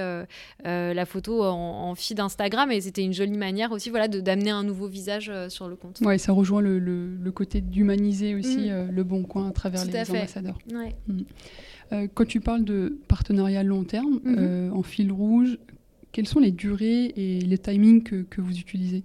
la 0.64 1.06
photo 1.06 1.44
en, 1.44 1.90
en 1.90 1.96
feed 1.96 2.20
Instagram. 2.20 2.72
Et 2.72 2.82
c'était 2.82 3.04
une 3.04 3.14
jolie 3.14 3.38
manière 3.38 3.72
aussi 3.72 3.90
voilà, 3.90 4.08
d'amener 4.08 4.52
un 4.52 4.64
nouveau 4.64 4.88
visage 4.88 5.32
sur 5.50 5.68
le 5.68 5.76
compte. 5.76 6.00
Ouais, 6.02 6.18
ça 6.18 6.32
rejoint 6.32 6.62
le, 6.62 6.80
le, 6.80 7.32
côté 7.32 7.62
d'humaniser 7.62 8.36
aussi 8.36 8.68
mm. 8.68 8.70
euh, 8.70 8.88
le 8.92 9.04
bon 9.04 9.24
coin 9.24 9.48
à 9.48 9.52
travers 9.52 9.86
les 9.86 10.10
ambassadeurs. 10.10 10.58
Mm. 11.08 11.22
Euh, 11.92 12.08
quand 12.14 12.26
tu 12.26 12.40
parles 12.40 12.64
de 12.64 13.00
partenariat 13.08 13.64
long 13.64 13.84
terme, 13.84 14.20
mm-hmm. 14.24 14.36
euh, 14.38 14.72
en 14.72 14.84
fil 14.84 15.12
rouge, 15.12 15.58
quelles 16.12 16.28
sont 16.28 16.40
les 16.40 16.52
durées 16.52 17.14
et 17.16 17.40
les 17.40 17.58
timings 17.58 18.04
que, 18.04 18.24
que 18.24 18.42
vous 18.42 18.58
utilisez? 18.58 19.04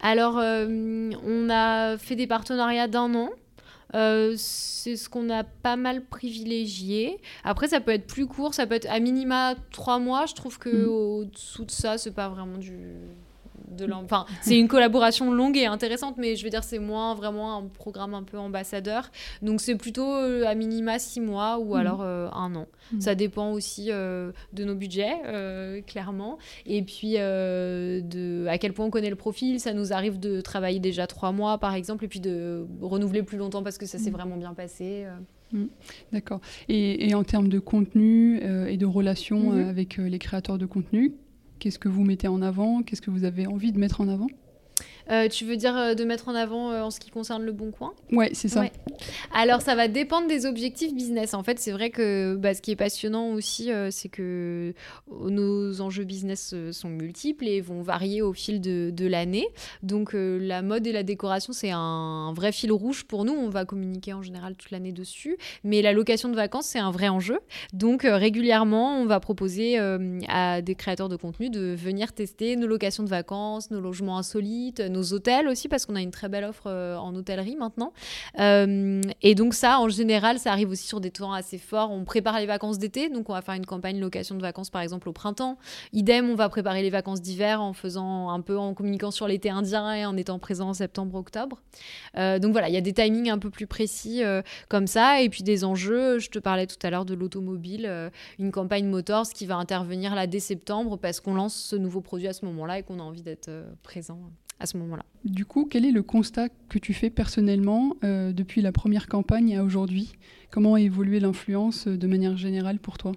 Alors, 0.00 0.36
on 0.36 1.50
a 1.50 1.96
fait 1.98 2.14
des 2.14 2.26
partenariats 2.26 2.88
d'un 2.88 3.14
an. 3.14 3.30
C'est 3.92 4.96
ce 4.96 5.08
qu'on 5.08 5.30
a 5.30 5.44
pas 5.44 5.76
mal 5.76 6.04
privilégié. 6.04 7.20
Après, 7.44 7.68
ça 7.68 7.80
peut 7.80 7.92
être 7.92 8.06
plus 8.06 8.26
court, 8.26 8.54
ça 8.54 8.66
peut 8.66 8.74
être 8.74 8.90
à 8.90 9.00
minima 9.00 9.54
trois 9.70 9.98
mois. 9.98 10.26
Je 10.26 10.34
trouve 10.34 10.58
que 10.58 10.70
mm. 10.70 10.88
au-dessous 10.88 11.64
de 11.64 11.70
ça, 11.70 11.98
c'est 11.98 12.14
pas 12.14 12.28
vraiment 12.28 12.58
du, 12.58 12.78
Enfin, 14.04 14.26
c'est 14.42 14.58
une 14.58 14.68
collaboration 14.68 15.32
longue 15.32 15.56
et 15.56 15.66
intéressante, 15.66 16.16
mais 16.18 16.36
je 16.36 16.44
veux 16.44 16.50
dire, 16.50 16.64
c'est 16.64 16.78
moins 16.78 17.14
vraiment 17.14 17.56
un 17.56 17.62
programme 17.66 18.14
un 18.14 18.22
peu 18.22 18.38
ambassadeur. 18.38 19.10
Donc, 19.40 19.60
c'est 19.60 19.76
plutôt 19.76 20.14
euh, 20.14 20.44
à 20.46 20.54
minima 20.54 20.98
six 20.98 21.20
mois 21.20 21.58
ou 21.58 21.74
mm. 21.74 21.78
alors 21.78 22.02
euh, 22.02 22.28
un 22.32 22.54
an. 22.54 22.66
Mm. 22.92 23.00
Ça 23.00 23.14
dépend 23.14 23.52
aussi 23.52 23.86
euh, 23.90 24.32
de 24.52 24.64
nos 24.64 24.74
budgets, 24.74 25.12
clairement. 25.86 26.38
Et 26.66 26.82
puis, 26.82 27.14
de 27.14 28.46
à 28.48 28.58
quel 28.58 28.72
point 28.72 28.86
on 28.86 28.90
connaît 28.90 29.10
le 29.10 29.16
profil. 29.16 29.60
Ça 29.60 29.72
nous 29.72 29.92
arrive 29.92 30.18
de 30.18 30.40
travailler 30.40 30.80
déjà 30.80 31.06
trois 31.06 31.32
mois, 31.32 31.58
par 31.58 31.74
exemple, 31.74 32.04
et 32.04 32.08
puis 32.08 32.20
de 32.20 32.66
renouveler 32.80 33.22
plus 33.22 33.38
longtemps 33.38 33.62
parce 33.62 33.78
que 33.78 33.86
ça 33.86 33.98
s'est 33.98 34.10
mm. 34.10 34.14
vraiment 34.14 34.36
bien 34.36 34.54
passé. 34.54 35.06
D'accord. 36.12 36.40
Et, 36.68 37.10
et, 37.10 37.14
en 37.14 37.24
termes 37.24 37.48
de 37.48 37.58
contenu 37.58 38.40
et 38.68 38.76
de 38.76 38.86
relations 38.86 39.52
mm-hmm. 39.52 39.68
avec 39.68 39.96
les 39.98 40.18
créateurs 40.18 40.56
de 40.56 40.66
contenu, 40.66 41.14
Qu'est-ce 41.62 41.78
que 41.78 41.88
vous 41.88 42.02
mettez 42.02 42.26
en 42.26 42.42
avant? 42.42 42.82
Qu'est-ce 42.82 43.00
que 43.00 43.12
vous 43.12 43.22
avez 43.22 43.46
envie 43.46 43.70
de 43.70 43.78
mettre 43.78 44.00
en 44.00 44.08
avant? 44.08 44.26
Euh, 45.10 45.28
tu 45.28 45.44
veux 45.44 45.56
dire 45.56 45.76
euh, 45.76 45.94
de 45.94 46.04
mettre 46.04 46.28
en 46.28 46.34
avant 46.34 46.70
euh, 46.70 46.82
en 46.82 46.90
ce 46.90 47.00
qui 47.00 47.10
concerne 47.10 47.42
le 47.42 47.52
bon 47.52 47.70
coin? 47.70 47.92
Ouais, 48.10 48.30
c'est 48.32 48.48
ça. 48.48 48.64
Alors, 49.34 49.62
ça 49.62 49.74
va 49.74 49.88
dépendre 49.88 50.28
des 50.28 50.46
objectifs 50.46 50.94
business. 50.94 51.34
En 51.34 51.42
fait, 51.42 51.58
c'est 51.58 51.72
vrai 51.72 51.90
que 51.90 52.36
bah, 52.36 52.54
ce 52.54 52.62
qui 52.62 52.70
est 52.70 52.76
passionnant 52.76 53.30
aussi, 53.30 53.70
c'est 53.90 54.08
que 54.08 54.74
nos 55.10 55.80
enjeux 55.80 56.04
business 56.04 56.54
sont 56.70 56.88
multiples 56.88 57.46
et 57.46 57.60
vont 57.60 57.82
varier 57.82 58.22
au 58.22 58.32
fil 58.32 58.60
de, 58.60 58.90
de 58.90 59.06
l'année. 59.06 59.46
Donc, 59.82 60.10
la 60.14 60.62
mode 60.62 60.86
et 60.86 60.92
la 60.92 61.02
décoration, 61.02 61.52
c'est 61.52 61.70
un, 61.72 62.32
vrai 62.34 62.52
fil 62.52 62.72
rouge 62.72 63.04
pour 63.04 63.24
nous. 63.24 63.32
On 63.32 63.48
va 63.48 63.64
communiquer 63.64 64.12
en 64.12 64.22
général 64.22 64.56
toute 64.56 64.70
l'année 64.70 64.92
dessus. 64.92 65.36
Mais 65.64 65.82
la 65.82 65.92
location 65.92 66.28
de 66.28 66.36
vacances, 66.36 66.66
c'est 66.66 66.78
un 66.78 66.90
vrai 66.90 67.08
enjeu. 67.08 67.40
Donc, 67.72 68.02
régulièrement, 68.04 68.98
on 68.98 69.06
va 69.06 69.20
proposer 69.20 69.78
à 70.28 70.62
des 70.62 70.74
créateurs 70.74 71.08
de 71.08 71.16
contenu 71.16 71.50
de 71.50 71.74
venir 71.74 72.12
tester 72.12 72.56
nos 72.56 72.66
locations 72.66 73.02
de 73.02 73.08
vacances, 73.08 73.70
nos 73.70 73.80
logements 73.80 74.18
insolites, 74.18 74.80
nos 74.92 75.12
hôtels 75.12 75.48
aussi, 75.48 75.68
parce 75.68 75.86
qu'on 75.86 75.96
a 75.96 76.00
une 76.00 76.10
très 76.10 76.28
belle 76.28 76.44
offre 76.44 76.64
euh, 76.66 76.96
en 76.96 77.14
hôtellerie 77.14 77.56
maintenant. 77.56 77.92
Euh, 78.38 79.00
et 79.22 79.34
donc 79.34 79.54
ça, 79.54 79.80
en 79.80 79.88
général, 79.88 80.38
ça 80.38 80.52
arrive 80.52 80.70
aussi 80.70 80.86
sur 80.86 81.00
des 81.00 81.10
temps 81.10 81.32
assez 81.32 81.58
forts. 81.58 81.90
On 81.90 82.04
prépare 82.04 82.38
les 82.38 82.46
vacances 82.46 82.78
d'été, 82.78 83.08
donc 83.08 83.28
on 83.28 83.32
va 83.32 83.42
faire 83.42 83.54
une 83.54 83.66
campagne 83.66 83.98
location 83.98 84.36
de 84.36 84.42
vacances, 84.42 84.70
par 84.70 84.82
exemple, 84.82 85.08
au 85.08 85.12
printemps. 85.12 85.58
Idem, 85.92 86.30
on 86.30 86.34
va 86.34 86.48
préparer 86.48 86.82
les 86.82 86.90
vacances 86.90 87.20
d'hiver 87.20 87.60
en 87.60 87.72
faisant 87.72 88.30
un 88.30 88.40
peu, 88.40 88.56
en 88.56 88.74
communiquant 88.74 89.10
sur 89.10 89.26
l'été 89.26 89.50
indien 89.50 89.92
et 89.92 90.06
en 90.06 90.16
étant 90.16 90.38
présent 90.38 90.68
en 90.68 90.74
septembre, 90.74 91.16
octobre. 91.16 91.60
Euh, 92.16 92.38
donc 92.38 92.52
voilà, 92.52 92.68
il 92.68 92.74
y 92.74 92.78
a 92.78 92.82
des 92.82 92.92
timings 92.92 93.30
un 93.30 93.38
peu 93.38 93.50
plus 93.50 93.66
précis 93.66 94.22
comme 94.68 94.86
ça. 94.86 95.20
Et 95.22 95.28
puis 95.28 95.42
des 95.42 95.64
enjeux, 95.64 96.18
je 96.18 96.30
te 96.30 96.38
parlais 96.38 96.66
tout 96.66 96.78
à 96.82 96.90
l'heure 96.90 97.04
de 97.04 97.14
l'automobile, 97.14 98.10
une 98.38 98.52
campagne 98.52 98.86
Motors 98.86 99.28
qui 99.28 99.46
va 99.46 99.56
intervenir 99.56 100.14
là 100.14 100.26
dès 100.26 100.40
septembre 100.40 100.98
parce 100.98 101.20
qu'on 101.20 101.34
lance 101.34 101.54
ce 101.54 101.76
nouveau 101.76 102.00
produit 102.00 102.28
à 102.28 102.32
ce 102.32 102.44
moment-là 102.44 102.78
et 102.78 102.82
qu'on 102.82 102.98
a 102.98 103.02
envie 103.02 103.22
d'être 103.22 103.50
présent 103.82 104.18
à 104.62 104.66
ce 104.66 104.76
moment-là. 104.78 105.04
Du 105.24 105.44
coup, 105.44 105.66
quel 105.68 105.84
est 105.84 105.90
le 105.90 106.02
constat 106.02 106.48
que 106.68 106.78
tu 106.78 106.94
fais 106.94 107.10
personnellement 107.10 107.96
euh, 108.04 108.32
depuis 108.32 108.62
la 108.62 108.72
première 108.72 109.08
campagne 109.08 109.56
à 109.56 109.64
aujourd'hui? 109.64 110.12
Comment 110.50 110.74
a 110.74 110.80
évolué 110.80 111.20
l'influence 111.20 111.88
euh, 111.88 111.96
de 111.96 112.06
manière 112.06 112.36
générale 112.36 112.78
pour 112.78 112.96
toi? 112.96 113.12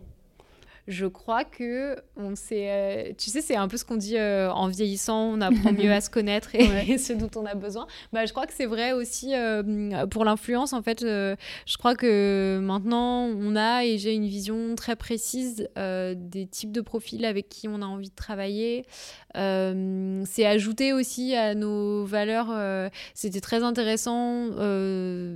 Je 0.88 1.08
crois 1.08 1.44
que 1.44 1.96
on 2.16 2.36
sait, 2.36 2.70
euh, 2.70 3.14
tu 3.18 3.32
sais, 3.32 3.42
c'est 3.42 3.56
un 3.56 3.68
peu 3.68 3.78
ce 3.78 3.86
qu'on 3.86 3.96
dit 3.96 4.18
euh, 4.18 4.52
en 4.52 4.68
vieillissant, 4.68 5.32
on 5.34 5.42
apprend 5.42 5.72
mieux 5.72 5.92
à 5.92 6.00
se 6.00 6.10
connaître 6.12 6.54
et, 6.54 6.98
ce 7.00 7.14
dont 7.14 7.30
on 7.36 7.46
a 7.46 7.56
besoin. 7.56 7.88
Bah, 8.14 8.26
je 8.26 8.34
crois 8.34 8.46
que 8.46 8.54
c'est 8.54 8.68
vrai 8.68 8.92
aussi 8.92 9.34
euh, 9.34 10.06
pour 10.08 10.26
l'influence. 10.26 10.74
En 10.74 10.84
fait, 10.84 11.02
je 11.02 11.78
crois 11.78 11.96
que 11.96 12.60
maintenant 12.62 13.26
on 13.26 13.56
a 13.56 13.84
et 13.84 13.98
j'ai 13.98 14.14
une 14.14 14.28
vision 14.28 14.76
très 14.76 14.96
précise 14.96 15.68
des 15.76 16.46
types 16.46 16.72
de 16.72 16.82
profils 16.82 17.26
avec 17.26 17.50
qui 17.50 17.68
on 17.68 17.82
a 17.82 17.86
envie 17.86 18.10
de 18.10 18.16
travailler. 18.16 18.86
c'est 19.34 20.46
ajouté 20.46 20.94
aussi 20.94 21.36
à 21.36 21.56
nos 21.56 22.06
valeurs. 22.06 22.92
C'était 23.14 23.42
très 23.42 23.64
intéressant 23.64 24.50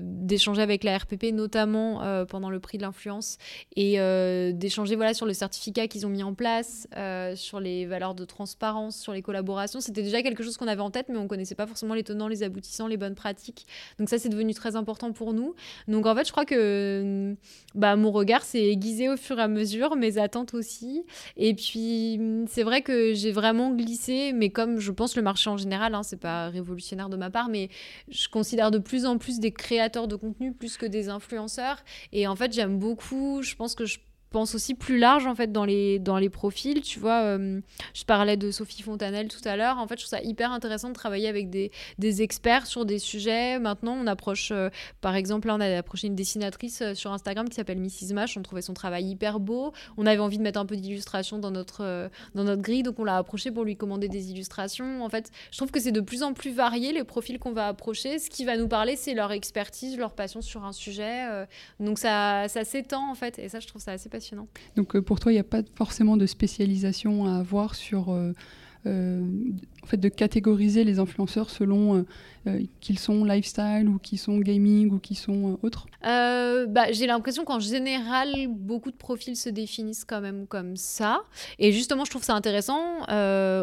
d'échanger 0.01 0.61
avec 0.61 0.83
la 0.83 0.97
RPP, 0.97 1.33
notamment 1.33 2.25
pendant 2.27 2.49
le 2.49 2.59
prix 2.59 2.77
de 2.77 2.83
l'influence, 2.83 3.37
et 3.75 3.97
d'échanger 4.53 4.95
voilà 4.95 5.13
sur 5.13 5.25
le 5.25 5.33
certificats 5.39 5.87
qu'ils 5.87 6.05
ont 6.05 6.09
mis 6.09 6.23
en 6.23 6.33
place, 6.33 6.87
euh, 6.95 7.35
sur 7.35 7.59
les 7.59 7.85
valeurs 7.85 8.15
de 8.15 8.25
transparence, 8.25 8.97
sur 8.97 9.13
les 9.13 9.21
collaborations. 9.21 9.79
C'était 9.81 10.03
déjà 10.03 10.21
quelque 10.21 10.43
chose 10.43 10.57
qu'on 10.57 10.67
avait 10.67 10.81
en 10.81 10.91
tête, 10.91 11.07
mais 11.09 11.17
on 11.17 11.27
connaissait 11.27 11.55
pas 11.55 11.67
forcément 11.67 11.93
les 11.93 12.03
tenants, 12.03 12.27
les 12.27 12.43
aboutissants, 12.43 12.87
les 12.87 12.97
bonnes 12.97 13.15
pratiques. 13.15 13.65
Donc 13.97 14.09
ça, 14.09 14.19
c'est 14.19 14.29
devenu 14.29 14.53
très 14.53 14.75
important 14.75 15.11
pour 15.11 15.33
nous. 15.33 15.55
Donc 15.87 16.05
en 16.05 16.15
fait, 16.15 16.25
je 16.25 16.31
crois 16.31 16.45
que 16.45 17.35
bah, 17.75 17.95
mon 17.95 18.11
regard 18.11 18.43
s'est 18.43 18.65
aiguisé 18.65 19.09
au 19.09 19.17
fur 19.17 19.39
et 19.39 19.41
à 19.41 19.47
mesure, 19.47 19.95
mes 19.95 20.17
attentes 20.17 20.53
aussi. 20.53 21.05
Et 21.37 21.53
puis, 21.53 22.19
c'est 22.47 22.63
vrai 22.63 22.81
que 22.81 23.13
j'ai 23.13 23.31
vraiment 23.31 23.71
glissé, 23.71 24.33
mais 24.33 24.49
comme 24.49 24.79
je 24.79 24.91
pense 24.91 25.15
le 25.15 25.21
marché 25.21 25.49
en 25.49 25.57
général, 25.57 25.95
hein, 25.95 26.03
c'est 26.03 26.19
pas 26.19 26.49
révolutionnaire 26.49 27.09
de 27.09 27.17
ma 27.17 27.29
part, 27.29 27.49
mais 27.49 27.69
je 28.09 28.27
considère 28.27 28.71
de 28.71 28.77
plus 28.77 29.05
en 29.05 29.17
plus 29.17 29.39
des 29.39 29.51
créateurs 29.51 30.07
de 30.07 30.15
contenu 30.15 30.53
plus 30.53 30.77
que 30.77 30.85
des 30.85 31.09
influenceurs. 31.09 31.83
Et 32.11 32.27
en 32.27 32.35
fait, 32.35 32.53
j'aime 32.53 32.77
beaucoup, 32.77 33.41
je 33.41 33.55
pense 33.55 33.75
que 33.75 33.85
je 33.85 33.99
pense 34.29 34.55
aussi 34.55 34.75
plus 34.75 34.97
large 34.97 35.25
en 35.25 35.35
fait 35.35 35.51
dans 35.51 35.65
les, 35.65 35.99
dans 35.99 36.17
les 36.17 36.29
profils. 36.29 36.81
Tu 36.81 36.99
vois, 36.99 37.21
euh, 37.23 37.61
je 37.93 38.03
parlais 38.03 38.37
de 38.37 38.51
Sophie 38.51 38.81
Fontanelle 38.81 39.27
tout 39.27 39.41
à 39.45 39.55
l'heure. 39.55 39.77
En 39.77 39.87
fait, 39.87 39.95
je 39.99 40.05
trouve 40.05 40.17
ça 40.17 40.23
hyper 40.23 40.51
intéressant 40.51 40.89
de 40.89 40.93
travailler 40.93 41.27
avec 41.27 41.49
des, 41.49 41.71
des 41.97 42.21
experts 42.21 42.67
sur 42.67 42.85
des 42.85 42.99
sujets. 42.99 43.59
Maintenant, 43.59 43.93
on 43.93 44.07
approche, 44.07 44.51
euh, 44.51 44.69
par 45.01 45.15
exemple, 45.15 45.47
là, 45.47 45.55
on 45.55 45.59
a 45.59 45.77
approché 45.77 46.07
une 46.07 46.15
dessinatrice 46.15 46.81
euh, 46.81 46.93
sur 46.93 47.11
Instagram 47.11 47.49
qui 47.49 47.55
s'appelle 47.55 47.79
Mrs. 47.79 48.13
Mash. 48.13 48.37
On 48.37 48.41
trouvait 48.41 48.61
son 48.61 48.73
travail 48.73 49.05
hyper 49.05 49.39
beau. 49.39 49.73
On 49.97 50.05
avait 50.05 50.19
envie 50.19 50.37
de 50.37 50.43
mettre 50.43 50.59
un 50.59 50.65
peu 50.65 50.75
d'illustration 50.75 51.39
dans 51.39 51.51
notre, 51.51 52.09
dans 52.35 52.43
notre 52.43 52.61
grille, 52.61 52.83
donc 52.83 52.99
on 52.99 53.03
l'a 53.03 53.17
approché 53.17 53.51
pour 53.51 53.63
lui 53.63 53.75
commander 53.75 54.07
des 54.07 54.31
illustrations. 54.31 55.03
En 55.03 55.09
fait, 55.09 55.31
je 55.51 55.57
trouve 55.57 55.71
que 55.71 55.79
c'est 55.79 55.91
de 55.91 56.01
plus 56.01 56.23
en 56.23 56.33
plus 56.33 56.51
varié 56.51 56.93
les 56.93 57.03
profils 57.03 57.39
qu'on 57.39 57.51
va 57.51 57.67
approcher. 57.67 58.19
Ce 58.19 58.29
qui 58.29 58.45
va 58.45 58.57
nous 58.57 58.67
parler, 58.67 58.95
c'est 58.95 59.13
leur 59.13 59.31
expertise, 59.31 59.97
leur 59.97 60.13
passion 60.13 60.41
sur 60.41 60.63
un 60.63 60.71
sujet. 60.71 61.25
donc 61.79 61.99
ça, 61.99 62.47
ça 62.47 62.63
s'étend 62.63 63.09
en 63.09 63.15
fait, 63.15 63.39
et 63.39 63.49
ça, 63.49 63.59
je 63.59 63.67
trouve 63.67 63.81
ça 63.81 63.91
assez 63.91 64.09
donc 64.75 64.95
euh, 64.95 65.01
pour 65.01 65.19
toi, 65.19 65.31
il 65.31 65.35
n'y 65.35 65.39
a 65.39 65.43
pas 65.43 65.61
forcément 65.75 66.17
de 66.17 66.25
spécialisation 66.25 67.25
à 67.25 67.37
avoir 67.37 67.75
sur 67.75 68.09
euh, 68.09 68.33
euh, 68.85 69.25
en 69.83 69.87
fait, 69.87 69.97
de 69.97 70.09
catégoriser 70.09 70.83
les 70.83 70.99
influenceurs 70.99 71.49
selon 71.49 72.05
euh, 72.47 72.61
qu'ils 72.79 72.99
sont 72.99 73.25
lifestyle 73.25 73.89
ou 73.89 73.99
qui 73.99 74.17
sont 74.17 74.37
gaming 74.37 74.91
ou 74.91 74.99
qui 74.99 75.13
sont 75.13 75.51
euh, 75.51 75.67
autres 75.67 75.87
euh, 76.05 76.67
bah, 76.67 76.89
J'ai 76.91 77.05
l'impression 77.05 77.43
qu'en 77.43 77.59
général, 77.59 78.33
beaucoup 78.47 78.91
de 78.91 78.95
profils 78.95 79.35
se 79.35 79.49
définissent 79.49 80.05
quand 80.05 80.21
même 80.21 80.47
comme 80.47 80.77
ça. 80.77 81.21
Et 81.57 81.73
justement, 81.73 82.05
je 82.05 82.11
trouve 82.11 82.23
ça 82.23 82.35
intéressant 82.35 82.79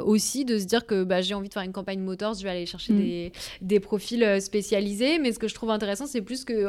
aussi 0.05 0.45
de 0.45 0.59
se 0.59 0.65
dire 0.65 0.87
que 0.87 1.05
bah, 1.05 1.23
j'ai 1.23 1.35
envie 1.35 1.49
de 1.49 1.55
faire 1.55 1.63
une 1.63 1.73
campagne 1.73 2.01
motors, 2.01 2.35
je 2.35 2.43
vais 2.43 2.51
aller 2.51 2.67
chercher 2.67 2.93
mm. 2.93 2.99
des, 2.99 3.33
des, 3.63 3.81
profils 3.81 4.41
spécialisés. 4.41 5.19
Mais 5.19 5.33
ce 5.33 5.39
que 5.39 5.49
je 5.49 5.55
trouve 5.55 5.71
intéressant, 5.71 6.07
c'est 6.07 6.21
plus 6.21 6.45
que 6.45 6.69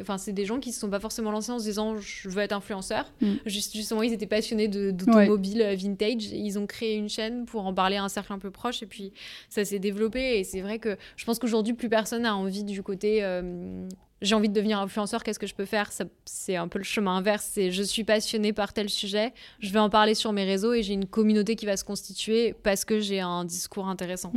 enfin, 0.00 0.18
c'est 0.18 0.32
des 0.32 0.44
gens 0.44 0.58
qui 0.58 0.70
ne 0.70 0.74
se 0.74 0.80
sont 0.80 0.90
pas 0.90 1.00
forcément 1.00 1.30
lancés 1.30 1.52
en 1.52 1.58
se 1.58 1.64
disant 1.64 1.98
je 1.98 2.28
veux 2.28 2.42
être 2.42 2.52
influenceur. 2.52 3.12
Mm. 3.20 3.34
Juste, 3.46 3.76
justement, 3.76 4.02
ils 4.02 4.12
étaient 4.12 4.26
passionnés 4.26 4.66
d'automobile 4.66 5.76
vintage. 5.76 6.26
Ils 6.32 6.58
ont 6.58 6.66
créé 6.66 6.96
une 6.96 7.08
chaîne 7.08 7.44
pour 7.44 7.64
en 7.64 7.72
parler 7.72 7.96
à 7.96 8.04
un 8.04 8.08
cercle 8.08 8.32
un 8.32 8.38
peu 8.38 8.50
proche. 8.52 8.82
Et 8.82 8.86
puis, 8.86 9.12
ça 9.48 9.64
s'est 9.64 9.78
développé. 9.78 10.38
Et 10.38 10.44
c'est 10.44 10.60
vrai 10.60 10.78
que 10.78 10.96
je 11.16 11.24
pense 11.24 11.38
qu'aujourd'hui, 11.38 11.74
plus 11.74 11.88
personne 11.88 12.22
n'a 12.22 12.36
envie 12.36 12.64
du 12.64 12.82
côté 12.82 13.24
euh, 13.24 13.88
j'ai 14.22 14.34
envie 14.34 14.48
de 14.48 14.54
devenir 14.54 14.78
influenceur, 14.78 15.22
qu'est-ce 15.22 15.38
que 15.38 15.46
je 15.46 15.54
peux 15.54 15.64
faire? 15.64 15.90
C'est 16.24 16.56
un 16.56 16.68
peu 16.68 16.78
le 16.78 16.84
chemin 16.84 17.16
inverse. 17.16 17.48
C'est 17.52 17.70
je 17.70 17.82
suis 17.82 18.04
passionnée 18.04 18.52
par 18.52 18.72
tel 18.72 18.88
sujet, 18.88 19.32
je 19.58 19.72
vais 19.72 19.80
en 19.80 19.90
parler 19.90 20.14
sur 20.14 20.32
mes 20.32 20.44
réseaux 20.44 20.72
et 20.72 20.82
j'ai 20.82 20.94
une 20.94 21.06
communauté 21.06 21.56
qui 21.56 21.66
va 21.66 21.76
se 21.76 21.84
constituer 21.84 22.54
parce 22.62 22.84
que 22.84 23.00
j'ai 23.00 23.20
un 23.20 23.44
discours 23.44 23.88
intéressant. 23.88 24.32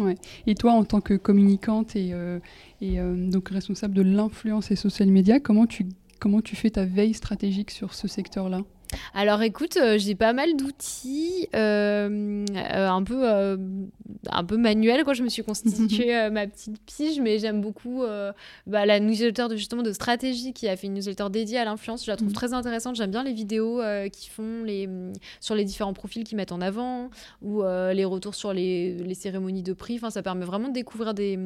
Et 0.48 0.56
toi, 0.56 0.72
en 0.72 0.84
tant 0.84 1.02
que 1.02 1.14
communicante 1.14 1.96
et, 1.96 2.10
euh, 2.14 2.40
et 2.82 3.00
euh, 3.00 3.30
donc 3.30 3.50
responsable 3.50 3.94
de 3.94 4.02
l'influence 4.02 4.72
et 4.72 4.76
social 4.76 5.10
media, 5.10 5.40
comment 5.40 5.68
tu, 5.68 5.88
comment 6.20 6.42
tu 6.42 6.56
fais 6.56 6.72
ta 6.72 6.86
veille 6.86 7.14
stratégique 7.14 7.72
sur 7.72 7.94
ce 7.94 8.08
secteur-là? 8.08 8.62
Alors 9.14 9.42
écoute, 9.42 9.78
euh, 9.78 9.98
j'ai 9.98 10.16
pas 10.16 10.34
mal 10.34 10.56
d'outils, 10.56 11.48
euh, 11.56 12.46
euh, 12.56 12.90
un 12.90 13.04
peu 13.04 13.26
un 14.30 14.44
peu 14.44 14.58
manuel 14.58 15.04
quoi. 15.04 15.14
Je 15.14 15.24
me 15.24 15.30
suis 15.30 15.44
constitué 15.44 16.30
ma 16.32 16.48
petite 16.48 16.80
pige, 16.86 17.20
mais 17.20 17.40
j'aime 17.40 17.62
beaucoup 17.62 18.04
bah, 18.68 18.86
la 18.86 19.00
newsletter 19.00 19.48
de 19.50 19.56
justement 19.56 19.84
de 19.84 19.92
stratégie 19.92 20.54
qui 20.54 20.68
a 20.68 20.76
fait 20.76 20.88
une 20.88 20.94
newsletter 20.94 21.28
dédiée 21.30 21.60
à 21.60 21.66
l'influence. 21.66 22.06
Je 22.06 22.12
la 22.12 22.18
trouve 22.18 22.30
mhm. 22.30 22.36
très 22.36 22.54
intéressante. 22.54 22.96
J'aime 22.96 23.12
bien 23.12 23.24
les 23.24 23.34
vidéos 23.34 23.82
qui 24.12 24.30
font 24.30 24.64
les 24.64 24.90
sur 25.40 25.56
les 25.56 25.64
différents 25.64 25.94
profils 25.94 26.24
qu'ils 26.24 26.38
mettent 26.38 26.52
en 26.52 26.62
avant 26.62 27.10
ou 27.42 27.64
les 27.64 28.06
retours 28.06 28.36
sur 28.36 28.54
les, 28.54 28.96
les, 28.96 29.16
cérémonies 29.16 29.64
de 29.64 29.74
prix. 29.74 29.96
Enfin, 29.96 30.10
ça 30.10 30.22
permet 30.22 30.46
vraiment 30.46 30.70
de 30.70 30.74
découvrir 30.74 31.14
des, 31.14 31.38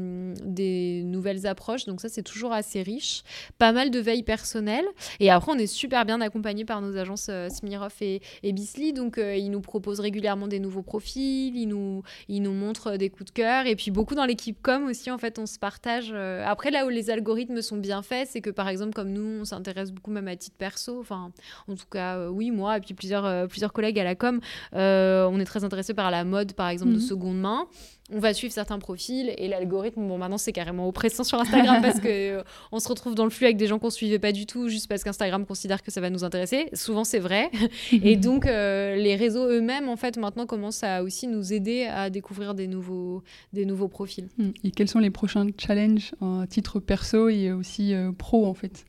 des 0.43 1.03
nouvelles 1.05 1.47
approches. 1.47 1.85
Donc 1.85 2.01
ça, 2.01 2.09
c'est 2.09 2.23
toujours 2.23 2.53
assez 2.53 2.81
riche. 2.81 3.23
Pas 3.57 3.71
mal 3.71 3.91
de 3.91 3.99
veille 3.99 4.23
personnelle. 4.23 4.85
Et 5.19 5.29
après, 5.29 5.51
on 5.51 5.57
est 5.57 5.67
super 5.67 6.05
bien 6.05 6.21
accompagné 6.21 6.65
par 6.65 6.81
nos 6.81 6.97
agences 6.97 7.27
euh, 7.29 7.38
Smirov 7.47 7.93
et, 8.02 8.21
et 8.43 8.52
Bisly. 8.52 8.91
Donc, 8.91 9.17
euh, 9.17 9.36
ils 9.36 9.49
nous 9.49 9.62
proposent 9.62 10.02
régulièrement 10.02 10.47
des 10.47 10.60
nouveaux 10.60 10.82
profils, 10.82 11.56
ils 11.56 11.67
nous, 11.67 12.04
ils 12.28 12.41
nous 12.41 12.52
montrent 12.52 12.97
des 12.97 13.10
coups 13.10 13.32
de 13.32 13.32
cœur. 13.32 13.65
Et 13.67 13.75
puis, 13.75 13.91
beaucoup 13.91 14.15
dans 14.15 14.25
l'équipe 14.25 14.58
com 14.62 14.88
aussi, 14.88 15.12
en 15.12 15.17
fait, 15.17 15.39
on 15.39 15.45
se 15.45 15.60
partage. 15.60 16.10
Euh, 16.12 16.43
après, 16.45 16.71
là 16.71 16.86
où 16.86 16.89
les 16.89 17.10
algorithmes 17.10 17.62
sont 17.62 17.78
bien 17.78 18.02
faits, 18.02 18.30
c'est 18.32 18.41
que, 18.41 18.49
par 18.49 18.67
exemple, 18.67 18.93
comme 18.93 19.12
nous, 19.12 19.41
on 19.41 19.45
s'intéresse 19.45 19.91
beaucoup 19.91 20.12
même 20.12 20.28
à 20.28 20.36
titre 20.36 20.58
perso. 20.58 20.99
Enfin, 20.99 21.32
en 21.67 21.75
tout 21.75 21.88
cas, 21.89 22.28
oui, 22.30 22.52
moi, 22.52 22.78
et 22.78 22.82
puis 22.82 22.93
plusieurs, 22.93 23.47
plusieurs 23.47 23.71
collègues 23.71 23.99
à 23.99 24.04
la 24.04 24.15
com, 24.15 24.41
on 24.73 25.39
est 25.39 25.45
très 25.45 25.63
intéressés 25.63 25.93
par 25.93 26.12
la 26.12 26.25
mode, 26.25 26.54
par 26.54 26.67
exemple, 26.67 26.91
de 26.91 26.97
mhm. 26.97 27.04
seconde 27.04 27.39
main 27.39 27.67
on 28.12 28.19
va 28.19 28.34
suivre 28.34 28.54
certains 28.54 28.80
profils 28.80 29.34
et 29.38 29.48
l'algorithme, 29.48 30.08
bon 30.08 30.17
maintenant 30.17 30.38
c'est 30.38 30.52
carrément 30.52 30.88
oppressant 30.88 31.24
sur 31.24 31.39
Instagram 31.39 31.80
parce 31.82 32.00
que 32.00 32.08
euh, 32.08 32.43
on 32.72 32.80
se 32.80 32.88
retrouve 32.88 33.15
dans 33.15 33.24
le 33.24 33.30
flux 33.30 33.45
avec 33.45 33.58
des 33.58 33.67
gens 33.67 33.80
qu'on 33.80 33.89
suivait 33.89 34.19
pas 34.19 34.32
du 34.32 34.45
tout 34.45 34.67
juste 34.67 34.88
parce 34.88 35.04
qu'Instagram 35.04 35.45
considère 35.45 35.84
que 35.84 35.91
ça 35.91 36.02
va 36.02 36.10
nous 36.10 36.24
intéresser. 36.24 36.69
Souvent 36.74 37.04
c'est 37.04 37.19
vrai 37.19 37.50
et 37.91 38.15
donc 38.15 38.45
euh, 38.45 38.95
les 38.95 39.15
réseaux 39.15 39.48
eux-mêmes 39.48 39.89
en 39.89 39.98
fait 39.98 40.17
maintenant 40.17 40.45
commencent 40.45 40.84
à 40.84 41.04
aussi 41.04 41.28
nous 41.28 41.54
aider 41.54 41.86
à 41.86 42.10
découvrir 42.10 42.54
des 42.56 42.67
nouveaux 42.67 43.24
des 43.54 43.65
nouveaux 43.65 43.88
profils. 43.88 44.28
Hmm. 44.38 44.52
Et 44.63 44.72
quels 44.72 44.89
sont 44.89 45.00
les 45.00 45.12
prochains 45.12 45.48
challenges 45.58 46.13
à 46.22 46.45
titre 46.48 46.80
perso 46.80 47.30
et 47.30 47.52
aussi 47.52 47.93
euh, 47.93 48.12
pro 48.12 48.48
en 48.48 48.54
fait? 48.54 48.86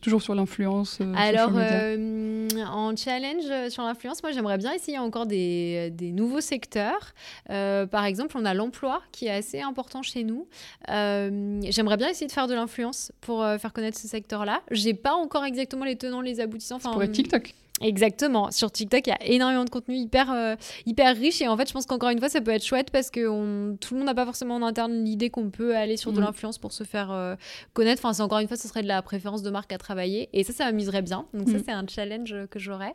Toujours 0.00 0.22
sur 0.22 0.34
l'influence 0.34 0.98
euh, 1.00 1.12
Alors, 1.16 1.50
euh, 1.54 2.48
en 2.66 2.96
challenge 2.96 3.44
euh, 3.50 3.70
sur 3.70 3.82
l'influence, 3.82 4.22
moi 4.22 4.32
j'aimerais 4.32 4.58
bien 4.58 4.72
essayer 4.72 4.98
encore 4.98 5.26
des, 5.26 5.90
des 5.92 6.12
nouveaux 6.12 6.40
secteurs. 6.40 7.14
par 7.46 8.04
exemple, 8.04 8.36
on 8.38 8.44
a 8.44 8.54
l'emploi 8.54 9.02
qui 9.12 9.26
est 9.26 9.30
assez 9.30 9.60
important 9.60 10.02
chez 10.02 10.24
nous. 10.24 10.46
j'aimerais 10.88 11.96
bien 11.96 12.08
essayer 12.08 12.26
de 12.26 12.32
faire 12.32 12.48
de 12.48 12.54
l'influence 12.54 13.12
pour 13.20 13.44
faire 13.58 13.72
connaître 13.72 13.98
ce 13.98 14.08
secteur-là. 14.08 14.62
J'ai 14.70 14.94
pas 14.94 15.14
encore 15.14 15.44
exactement 15.44 15.84
les 15.84 15.96
tenants, 15.96 16.20
les 16.20 16.40
aboutissants. 16.40 16.76
Enfin, 16.76 16.92
pour 16.92 17.10
TikTok. 17.10 17.54
Exactement. 17.80 18.50
Sur 18.50 18.70
TikTok, 18.70 19.06
il 19.06 19.10
y 19.10 19.12
a 19.12 19.24
énormément 19.24 19.64
de 19.64 19.70
contenu 19.70 19.96
hyper, 19.96 20.30
euh, 20.30 20.56
hyper 20.86 21.16
riche. 21.16 21.40
Et 21.40 21.48
en 21.48 21.56
fait, 21.56 21.68
je 21.68 21.72
pense 21.72 21.86
qu'encore 21.86 22.10
une 22.10 22.18
fois, 22.18 22.28
ça 22.28 22.40
peut 22.40 22.50
être 22.50 22.64
chouette 22.64 22.90
parce 22.90 23.10
que 23.10 23.26
on, 23.28 23.76
tout 23.76 23.94
le 23.94 23.98
monde 23.98 24.06
n'a 24.06 24.14
pas 24.14 24.24
forcément 24.24 24.56
en 24.56 24.62
interne 24.62 25.04
l'idée 25.04 25.30
qu'on 25.30 25.50
peut 25.50 25.76
aller 25.76 25.96
sur 25.96 26.12
de 26.12 26.20
mm. 26.20 26.24
l'influence 26.24 26.58
pour 26.58 26.72
se 26.72 26.84
faire 26.84 27.10
euh, 27.10 27.34
connaître. 27.72 28.04
Enfin, 28.04 28.22
encore 28.22 28.38
une 28.38 28.48
fois, 28.48 28.56
ce 28.56 28.68
serait 28.68 28.82
de 28.82 28.88
la 28.88 29.02
préférence 29.02 29.42
de 29.42 29.50
marque 29.50 29.72
à 29.72 29.78
travailler. 29.78 30.28
Et 30.32 30.44
ça, 30.44 30.52
ça 30.52 30.64
m'amuserait 30.66 31.02
bien. 31.02 31.26
Donc, 31.34 31.48
ça, 31.48 31.56
mm. 31.56 31.62
c'est 31.64 31.72
un 31.72 31.86
challenge 31.88 32.34
que 32.50 32.58
j'aurais. 32.58 32.94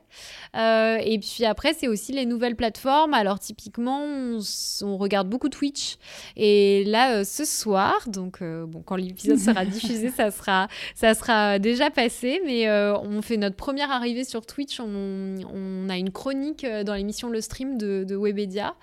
Euh, 0.55 0.97
et 1.03 1.19
puis 1.19 1.43
après, 1.43 1.73
c'est 1.73 1.87
aussi 1.87 2.13
les 2.13 2.25
nouvelles 2.25 2.55
plateformes. 2.55 3.13
Alors, 3.13 3.39
typiquement, 3.39 4.01
on, 4.01 4.97
regarde 4.97 5.29
beaucoup 5.29 5.49
Twitch. 5.49 5.97
Et 6.35 6.83
là, 6.85 7.25
ce 7.25 7.45
soir, 7.45 7.93
donc, 8.07 8.41
bon, 8.41 8.81
quand 8.83 8.95
l'épisode 8.95 9.37
sera 9.37 9.65
diffusé, 9.65 10.09
ça 10.09 10.31
sera, 10.31 10.67
ça 10.95 11.13
sera 11.13 11.59
déjà 11.59 11.89
passé. 11.89 12.41
Mais 12.45 12.69
on 12.69 13.21
fait 13.21 13.37
notre 13.37 13.55
première 13.55 13.91
arrivée 13.91 14.23
sur 14.23 14.45
Twitch 14.45 14.66
on, 14.79 15.89
a 15.89 15.97
une 15.97 16.11
chronique 16.11 16.63
euh, 16.63 16.83
dans 16.83 16.93
l'émission 16.93 17.29
Le 17.29 17.41
Stream 17.41 17.77
de, 17.77 18.15
Webedia. 18.15 18.75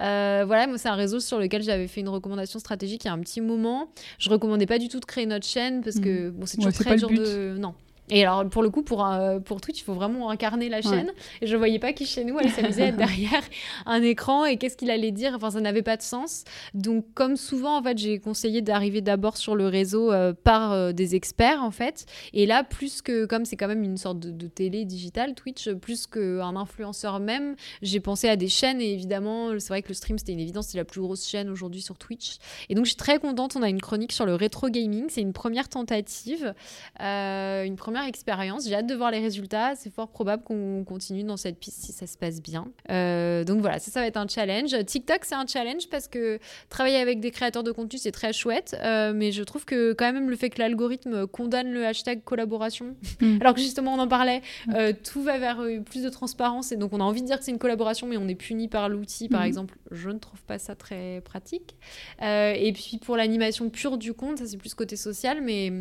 Euh, 0.00 0.44
voilà, 0.46 0.66
moi, 0.66 0.78
c'est 0.78 0.88
un 0.88 0.94
réseau 0.94 1.20
sur 1.20 1.38
lequel 1.38 1.62
j'avais 1.62 1.88
fait 1.88 2.00
une 2.00 2.08
recommandation 2.08 2.58
stratégique 2.58 3.04
il 3.04 3.08
y 3.08 3.10
a 3.10 3.12
un 3.12 3.20
petit 3.20 3.40
moment. 3.40 3.90
Je 4.18 4.30
recommandais 4.30 4.66
pas 4.66 4.78
du 4.78 4.88
tout 4.88 5.00
de 5.00 5.04
créer 5.04 5.26
notre 5.26 5.46
chaîne 5.46 5.82
parce 5.82 6.00
que, 6.00 6.28
mmh. 6.28 6.32
bon, 6.32 6.46
c'est 6.46 6.56
toujours 6.56 6.72
très 6.72 6.96
dur 6.96 7.10
de. 7.10 7.56
Non. 7.58 7.74
Et 8.10 8.24
alors, 8.24 8.48
pour 8.48 8.62
le 8.62 8.70
coup, 8.70 8.82
pour, 8.82 9.06
euh, 9.06 9.38
pour 9.38 9.60
Twitch, 9.60 9.80
il 9.80 9.84
faut 9.84 9.94
vraiment 9.94 10.30
incarner 10.30 10.68
la 10.68 10.82
chaîne. 10.82 11.12
Et 11.40 11.46
je 11.46 11.52
ne 11.52 11.58
voyais 11.58 11.78
pas 11.78 11.92
qui 11.92 12.06
chez 12.06 12.24
nous 12.24 12.36
allait 12.38 12.48
s'amuser 12.48 12.82
à 12.82 12.86
être 12.86 12.96
derrière 12.96 13.42
un 13.86 14.02
écran 14.02 14.44
et 14.44 14.56
qu'est-ce 14.56 14.76
qu'il 14.76 14.90
allait 14.90 15.12
dire. 15.12 15.32
Enfin, 15.36 15.52
ça 15.52 15.60
n'avait 15.60 15.82
pas 15.82 15.96
de 15.96 16.02
sens. 16.02 16.44
Donc, 16.74 17.06
comme 17.14 17.36
souvent, 17.36 17.78
en 17.78 17.82
fait, 17.82 17.98
j'ai 17.98 18.18
conseillé 18.18 18.62
d'arriver 18.62 19.00
d'abord 19.00 19.36
sur 19.36 19.54
le 19.54 19.68
réseau 19.68 20.12
euh, 20.12 20.32
par 20.32 20.72
euh, 20.72 20.92
des 20.92 21.14
experts, 21.14 21.62
en 21.62 21.70
fait. 21.70 22.06
Et 22.32 22.46
là, 22.46 22.64
plus 22.64 23.00
que, 23.00 23.26
comme 23.26 23.44
c'est 23.44 23.56
quand 23.56 23.68
même 23.68 23.84
une 23.84 23.96
sorte 23.96 24.18
de, 24.18 24.48
télé 24.48 24.84
digitale, 24.84 25.34
Twitch, 25.34 25.70
plus 25.70 26.08
qu'un 26.08 26.56
influenceur 26.56 27.20
même, 27.20 27.54
j'ai 27.82 28.00
pensé 28.00 28.28
à 28.28 28.34
des 28.34 28.48
chaînes. 28.48 28.80
Et 28.80 28.92
évidemment, 28.92 29.50
c'est 29.60 29.68
vrai 29.68 29.82
que 29.82 29.88
le 29.88 29.94
stream, 29.94 30.18
c'était 30.18 30.32
une 30.32 30.40
évidence. 30.40 30.68
C'est 30.68 30.78
la 30.78 30.84
plus 30.84 31.00
grosse 31.00 31.28
chaîne 31.28 31.48
aujourd'hui 31.48 31.80
sur 31.80 31.96
Twitch. 31.96 32.38
Et 32.68 32.74
donc, 32.74 32.86
je 32.86 32.90
suis 32.90 32.96
très 32.96 33.20
contente. 33.20 33.54
On 33.54 33.62
a 33.62 33.68
une 33.68 33.80
chronique 33.80 34.12
sur 34.12 34.26
le 34.26 34.34
rétro 34.34 34.68
gaming. 34.68 35.04
C'est 35.08 35.20
une 35.20 35.32
première 35.32 35.68
tentative. 35.68 36.54
une 36.98 37.76
première 37.76 37.99
expérience. 38.06 38.66
J'ai 38.66 38.74
hâte 38.74 38.86
de 38.86 38.94
voir 38.94 39.10
les 39.10 39.20
résultats. 39.20 39.74
C'est 39.76 39.92
fort 39.92 40.08
probable 40.08 40.42
qu'on 40.42 40.84
continue 40.84 41.24
dans 41.24 41.36
cette 41.36 41.58
piste 41.58 41.82
si 41.84 41.92
ça 41.92 42.06
se 42.06 42.16
passe 42.16 42.40
bien. 42.42 42.68
Euh, 42.90 43.44
donc 43.44 43.60
voilà, 43.60 43.78
ça, 43.78 43.90
ça 43.90 44.00
va 44.00 44.06
être 44.06 44.16
un 44.16 44.28
challenge. 44.28 44.74
TikTok, 44.84 45.24
c'est 45.24 45.34
un 45.34 45.46
challenge 45.46 45.88
parce 45.90 46.08
que 46.08 46.38
travailler 46.68 46.96
avec 46.96 47.20
des 47.20 47.30
créateurs 47.30 47.62
de 47.62 47.72
contenu, 47.72 47.98
c'est 47.98 48.12
très 48.12 48.32
chouette. 48.32 48.76
Euh, 48.82 49.12
mais 49.14 49.32
je 49.32 49.42
trouve 49.42 49.64
que 49.64 49.92
quand 49.92 50.12
même 50.12 50.30
le 50.30 50.36
fait 50.36 50.50
que 50.50 50.58
l'algorithme 50.58 51.26
condamne 51.26 51.72
le 51.72 51.86
hashtag 51.86 52.22
collaboration, 52.24 52.96
mm. 53.20 53.38
alors 53.40 53.54
que 53.54 53.60
justement 53.60 53.94
on 53.94 53.98
en 53.98 54.08
parlait, 54.08 54.42
euh, 54.74 54.92
tout 54.92 55.22
va 55.22 55.38
vers 55.38 55.62
plus 55.84 56.02
de 56.02 56.08
transparence. 56.08 56.72
Et 56.72 56.76
donc 56.76 56.92
on 56.92 57.00
a 57.00 57.04
envie 57.04 57.22
de 57.22 57.26
dire 57.26 57.38
que 57.38 57.44
c'est 57.44 57.52
une 57.52 57.58
collaboration, 57.58 58.06
mais 58.06 58.16
on 58.16 58.28
est 58.28 58.34
puni 58.34 58.68
par 58.68 58.88
l'outil, 58.88 59.28
par 59.28 59.42
mm. 59.42 59.46
exemple. 59.46 59.78
Je 59.90 60.10
ne 60.10 60.18
trouve 60.18 60.42
pas 60.42 60.58
ça 60.58 60.74
très 60.74 61.20
pratique. 61.24 61.74
et 62.22 62.72
puis 62.74 62.98
pour 62.98 63.16
l'animation 63.16 63.70
pure 63.70 63.98
du 63.98 64.12
compte, 64.12 64.38
ça 64.38 64.46
c'est 64.46 64.56
plus 64.56 64.74
côté 64.74 64.96
social, 64.96 65.40
mais 65.42 65.72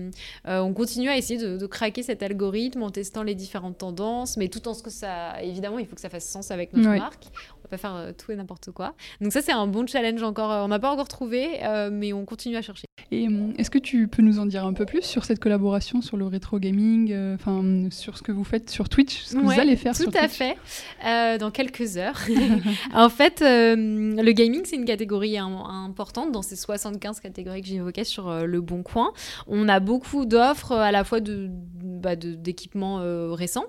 on 0.45 0.73
continue 0.73 1.10
à 1.10 1.17
essayer 1.17 1.39
de, 1.39 1.58
de 1.58 1.65
craquer 1.65 2.03
cet 2.10 2.24
algorithme 2.24 2.82
en 2.82 2.89
testant 2.89 3.22
les 3.22 3.36
différentes 3.36 3.78
tendances, 3.78 4.36
mais 4.36 4.48
tout 4.48 4.67
en 4.67 4.74
ce 4.74 4.82
que 4.82 4.89
ça. 4.89 5.39
Évidemment, 5.43 5.78
il 5.78 5.86
faut 5.86 5.93
que 5.93 6.02
ça 6.02 6.10
fasse 6.10 6.28
sens 6.28 6.50
avec 6.50 6.74
notre 6.74 6.89
marque. 6.98 7.26
Pas 7.69 7.77
faire 7.77 7.95
euh, 7.95 8.12
tout 8.17 8.32
et 8.32 8.36
n'importe 8.36 8.71
quoi. 8.71 8.95
Donc, 9.21 9.32
ça, 9.32 9.41
c'est 9.41 9.51
un 9.51 9.67
bon 9.67 9.86
challenge 9.86 10.23
encore. 10.23 10.51
Euh, 10.51 10.63
on 10.63 10.69
n'a 10.69 10.79
pas 10.79 10.91
encore 10.91 11.08
trouvé, 11.08 11.63
euh, 11.63 11.89
mais 11.91 12.13
on 12.13 12.25
continue 12.25 12.55
à 12.55 12.62
chercher. 12.62 12.86
Et 13.12 13.27
est-ce 13.58 13.69
que 13.69 13.77
tu 13.77 14.08
peux 14.08 14.21
nous 14.21 14.39
en 14.39 14.45
dire 14.45 14.65
un 14.65 14.73
peu 14.73 14.86
plus 14.86 15.03
sur 15.03 15.25
cette 15.25 15.39
collaboration, 15.39 16.01
sur 16.01 16.17
le 16.17 16.25
rétro 16.25 16.60
gaming, 16.60 17.15
enfin, 17.34 17.89
sur 17.91 18.17
ce 18.17 18.23
que 18.23 18.32
vous 18.32 18.43
faites 18.43 18.69
sur 18.69 18.88
Twitch, 18.88 19.23
ce 19.23 19.36
que 19.36 19.39
vous 19.39 19.51
allez 19.51 19.75
faire 19.75 19.95
sur 19.95 20.12
Twitch 20.12 20.15
Tout 20.15 20.23
à 20.23 20.27
fait. 20.27 21.38
dans 21.39 21.49
quelques 21.49 21.97
heures. 21.97 22.19
en 22.93 23.10
fait, 23.10 23.39
le 23.41 24.32
gaming, 24.32 24.62
c'est 24.65 24.75
une 24.75 24.86
catégorie 24.86 25.38
importante 25.39 26.32
dans 26.32 26.41
ces 26.43 26.55
75 26.55 27.19
catégories 27.19 27.62
que 27.62 27.67
j'évoquais 27.67 28.03
sur 28.03 28.45
Le 28.45 28.62
Bon 28.62 28.84
Coin. 28.84 29.12
On 29.47 29.67
a 29.69 29.79
beaucoup 29.79 30.25
d'offres 30.25 30.73
à 30.73 30.91
la 30.91 31.03
fois 31.03 31.19
de 31.19 31.49
bah, 31.49 32.15
d'équipements 32.15 33.01
récents. 33.34 33.65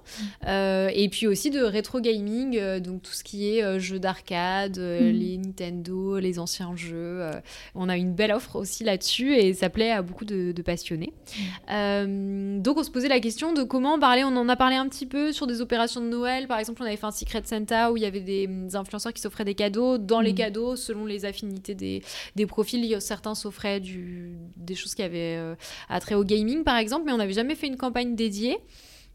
et 0.46 1.08
puis 1.10 1.26
aussi 1.26 1.50
de 1.50 1.60
rétro 1.60 2.00
gaming, 2.00 2.60
donc 2.80 3.02
tout 3.02 3.12
ce 3.12 3.24
qui 3.24 3.56
est 3.56 3.78
jeux 3.78 3.89
d'arcade, 3.98 4.78
mm. 4.78 5.10
les 5.10 5.38
Nintendo, 5.38 6.18
les 6.18 6.38
anciens 6.38 6.74
jeux. 6.76 7.22
on 7.74 7.88
a 7.88 7.96
une 7.96 8.14
belle 8.14 8.32
offre 8.32 8.56
aussi 8.56 8.84
là-dessus 8.84 9.34
et 9.34 9.52
ça 9.54 9.70
plaît 9.70 9.90
à 9.90 10.02
beaucoup 10.02 10.24
de, 10.24 10.54
passionnés. 10.62 11.12
Mm. 11.68 12.60
donc 12.60 12.78
on 12.78 12.82
se 12.82 12.90
posait 12.90 13.08
la 13.08 13.20
question 13.20 13.52
de 13.52 13.62
comment 13.62 13.98
parler. 13.98 14.24
On 14.24 14.36
en 14.36 14.48
a 14.48 14.56
parlé 14.56 14.76
un 14.76 14.88
petit 14.88 15.06
peu 15.06 15.32
sur 15.32 15.46
des 15.46 15.60
opérations 15.60 16.00
de 16.00 16.08
Noël. 16.08 16.46
Par 16.46 16.58
exemple, 16.58 16.82
on 16.82 16.86
avait 16.86 16.96
fait 16.96 17.06
un 17.06 17.10
Secret 17.10 17.42
Santa 17.44 17.92
où 17.92 17.96
il 17.96 18.02
y 18.02 18.06
avait 18.06 18.20
des 18.20 18.48
influenceurs 18.74 19.12
qui 19.12 19.20
s'offraient 19.20 19.44
des 19.44 19.54
cadeaux. 19.54 19.98
Dans 19.98 20.20
les 20.20 20.32
mm. 20.32 20.36
cadeaux, 20.36 20.76
selon 20.76 21.06
les 21.06 21.24
affinités 21.24 21.74
des, 21.74 22.02
des 22.36 22.46
profils, 22.46 23.00
certains 23.00 23.34
s'offraient 23.34 23.80
des 23.80 24.74
choses 24.74 24.94
qui 24.94 25.02
avaient 25.02 25.36
euh, 25.36 25.54
attrait 25.88 26.14
au 26.14 26.24
gaming, 26.24 26.64
par 26.64 26.76
exemple, 26.76 27.04
mais 27.06 27.12
on 27.12 27.18
n'avait 27.18 27.32
jamais 27.32 27.54
fait 27.54 27.66
une 27.66 27.76
campagne 27.76 28.14
dédiée. 28.14 28.58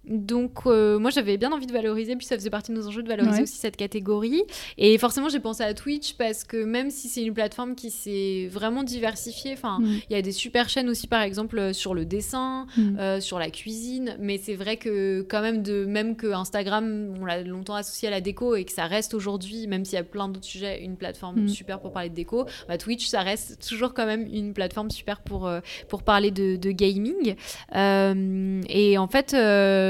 Donc, 0.07 0.65
euh, 0.65 0.99
moi, 0.99 1.09
j'avais 1.09 1.37
bien 1.37 1.51
envie 1.51 1.65
de 1.65 1.71
valoriser, 1.71 2.15
puis 2.15 2.25
ça 2.25 2.35
faisait 2.35 2.49
partie 2.49 2.71
de 2.71 2.77
nos 2.77 2.87
enjeux 2.87 3.03
de 3.03 3.07
valoriser 3.07 3.43
aussi 3.43 3.57
cette 3.57 3.77
catégorie. 3.77 4.43
Et 4.77 4.97
forcément, 4.97 5.29
j'ai 5.29 5.39
pensé 5.39 5.63
à 5.63 5.73
Twitch 5.73 6.13
parce 6.13 6.43
que 6.43 6.63
même 6.63 6.89
si 6.89 7.09
c'est 7.09 7.23
une 7.23 7.33
plateforme 7.33 7.75
qui 7.75 7.89
s'est 7.89 8.47
vraiment 8.51 8.83
diversifiée, 8.83 9.53
enfin, 9.53 9.79
mm. 9.79 9.99
il 10.09 10.15
y 10.15 10.19
a 10.19 10.21
des 10.21 10.31
super 10.31 10.69
chaînes 10.69 10.89
aussi, 10.89 11.07
par 11.07 11.21
exemple, 11.21 11.57
euh, 11.57 11.73
sur 11.73 11.93
le 11.93 12.05
dessin, 12.05 12.67
mm. 12.77 12.97
euh, 12.99 13.19
sur 13.19 13.39
la 13.39 13.49
cuisine. 13.49 14.15
Mais 14.19 14.37
c'est 14.37 14.55
vrai 14.55 14.77
que, 14.77 15.25
quand 15.27 15.41
même, 15.41 15.63
de, 15.63 15.85
même 15.85 16.15
que 16.15 16.27
Instagram, 16.27 17.15
on 17.19 17.25
l'a 17.25 17.41
longtemps 17.41 17.75
associé 17.75 18.07
à 18.07 18.11
la 18.11 18.21
déco 18.21 18.55
et 18.55 18.65
que 18.65 18.71
ça 18.71 18.85
reste 18.85 19.13
aujourd'hui, 19.13 19.67
même 19.67 19.85
s'il 19.85 19.95
y 19.95 19.99
a 20.01 20.03
plein 20.03 20.29
d'autres 20.29 20.45
sujets, 20.45 20.83
une 20.83 20.97
plateforme 20.97 21.43
mm. 21.43 21.47
super 21.47 21.79
pour 21.79 21.91
parler 21.91 22.09
de 22.09 22.15
déco, 22.15 22.45
bah, 22.67 22.77
Twitch, 22.77 23.07
ça 23.07 23.21
reste 23.21 23.67
toujours 23.67 23.93
quand 23.93 24.05
même 24.05 24.27
une 24.31 24.53
plateforme 24.53 24.91
super 24.91 25.21
pour, 25.21 25.49
pour 25.89 26.03
parler 26.03 26.31
de, 26.31 26.55
de 26.55 26.71
gaming. 26.71 27.35
et 27.73 28.97
en 28.97 29.07
fait, 29.07 29.33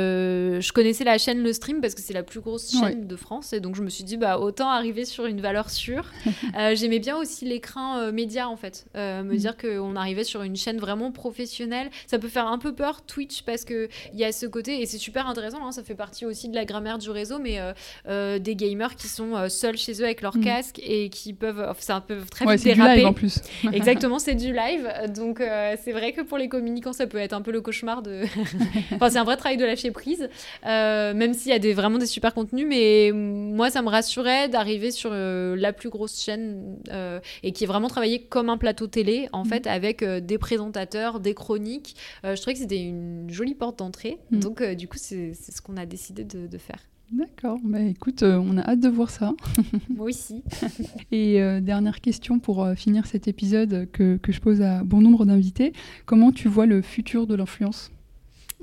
euh, 0.05 0.61
je 0.61 0.71
connaissais 0.71 1.03
la 1.03 1.17
chaîne 1.17 1.41
Le 1.41 1.53
Stream 1.53 1.81
parce 1.81 1.95
que 1.95 2.01
c'est 2.01 2.13
la 2.13 2.23
plus 2.23 2.39
grosse 2.39 2.71
chaîne 2.71 3.07
de 3.07 3.15
France 3.15 3.53
et 3.53 3.59
donc 3.59 3.75
je 3.75 3.81
me 3.81 3.89
suis 3.89 4.03
dit 4.03 4.17
bah 4.17 4.39
autant 4.39 4.69
arriver 4.69 5.05
sur 5.05 5.25
une 5.25 5.41
valeur 5.41 5.69
sûre. 5.69 6.11
Euh, 6.55 6.73
j'aimais 6.75 6.99
bien 6.99 7.17
aussi 7.17 7.43
l'écran 7.43 7.97
euh, 7.97 8.11
média 8.11 8.47
en 8.47 8.55
fait, 8.55 8.85
me 8.95 9.23
mm. 9.23 9.35
dire 9.35 9.57
qu'on 9.57 9.95
arrivait 9.95 10.23
sur 10.23 10.41
une 10.41 10.55
chaîne 10.55 10.77
vraiment 10.77 11.11
professionnelle. 11.11 11.89
Ça 12.07 12.19
peut 12.19 12.27
faire 12.27 12.47
un 12.47 12.57
peu 12.57 12.73
peur 12.73 13.05
Twitch 13.05 13.41
parce 13.41 13.65
que 13.65 13.89
il 14.13 14.19
y 14.19 14.23
a 14.23 14.31
ce 14.31 14.45
côté 14.45 14.81
et 14.81 14.85
c'est 14.85 14.97
super 14.97 15.27
intéressant. 15.27 15.65
Hein, 15.65 15.71
ça 15.71 15.83
fait 15.83 15.95
partie 15.95 16.25
aussi 16.25 16.49
de 16.49 16.55
la 16.55 16.65
grammaire 16.65 16.97
du 16.97 17.09
réseau, 17.09 17.39
mais 17.39 17.59
des 18.07 18.55
gamers 18.55 18.95
qui 18.95 19.07
sont 19.07 19.49
seuls 19.49 19.77
chez 19.77 19.93
eux 20.01 20.05
avec 20.05 20.21
leur 20.21 20.37
mm. 20.37 20.43
casque 20.43 20.79
et 20.83 21.09
qui 21.09 21.33
peuvent, 21.33 21.73
ça 21.79 21.99
peut 21.99 22.19
très 22.29 22.45
vite 22.45 22.63
déraper. 22.63 22.91
Du 22.91 22.97
live 22.99 23.07
en 23.07 23.13
plus. 23.13 23.41
Exactement, 23.73 24.19
c'est 24.19 24.35
du 24.35 24.53
live. 24.53 24.87
Donc 25.13 25.41
c'est 25.83 25.91
vrai 25.91 26.13
que 26.13 26.21
pour 26.21 26.37
les 26.37 26.47
communicants, 26.47 26.93
ça 26.93 27.07
peut 27.07 27.17
être 27.17 27.33
un 27.33 27.41
peu 27.41 27.51
le 27.51 27.61
cauchemar 27.61 28.01
de. 28.01 28.23
enfin, 28.93 29.09
c'est 29.09 29.19
un 29.19 29.23
vrai 29.23 29.37
travail 29.37 29.57
de 29.57 29.65
lâcher 29.65 29.91
euh, 30.65 31.13
même 31.13 31.33
s'il 31.33 31.51
y 31.51 31.55
a 31.55 31.59
des, 31.59 31.73
vraiment 31.73 31.97
des 31.97 32.05
super 32.05 32.33
contenus. 32.33 32.65
Mais 32.67 33.11
moi, 33.13 33.69
ça 33.69 33.81
me 33.81 33.89
rassurait 33.89 34.49
d'arriver 34.49 34.91
sur 34.91 35.11
euh, 35.13 35.55
la 35.55 35.73
plus 35.73 35.89
grosse 35.89 36.21
chaîne 36.21 36.77
euh, 36.91 37.19
et 37.43 37.51
qui 37.51 37.63
est 37.63 37.67
vraiment 37.67 37.87
travaillé 37.87 38.21
comme 38.21 38.49
un 38.49 38.57
plateau 38.57 38.87
télé, 38.87 39.29
en 39.33 39.43
mm. 39.43 39.47
fait, 39.47 39.67
avec 39.67 40.03
des 40.03 40.37
présentateurs, 40.37 41.19
des 41.19 41.33
chroniques. 41.33 41.95
je 42.23 42.35
trouvais 42.35 42.53
que 42.53 42.59
c'était 42.59 42.83
une 42.83 43.29
jolie 43.29 43.55
porte 43.55 43.79
d'entrée. 43.79 44.17
Mm. 44.31 44.39
Donc, 44.39 44.63
du 44.63 44.87
coup, 44.87 44.97
c'est 44.99 45.33
ce 45.33 45.61
qu'on 45.61 45.77
a 45.77 45.85
décidé 45.85 46.23
de, 46.23 46.57
faire. 46.57 46.79
D'accord, 47.11 47.59
bah 47.63 47.81
écoute, 47.81 48.23
on 48.23 48.57
a 48.57 48.61
hâte 48.61 48.79
de 48.79 48.89
voir 48.89 49.09
ça. 49.09 49.33
Moi 49.89 50.07
aussi. 50.07 50.41
Et 51.11 51.35
dernière 51.61 52.01
question 52.01 52.39
pour 52.39 52.67
finir 52.75 53.05
cet 53.05 53.27
épisode 53.27 53.87
que, 53.91 54.17
que, 54.17 54.31
je 54.31 54.39
pose 54.39 54.61
à 54.61 54.83
bon 54.83 55.01
nombre 55.01 55.25
d'invités. 55.25 55.73
Comment 56.05 56.31
tu 56.31 56.47
vois 56.47 56.65
le 56.65 56.81
futur 56.81 57.27
de 57.27 57.35
l'influence? 57.35 57.91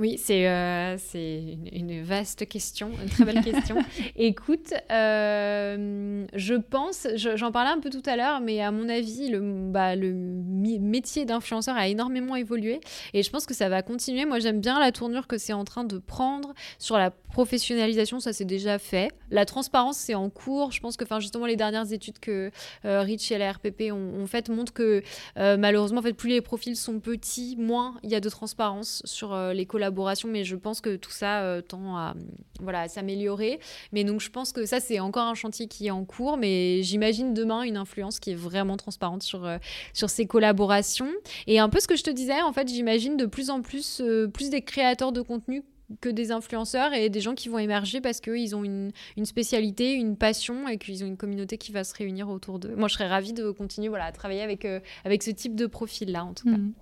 Oui, 0.03 0.19
c'est 0.19 0.49
euh, 0.49 0.97
une, 1.15 2.03
vaste 2.03 2.49
question, 2.49 2.91
une 3.01 3.09
très 3.09 3.25
belle 3.25 3.41
question. 3.41 3.77
Écoute, 4.17 4.75
euh, 4.91 6.27
je 6.35 6.55
pense, 6.57 7.07
j'en 7.15 7.53
parlais 7.53 7.71
un 7.71 7.79
peu 7.79 7.89
tout 7.89 8.03
à 8.07 8.17
l'heure, 8.17 8.41
mais 8.41 8.61
à 8.61 8.73
mon 8.73 8.89
avis, 8.89 9.29
le, 9.29 9.39
bah, 9.71 9.95
le 9.95 10.13
métier 10.13 11.25
d'influenceur 11.25 11.77
a 11.77 11.87
énormément 11.87 12.35
évolué 12.35 12.81
et 13.15 13.23
je 13.23 13.31
pense 13.31 13.47
que 13.47 13.55
ça 13.55 13.69
va 13.69 13.83
continuer. 13.83 14.25
Moi, 14.25 14.41
j'aime 14.41 14.61
bien 14.61 14.81
la 14.81 14.91
tournure 14.91 15.29
que 15.29 15.39
c'est 15.39 15.53
en 15.53 15.63
train 15.63 15.85
de 15.85 15.99
prendre 15.99 16.53
sur 16.81 16.99
la 16.99 17.13
professionnalisation, 17.13 18.19
ça 18.19 18.33
c'est 18.33 18.45
déjà 18.45 18.81
fait. 18.81 19.13
La 19.31 19.45
transparence, 19.45 19.99
c'est 19.99 20.17
en 20.17 20.31
cours. 20.31 20.73
Je 20.73 20.81
pense 20.81 20.97
que 20.97 21.05
justement, 21.21 21.47
les 21.47 21.57
dernières 21.57 21.93
études 21.93 22.19
que 22.19 22.51
euh, 22.85 23.03
Rich 23.03 23.31
et 23.31 23.39
la 23.39 23.53
RPP 23.53 23.93
ont, 23.93 24.21
ont 24.21 24.27
faites 24.27 24.49
montrent 24.49 24.73
que 24.73 25.05
malheureusement, 25.37 26.01
en 26.01 26.03
fait, 26.03 26.13
plus 26.13 26.31
les 26.31 26.41
profils 26.41 26.75
sont 26.75 26.99
petits, 26.99 27.55
moins 27.57 27.95
il 28.03 28.11
y 28.11 28.17
a 28.17 28.21
de 28.21 28.29
transparence 28.29 29.01
sur 29.05 29.37
les 29.53 29.65
collaborations 29.65 29.92
mais 30.29 30.45
je 30.45 30.57
pense 30.57 30.81
que 30.81 30.97
tout 30.97 31.11
ça 31.11 31.43
euh, 31.43 31.61
tend 31.61 31.97
à, 31.97 32.15
voilà, 32.61 32.89
s'améliorer. 32.89 33.61
Mais 33.93 34.05
donc 34.05 34.21
je 34.21 34.31
pense 34.31 34.53
que 34.53 34.67
ça, 34.67 34.81
c'est 34.81 35.01
encore 35.01 35.27
un 35.27 35.35
chantier 35.35 35.67
qui 35.67 35.87
est 35.87 35.91
en 35.91 36.05
cours, 36.05 36.37
mais 36.37 36.83
j'imagine 36.83 37.35
demain 37.35 37.63
une 37.63 37.77
influence 37.77 38.21
qui 38.21 38.31
est 38.31 38.37
vraiment 38.37 38.77
transparente 38.77 39.23
sur, 39.23 39.45
euh, 39.45 39.59
sur 39.93 40.11
ces 40.11 40.27
collaborations. 40.27 41.11
Et 41.47 41.59
un 41.59 41.69
peu 41.69 41.81
ce 41.81 41.89
que 41.89 41.97
je 41.97 42.03
te 42.03 42.11
disais, 42.11 42.41
en 42.43 42.53
fait, 42.53 42.69
j'imagine 42.69 43.17
de 43.17 43.27
plus 43.27 43.51
en 43.51 43.63
plus, 43.63 44.01
euh, 44.01 44.29
plus 44.29 44.51
des 44.51 44.63
créateurs 44.63 45.13
de 45.13 45.23
contenu 45.23 45.63
que 46.01 46.09
des 46.09 46.33
influenceurs 46.33 46.95
et 46.95 47.11
des 47.11 47.21
gens 47.21 47.35
qui 47.35 47.51
vont 47.51 47.59
émerger 47.59 48.01
parce 48.01 48.21
qu'ils 48.21 48.57
ont 48.57 48.65
une, 48.65 48.93
une, 49.19 49.27
spécialité, 49.27 49.93
une 49.93 50.17
passion 50.17 50.67
et 50.67 50.79
qu'ils 50.79 51.05
ont 51.05 51.07
une 51.07 51.19
communauté 51.19 51.59
qui 51.59 51.71
va 51.71 51.85
se 51.85 51.95
réunir 51.95 52.31
autour 52.31 52.59
d'eux. 52.59 52.75
Moi, 52.77 52.89
je 52.89 52.95
serais 52.95 53.09
ravie 53.09 53.35
de 53.35 53.51
continuer 53.51 53.89
voilà, 53.89 54.07
à 54.07 54.13
travailler 54.13 54.41
avec, 54.41 54.67
avec 55.05 55.23
ce 55.23 55.31
type 55.31 55.55
de 55.55 55.67
profil-là, 55.67 56.25
en 56.25 56.33
tout 56.33 56.47
cas. 56.47 56.57
Mmh. 56.57 56.73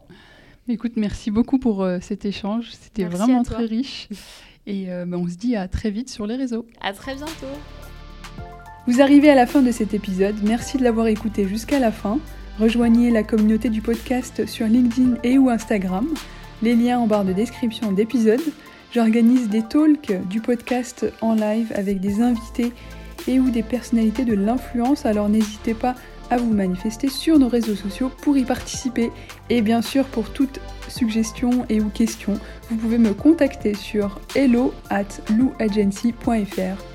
Écoute, 0.71 0.93
merci 0.95 1.33
beaucoup 1.33 1.59
pour 1.59 1.83
euh, 1.83 1.99
cet 2.01 2.25
échange. 2.25 2.71
C'était 2.71 3.05
vraiment 3.05 3.43
très 3.43 3.65
riche. 3.65 4.09
Et 4.69 4.93
euh, 4.93 5.05
bah, 5.05 5.17
on 5.19 5.27
se 5.27 5.35
dit 5.35 5.57
à 5.57 5.67
très 5.67 5.91
vite 5.91 6.09
sur 6.09 6.29
les 6.29 6.37
réseaux. 6.37 6.65
À 6.81 6.93
très 6.93 7.17
bientôt. 7.17 7.47
Vous 8.87 9.01
arrivez 9.03 9.31
à 9.31 9.35
la 9.35 9.47
fin 9.47 9.63
de 9.63 9.73
cet 9.73 9.95
épisode. 9.95 10.37
Merci 10.45 10.79
de 10.79 10.85
l'avoir 10.85 11.09
écouté 11.09 11.49
jusqu'à 11.49 11.81
la 11.81 11.91
fin. 11.91 12.21
Rejoignez 12.61 13.11
la 13.11 13.25
communauté 13.25 13.69
du 13.69 13.83
podcast 13.83 14.47
sur 14.47 14.69
LinkedIn 14.69 15.17
et 15.25 15.39
ou 15.39 15.51
Instagram. 15.51 16.07
Les 16.63 16.77
liens 16.77 17.01
en 17.01 17.09
barre 17.09 17.25
de 17.25 17.33
description 17.33 17.91
d'épisode. 17.91 18.41
J'organise 18.93 19.49
des 19.49 19.63
talks 19.63 20.13
du 20.29 20.41
podcast 20.41 21.13
en 21.21 21.35
live 21.35 21.73
avec 21.75 21.99
des 21.99 22.21
invités 22.21 22.73
et 23.27 23.41
ou 23.41 23.51
des 23.51 23.65
personnalités 23.65 24.25
de 24.25 24.35
l'influence. 24.35 25.05
Alors 25.05 25.29
n'hésitez 25.29 25.75
pas 25.75 25.97
à 26.31 26.37
vous 26.37 26.53
manifester 26.53 27.09
sur 27.09 27.39
nos 27.39 27.49
réseaux 27.49 27.75
sociaux 27.75 28.11
pour 28.23 28.37
y 28.37 28.45
participer. 28.45 29.11
Et 29.49 29.63
bien 29.63 29.83
sûr, 29.83 30.05
pour 30.07 30.31
toute 30.31 30.61
suggestion 30.89 31.67
et 31.69 31.81
ou 31.81 31.89
question, 31.89 32.35
vous 32.69 32.77
pouvez 32.77 32.99
me 32.99 33.13
contacter 33.13 33.75
sur 33.75 34.21
hello 34.35 34.73
at 34.91 35.05
louagency.fr. 35.37 36.90